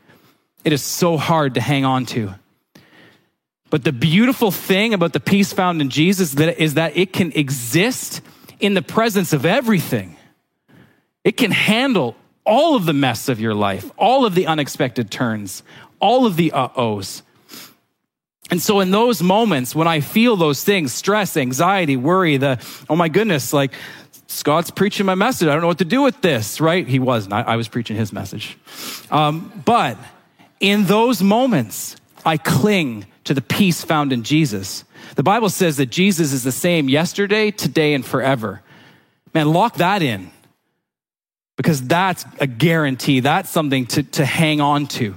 it 0.66 0.74
is 0.74 0.84
so 0.84 1.16
hard 1.16 1.54
to 1.54 1.62
hang 1.62 1.86
on 1.86 2.06
to. 2.08 2.34
But 3.70 3.84
the 3.84 3.94
beautiful 3.94 4.52
thing 4.52 4.94
about 4.94 5.14
the 5.14 5.20
peace 5.20 5.54
found 5.54 5.82
in 5.82 5.90
Jesus 5.90 6.36
is 6.36 6.74
that 6.74 6.98
it 6.98 7.14
can 7.14 7.32
exist 7.32 8.22
in 8.60 8.74
the 8.74 8.82
presence 8.82 9.32
of 9.32 9.46
everything. 9.46 10.18
It 11.24 11.38
can 11.38 11.52
handle 11.52 12.16
all 12.46 12.76
of 12.76 12.86
the 12.86 12.94
mess 12.94 13.28
of 13.28 13.40
your 13.40 13.56
life, 13.56 13.90
all 13.98 14.26
of 14.26 14.36
the 14.36 14.48
unexpected 14.48 15.10
turns, 15.10 15.64
all 16.06 16.28
of 16.28 16.36
the 16.36 16.52
uh 16.52 16.70
ohs. 16.78 17.24
And 18.52 18.62
so, 18.62 18.80
in 18.80 18.92
those 18.92 19.24
moments 19.24 19.74
when 19.74 19.88
I 19.88 20.02
feel 20.02 20.36
those 20.36 20.64
things 20.64 20.94
stress, 20.94 21.36
anxiety, 21.36 21.98
worry, 21.98 22.38
the, 22.38 22.64
oh 22.88 22.96
my 22.96 23.10
goodness, 23.10 23.54
like 23.54 23.74
Scott's 24.28 24.70
preaching 24.70 25.08
my 25.08 25.16
message. 25.16 25.48
I 25.48 25.54
don't 25.54 25.62
know 25.62 25.68
what 25.68 25.80
to 25.80 25.86
do 25.86 26.04
with 26.04 26.22
this, 26.22 26.62
right? 26.62 26.88
He 26.88 27.00
wasn't. 27.00 27.34
I, 27.34 27.42
I 27.42 27.56
was 27.56 27.68
preaching 27.68 27.96
his 27.96 28.14
message. 28.14 28.58
Um, 29.10 29.52
but 29.66 29.98
in 30.60 30.86
those 30.86 31.24
moments, 31.24 31.96
I 32.24 32.38
cling 32.38 33.06
to 33.24 33.34
the 33.34 33.42
peace 33.42 33.84
found 33.84 34.14
in 34.14 34.22
Jesus. 34.22 34.84
The 35.16 35.24
Bible 35.24 35.50
says 35.50 35.78
that 35.78 35.88
Jesus 35.88 36.34
is 36.34 36.44
the 36.44 36.52
same 36.52 36.88
yesterday, 36.88 37.50
today, 37.50 37.96
and 37.96 38.06
forever. 38.06 38.62
Man, 39.34 39.52
lock 39.52 39.78
that 39.78 40.04
in 40.04 40.30
because 41.58 41.82
that's 41.88 42.26
a 42.40 42.46
guarantee. 42.46 43.22
That's 43.22 43.50
something 43.50 43.88
to, 43.88 44.04
to 44.04 44.26
hang 44.26 44.62
on 44.62 44.86
to 45.00 45.16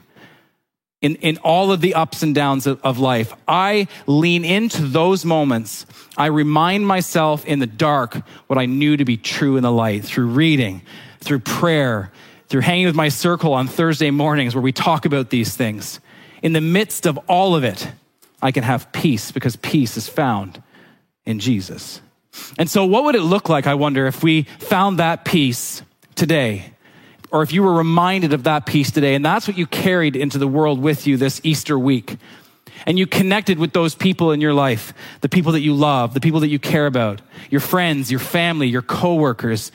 in, 1.01 1.14
in 1.16 1.36
all 1.38 1.70
of 1.70 1.80
the 1.80 1.94
ups 1.94 2.22
and 2.22 2.34
downs 2.34 2.66
of, 2.66 2.80
of 2.82 2.99
life. 2.99 3.32
I 3.46 3.88
lean 4.07 4.44
into 4.44 4.82
those 4.82 5.24
moments. 5.24 5.86
I 6.16 6.26
remind 6.26 6.86
myself 6.86 7.44
in 7.46 7.61
the 7.61 7.66
dark 7.66 8.16
what 8.49 8.59
I 8.59 8.66
knew 8.66 8.96
to 8.96 9.05
be 9.05 9.16
true 9.16 9.57
in 9.57 9.62
the 9.62 9.70
light 9.72 10.05
through 10.05 10.28
reading, 10.28 10.82
through 11.20 11.40
prayer, 11.40 12.11
through 12.49 12.62
hanging 12.62 12.86
with 12.86 12.96
my 12.96 13.09
circle 13.09 13.53
on 13.53 13.68
Thursday 13.68 14.11
mornings 14.11 14.55
where 14.55 14.62
we 14.62 14.72
talk 14.72 15.05
about 15.05 15.30
these 15.30 15.55
things. 15.55 16.01
In 16.42 16.53
the 16.53 16.61
midst 16.61 17.07
of 17.07 17.18
all 17.28 17.55
of 17.55 17.64
it, 17.64 17.88
I 18.42 18.53
can 18.53 18.64
have 18.64 18.90
peace 18.92 19.30
because 19.30 19.57
peace 19.57 19.96
is 19.96 20.09
found 20.09 20.62
in 21.24 21.38
Jesus. 21.40 22.01
And 22.59 22.70
so, 22.70 22.84
what 22.84 23.05
would 23.05 23.16
it 23.16 23.22
look 23.22 23.49
like, 23.49 23.66
I 23.66 23.74
wonder, 23.74 24.07
if 24.07 24.22
we 24.22 24.42
found 24.61 24.99
that 24.99 25.24
peace 25.24 25.82
today? 26.14 26.72
Or 27.31 27.43
if 27.43 27.53
you 27.53 27.62
were 27.62 27.74
reminded 27.74 28.33
of 28.33 28.45
that 28.45 28.66
peace 28.66 28.91
today, 28.91 29.14
and 29.14 29.24
that's 29.24 29.47
what 29.47 29.59
you 29.59 29.66
carried 29.66 30.16
into 30.16 30.39
the 30.39 30.49
world 30.49 30.81
with 30.81 31.07
you 31.07 31.16
this 31.16 31.41
Easter 31.45 31.79
week, 31.79 32.16
and 32.87 32.99
you 32.99 33.07
connected 33.07 33.59
with 33.59 33.72
those 33.72 33.95
people 33.95 34.33
in 34.33 34.41
your 34.41 34.55
life, 34.55 34.93
the 35.20 35.29
people 35.29 35.53
that 35.53 35.61
you 35.61 35.74
love, 35.74 36.14
the 36.14 36.20
people 36.20 36.41
that 36.41 36.49
you 36.49 36.59
care 36.59 36.87
about, 36.87 37.20
your 37.51 37.61
friends, 37.61 38.11
your 38.11 38.20
family, 38.20 38.68
your 38.68 38.83
coworkers, 38.83 39.72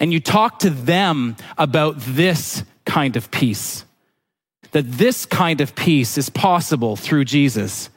and 0.00 0.12
you 0.12 0.20
talked 0.20 0.62
to 0.62 0.70
them 0.70 1.36
about 1.58 1.96
this 1.98 2.64
kind 2.84 3.16
of 3.16 3.30
peace, 3.30 3.84
that 4.72 4.90
this 4.92 5.26
kind 5.26 5.60
of 5.60 5.74
peace 5.74 6.18
is 6.18 6.28
possible 6.28 6.96
through 6.96 7.24
Jesus. 7.24 7.90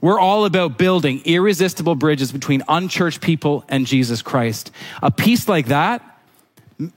We're 0.00 0.20
all 0.20 0.44
about 0.44 0.76
building 0.76 1.22
irresistible 1.24 1.94
bridges 1.94 2.30
between 2.30 2.62
unchurched 2.68 3.20
people 3.20 3.64
and 3.68 3.86
Jesus 3.86 4.22
Christ. 4.22 4.70
A 5.02 5.10
peace 5.10 5.48
like 5.48 5.66
that 5.66 6.02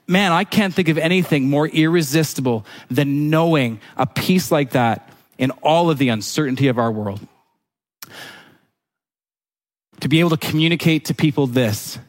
man, 0.08 0.32
I 0.32 0.44
can't 0.44 0.74
think 0.74 0.90
of 0.90 0.98
anything 0.98 1.50
more 1.50 1.68
irresistible 1.68 2.66
than 2.90 3.30
knowing 3.30 3.80
a 3.96 4.06
peace 4.06 4.52
like 4.52 4.72
that 4.72 5.10
in 5.38 5.52
all 5.62 5.90
of 5.90 5.98
the 5.98 6.10
uncertainty 6.10 6.68
of 6.68 6.78
our 6.78 6.92
world. 6.92 7.26
To 10.02 10.08
be 10.08 10.20
able 10.20 10.32
to 10.32 10.38
communicate 10.38 11.06
to 11.06 11.14
people 11.14 11.48
this, 11.48 12.00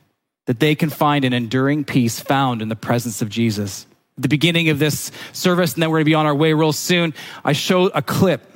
that 0.47 0.61
they 0.61 0.75
can 0.75 0.91
find 0.91 1.25
an 1.25 1.33
enduring 1.33 1.85
peace 1.85 2.21
found 2.21 2.63
in 2.63 2.69
the 2.69 2.77
presence 2.77 3.23
of 3.23 3.29
Jesus. 3.29 3.87
At 4.17 4.23
the 4.23 4.29
beginning 4.29 4.69
of 4.69 4.79
this 4.79 5.11
service, 5.33 5.75
and 5.75 5.83
then 5.83 5.91
we're 5.91 5.99
going 5.99 6.07
to 6.07 6.11
be 6.11 6.15
on 6.15 6.27
our 6.27 6.35
way 6.35 6.53
real 6.53 6.73
soon, 6.73 7.15
I 7.45 7.53
showed 7.53 7.93
a 7.95 8.03
clip 8.03 8.51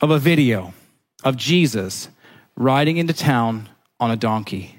of 0.00 0.10
a 0.10 0.18
video 0.18 0.74
of 1.22 1.36
Jesus 1.36 2.08
riding 2.56 2.96
into 2.98 3.12
town 3.12 3.68
on 3.98 4.10
a 4.10 4.16
donkey. 4.16 4.78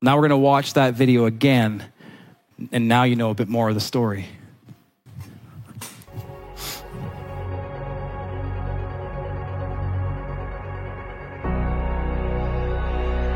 Now 0.00 0.16
we're 0.16 0.28
going 0.28 0.30
to 0.30 0.36
watch 0.36 0.74
that 0.74 0.94
video 0.94 1.26
again 1.26 1.84
and 2.70 2.86
now 2.86 3.02
you 3.02 3.16
know 3.16 3.30
a 3.30 3.34
bit 3.34 3.48
more 3.48 3.68
of 3.68 3.74
the 3.74 3.80
story. 3.80 4.26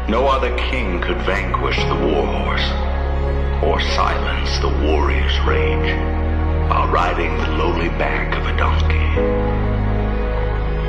No 0.09 0.29
other 0.29 0.57
king 0.57 1.01
could 1.01 1.17
vanquish 1.23 1.77
the 1.77 1.95
war 1.95 2.27
horse 2.27 2.71
or 3.65 3.81
silence 3.97 4.59
the 4.61 4.69
warrior's 4.87 5.41
rage 5.41 5.91
while 6.71 6.89
riding 6.89 7.37
the 7.39 7.49
lowly 7.59 7.89
back 7.89 8.37
of 8.37 8.47
a 8.47 8.57
donkey. 8.57 8.97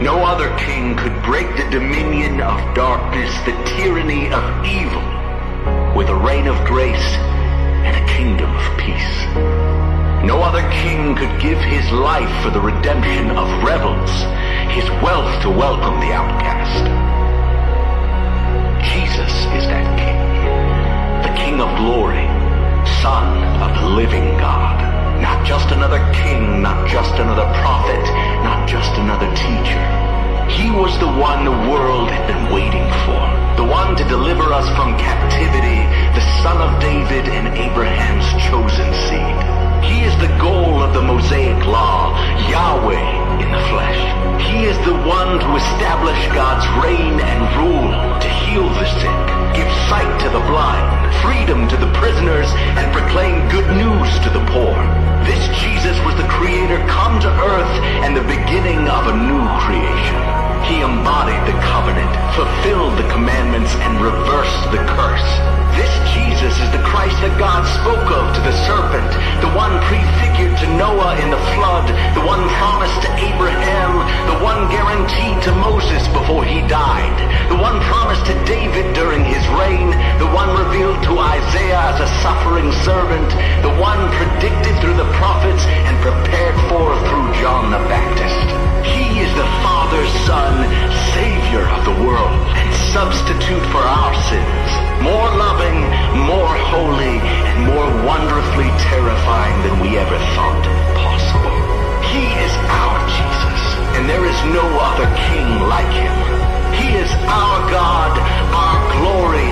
No 0.03 0.19
other 0.23 0.55
king 0.59 0.95
could 0.95 1.19
break 1.23 1.47
the 1.57 1.67
dominion 1.71 2.39
of 2.41 2.75
darkness, 2.75 3.33
the 3.45 3.53
tyranny 3.65 4.31
of 4.31 4.43
evil, 4.63 5.01
with 5.95 6.09
a 6.09 6.15
reign 6.15 6.45
of 6.45 6.63
grace 6.67 7.17
and 7.87 7.95
a 7.95 8.05
kingdom 8.11 8.51
of 8.53 8.77
peace. 8.77 9.25
No 10.27 10.41
other 10.43 10.61
king 10.83 11.15
could 11.15 11.39
give 11.39 11.59
his 11.59 11.89
life 11.91 12.43
for 12.43 12.49
the 12.49 12.59
redemption 12.59 13.31
of 13.31 13.47
rebels, 13.63 14.11
his 14.75 14.83
wealth 14.99 15.41
to 15.43 15.49
welcome 15.49 15.99
the 16.01 16.11
outcast. 16.11 16.83
Jesus 18.91 19.31
is 19.55 19.65
that 19.71 19.87
king, 19.95 20.19
the 21.23 21.33
king 21.39 21.61
of 21.61 21.69
glory, 21.79 22.27
son 22.99 23.27
of 23.63 23.71
the 23.79 23.87
living 23.95 24.35
God. 24.37 24.75
Not 25.21 25.45
just 25.45 25.71
another 25.71 26.03
king, 26.13 26.61
not 26.61 26.89
just 26.89 27.15
another 27.15 27.47
prophet, 27.63 28.03
not 28.43 28.67
just 28.67 28.91
another 28.99 29.29
teacher. 29.33 29.83
He 30.51 30.69
was 30.71 30.91
the 30.99 31.07
one 31.07 31.45
the 31.45 31.71
world 31.71 32.09
had 32.11 32.27
been 32.27 32.53
waiting 32.53 32.87
for, 33.07 33.23
the 33.57 33.65
one 33.65 33.95
to 33.97 34.03
deliver 34.05 34.53
us 34.53 34.69
from 34.77 34.95
captivity 34.97 35.81
the 36.13 36.21
son 36.45 36.61
of 36.61 36.79
David 36.79 37.25
and 37.27 37.47
Abraham's 37.57 38.29
chosen 38.45 38.85
seed. 39.09 39.37
He 39.81 40.05
is 40.05 40.13
the 40.21 40.29
goal 40.37 40.83
of 40.83 40.93
the 40.93 41.01
Mosaic 41.01 41.65
law, 41.65 42.13
Yahweh 42.49 43.41
in 43.41 43.49
the 43.51 43.63
flesh. 43.73 44.01
He 44.45 44.65
is 44.65 44.77
the 44.85 44.93
one 44.93 45.39
to 45.39 45.49
establish 45.57 46.21
God's 46.37 46.65
reign 46.85 47.19
and 47.19 47.41
rule, 47.57 47.89
to 48.21 48.29
heal 48.45 48.69
the 48.69 48.85
sick, 49.01 49.19
give 49.57 49.71
sight 49.89 50.13
to 50.21 50.29
the 50.29 50.43
blind, 50.45 50.87
freedom 51.25 51.67
to 51.67 51.77
the 51.77 51.91
prisoners, 51.97 52.47
and 52.77 52.93
proclaim 52.93 53.49
good 53.49 53.69
news 53.75 54.09
to 54.21 54.29
the 54.29 54.45
poor. 54.53 55.06
This 55.27 55.43
Jesus 55.59 55.99
was 56.07 56.15
the 56.15 56.27
Creator 56.39 56.79
come 56.87 57.19
to 57.19 57.27
earth 57.27 57.75
and 58.07 58.15
the 58.15 58.23
beginning 58.23 58.87
of 58.87 59.11
a 59.11 59.15
new 59.27 59.43
creation. 59.59 60.15
He 60.63 60.79
embodied 60.79 61.43
the 61.43 61.59
covenant, 61.67 62.11
fulfilled 62.31 62.95
the 62.97 63.07
commandments, 63.11 63.75
and 63.83 63.99
reversed 63.99 64.71
the 64.71 64.79
curse. 64.87 65.29
This 65.75 65.91
Jesus 66.15 66.55
is 66.57 66.69
the 66.71 66.81
Christ 66.81 67.15
that 67.21 67.35
God 67.37 67.61
spoke 67.83 68.09
of 68.09 68.25
to 68.35 68.41
the 68.41 68.55
serpent, 68.65 69.11
the 69.45 69.51
one 69.53 69.75
prefigured 69.85 70.55
to 70.59 70.67
Noah 70.75 71.19
in 71.21 71.29
the 71.29 71.43
flood, 71.55 71.85
the 72.17 72.25
one 72.25 72.41
promised 72.57 72.99
to 73.05 73.11
Abraham, 73.15 74.01
the 74.25 74.39
one 74.41 74.65
guaranteed 74.73 75.37
to 75.45 75.53
Moses 75.53 76.03
before 76.09 76.43
he 76.43 76.65
died, 76.65 77.15
the 77.47 77.61
one 77.61 77.77
promised 77.85 78.25
to 78.25 78.35
David 78.49 78.91
during 78.97 79.23
his 79.23 79.45
reign, 79.53 79.93
the 80.17 80.29
one 80.33 80.49
revealed 80.57 80.99
to 81.07 81.13
Isaiah 81.15 81.93
as 81.93 82.01
a 82.01 82.09
suffering 82.25 82.73
servant, 82.81 83.29
the 83.61 83.73
one 83.77 84.01
predicted 84.17 84.73
through 84.81 84.96
and 85.65 85.95
prepared 86.01 86.55
for 86.69 86.93
through 87.07 87.27
John 87.41 87.71
the 87.71 87.81
Baptist. 87.89 88.47
He 88.85 89.19
is 89.19 89.31
the 89.35 89.49
Father's 89.63 90.13
Son, 90.25 90.67
Savior 91.13 91.65
of 91.67 91.85
the 91.85 91.97
world, 92.03 92.35
and 92.57 92.69
substitute 92.93 93.65
for 93.71 93.81
our 93.81 94.13
sins 94.29 94.87
more 95.01 95.29
loving, 95.37 95.77
more 96.25 96.55
holy, 96.73 97.17
and 97.21 97.57
more 97.65 97.89
wonderfully 98.03 98.69
terrifying 98.91 99.57
than 99.63 99.79
we 99.79 99.97
ever 99.97 100.17
thought 100.33 100.65
possible. 100.97 101.57
He 102.11 102.25
is 102.43 102.53
our 102.67 102.97
Jesus, 103.07 103.61
and 103.95 104.09
there 104.09 104.25
is 104.25 104.39
no 104.51 104.65
other 104.65 105.07
king 105.29 105.47
like 105.69 105.91
him. 105.93 106.17
He 106.73 106.87
is 106.97 107.11
our 107.29 107.59
God, 107.69 108.13
our 108.51 108.79
glory, 108.97 109.49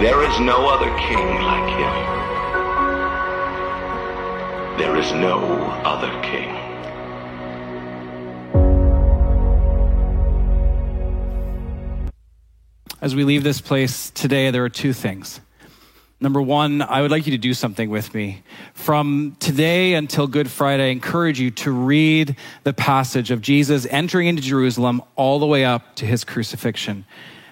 There 0.00 0.22
is 0.28 0.40
no 0.40 0.68
other 0.68 0.90
king 0.98 1.42
like 1.42 1.70
him. 1.78 1.94
There 4.78 4.96
is 4.96 5.12
no 5.12 5.38
other 5.84 6.10
king. 6.22 6.60
as 13.00 13.14
we 13.14 13.24
leave 13.24 13.42
this 13.42 13.60
place 13.60 14.10
today, 14.10 14.50
there 14.50 14.64
are 14.64 14.68
two 14.68 14.92
things. 14.92 15.40
Number 16.20 16.42
one, 16.42 16.82
I 16.82 17.00
would 17.00 17.10
like 17.10 17.26
you 17.26 17.32
to 17.32 17.38
do 17.38 17.54
something 17.54 17.88
with 17.88 18.14
me. 18.14 18.42
From 18.74 19.36
today 19.40 19.94
until 19.94 20.26
Good 20.26 20.50
Friday, 20.50 20.88
I 20.88 20.92
encourage 20.92 21.40
you 21.40 21.50
to 21.52 21.70
read 21.70 22.36
the 22.62 22.74
passage 22.74 23.30
of 23.30 23.40
Jesus 23.40 23.86
entering 23.90 24.26
into 24.26 24.42
Jerusalem 24.42 25.02
all 25.16 25.38
the 25.38 25.46
way 25.46 25.64
up 25.64 25.96
to 25.96 26.06
his 26.06 26.24
crucifixion. 26.24 27.06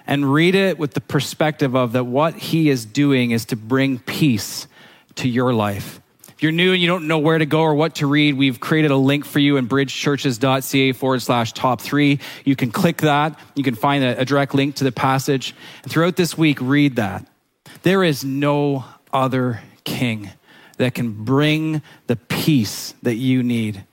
And 0.09 0.33
read 0.33 0.55
it 0.55 0.79
with 0.79 0.95
the 0.95 1.01
perspective 1.01 1.75
of 1.75 1.91
that 1.91 2.03
what 2.03 2.33
he 2.33 2.71
is 2.71 2.83
doing 2.83 3.29
is 3.29 3.45
to 3.45 3.55
bring 3.55 3.99
peace 3.99 4.65
to 5.17 5.29
your 5.29 5.53
life, 5.53 6.01
If 6.29 6.41
you're 6.41 6.51
new 6.51 6.73
and 6.73 6.81
you 6.81 6.87
don't 6.87 7.07
know 7.07 7.19
where 7.19 7.37
to 7.37 7.45
go 7.45 7.61
or 7.61 7.75
what 7.75 7.95
to 7.95 8.07
read, 8.07 8.33
we've 8.33 8.59
created 8.59 8.89
a 8.89 8.95
link 8.95 9.23
for 9.23 9.37
you 9.37 9.57
in 9.57 9.67
bridgechurches.ca 9.67 10.93
forward 10.93 11.21
slash 11.21 11.53
top 11.53 11.79
three. 11.79 12.19
You 12.43 12.55
can 12.55 12.71
click 12.71 12.97
that. 13.01 13.39
You 13.53 13.63
can 13.63 13.75
find 13.75 14.03
a, 14.03 14.21
a 14.21 14.25
direct 14.25 14.55
link 14.55 14.77
to 14.77 14.83
the 14.83 14.91
passage. 14.91 15.53
And 15.83 15.91
throughout 15.91 16.15
this 16.15 16.35
week, 16.35 16.57
read 16.59 16.95
that. 16.95 17.27
There 17.83 18.03
is 18.03 18.23
no 18.23 18.85
other 19.13 19.61
king 19.83 20.31
that 20.77 20.95
can 20.95 21.23
bring 21.23 21.83
the 22.07 22.15
peace 22.15 22.95
that 23.03 23.15
you 23.15 23.43
need. 23.43 23.83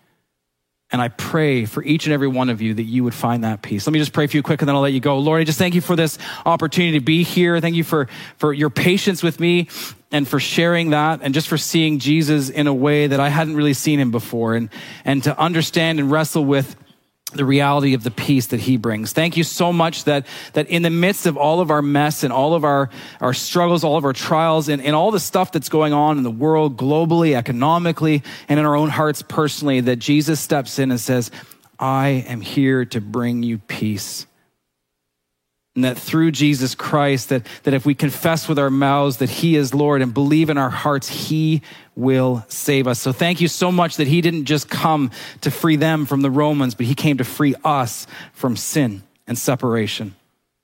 And 0.96 1.02
I 1.02 1.08
pray 1.08 1.66
for 1.66 1.82
each 1.82 2.06
and 2.06 2.14
every 2.14 2.26
one 2.26 2.48
of 2.48 2.62
you 2.62 2.72
that 2.72 2.84
you 2.84 3.04
would 3.04 3.12
find 3.12 3.44
that 3.44 3.60
peace. 3.60 3.86
Let 3.86 3.92
me 3.92 3.98
just 3.98 4.14
pray 4.14 4.26
for 4.26 4.34
you 4.34 4.42
quick 4.42 4.62
and 4.62 4.68
then 4.68 4.74
I'll 4.74 4.80
let 4.80 4.94
you 4.94 5.00
go. 5.00 5.18
Lord, 5.18 5.42
I 5.42 5.44
just 5.44 5.58
thank 5.58 5.74
you 5.74 5.82
for 5.82 5.94
this 5.94 6.16
opportunity 6.46 6.98
to 6.98 7.04
be 7.04 7.22
here. 7.22 7.60
Thank 7.60 7.76
you 7.76 7.84
for, 7.84 8.08
for 8.38 8.54
your 8.54 8.70
patience 8.70 9.22
with 9.22 9.38
me 9.38 9.68
and 10.10 10.26
for 10.26 10.40
sharing 10.40 10.90
that 10.90 11.20
and 11.20 11.34
just 11.34 11.48
for 11.48 11.58
seeing 11.58 11.98
Jesus 11.98 12.48
in 12.48 12.66
a 12.66 12.72
way 12.72 13.08
that 13.08 13.20
I 13.20 13.28
hadn't 13.28 13.56
really 13.56 13.74
seen 13.74 14.00
him 14.00 14.10
before 14.10 14.54
and, 14.54 14.70
and 15.04 15.22
to 15.24 15.38
understand 15.38 16.00
and 16.00 16.10
wrestle 16.10 16.46
with 16.46 16.76
the 17.32 17.44
reality 17.44 17.94
of 17.94 18.04
the 18.04 18.10
peace 18.10 18.46
that 18.48 18.60
he 18.60 18.76
brings. 18.76 19.12
Thank 19.12 19.36
you 19.36 19.42
so 19.42 19.72
much 19.72 20.04
that, 20.04 20.26
that 20.52 20.68
in 20.68 20.82
the 20.82 20.90
midst 20.90 21.26
of 21.26 21.36
all 21.36 21.60
of 21.60 21.70
our 21.70 21.82
mess 21.82 22.22
and 22.22 22.32
all 22.32 22.54
of 22.54 22.64
our, 22.64 22.88
our 23.20 23.34
struggles, 23.34 23.82
all 23.82 23.96
of 23.96 24.04
our 24.04 24.12
trials, 24.12 24.68
and, 24.68 24.80
and 24.80 24.94
all 24.94 25.10
the 25.10 25.20
stuff 25.20 25.50
that's 25.50 25.68
going 25.68 25.92
on 25.92 26.18
in 26.18 26.22
the 26.22 26.30
world, 26.30 26.76
globally, 26.76 27.34
economically, 27.34 28.22
and 28.48 28.60
in 28.60 28.66
our 28.66 28.76
own 28.76 28.90
hearts 28.90 29.22
personally, 29.22 29.80
that 29.80 29.96
Jesus 29.96 30.38
steps 30.38 30.78
in 30.78 30.90
and 30.90 31.00
says, 31.00 31.30
I 31.78 32.24
am 32.28 32.40
here 32.40 32.84
to 32.86 33.00
bring 33.00 33.42
you 33.42 33.58
peace 33.58 34.26
and 35.76 35.84
that 35.84 35.98
through 35.98 36.32
Jesus 36.32 36.74
Christ, 36.74 37.28
that, 37.28 37.46
that 37.62 37.74
if 37.74 37.86
we 37.86 37.94
confess 37.94 38.48
with 38.48 38.58
our 38.58 38.70
mouths 38.70 39.18
that 39.18 39.28
He 39.28 39.54
is 39.54 39.74
Lord 39.74 40.02
and 40.02 40.12
believe 40.12 40.50
in 40.50 40.58
our 40.58 40.70
hearts, 40.70 41.08
He 41.08 41.62
will 41.94 42.44
save 42.48 42.88
us. 42.88 42.98
So 42.98 43.12
thank 43.12 43.40
you 43.40 43.46
so 43.46 43.70
much 43.70 43.98
that 43.98 44.08
He 44.08 44.20
didn't 44.22 44.46
just 44.46 44.68
come 44.68 45.10
to 45.42 45.50
free 45.50 45.76
them 45.76 46.06
from 46.06 46.22
the 46.22 46.30
Romans, 46.30 46.74
but 46.74 46.86
He 46.86 46.94
came 46.94 47.18
to 47.18 47.24
free 47.24 47.54
us 47.62 48.06
from 48.32 48.56
sin 48.56 49.02
and 49.26 49.38
separation. 49.38 50.16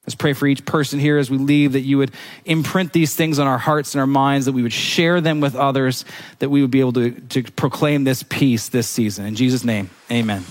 Let's 0.07 0.17
pray 0.17 0.33
for 0.33 0.49
each 0.49 0.65
person 0.65 0.99
here 0.99 1.19
as 1.19 1.31
we 1.31 1.39
leave 1.39 1.75
that 1.75 1.83
you 1.83 1.99
would 1.99 2.11
imprint 2.45 2.93
these 2.93 3.15
things 3.15 3.39
on 3.39 3.47
our 3.47 3.59
hearts 3.59 3.95
and 3.95 4.01
our 4.01 4.07
minds, 4.07 4.47
that 4.47 4.53
we 4.53 4.63
would 4.63 4.73
share 4.73 5.21
them 5.21 5.41
with 5.41 5.55
others, 5.55 6.05
that 6.41 6.49
we 6.49 6.61
would 6.61 6.73
be 6.73 6.81
able 6.81 6.95
to, 6.95 7.13
to 7.13 7.43
proclaim 7.53 8.03
this 8.03 8.25
peace 8.25 8.69
this 8.69 8.89
season. 8.89 9.27
In 9.27 9.37
Jesus' 9.37 9.63
name, 9.63 9.91
amen. 10.11 10.43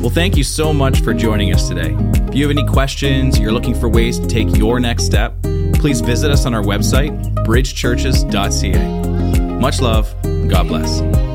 Well, 0.00 0.10
thank 0.10 0.36
you 0.36 0.44
so 0.44 0.72
much 0.72 1.02
for 1.02 1.12
joining 1.12 1.52
us 1.52 1.68
today. 1.68 1.94
If 2.28 2.34
you 2.34 2.48
have 2.48 2.56
any 2.56 2.66
questions, 2.66 3.38
you're 3.38 3.52
looking 3.52 3.74
for 3.74 3.88
ways 3.88 4.18
to 4.20 4.26
take 4.26 4.56
your 4.56 4.78
next 4.78 5.04
step, 5.04 5.34
please 5.74 6.00
visit 6.00 6.30
us 6.30 6.46
on 6.46 6.54
our 6.54 6.62
website, 6.62 7.10
bridgechurches.ca. 7.44 9.58
Much 9.58 9.80
love. 9.80 10.14
God 10.48 10.68
bless. 10.68 11.27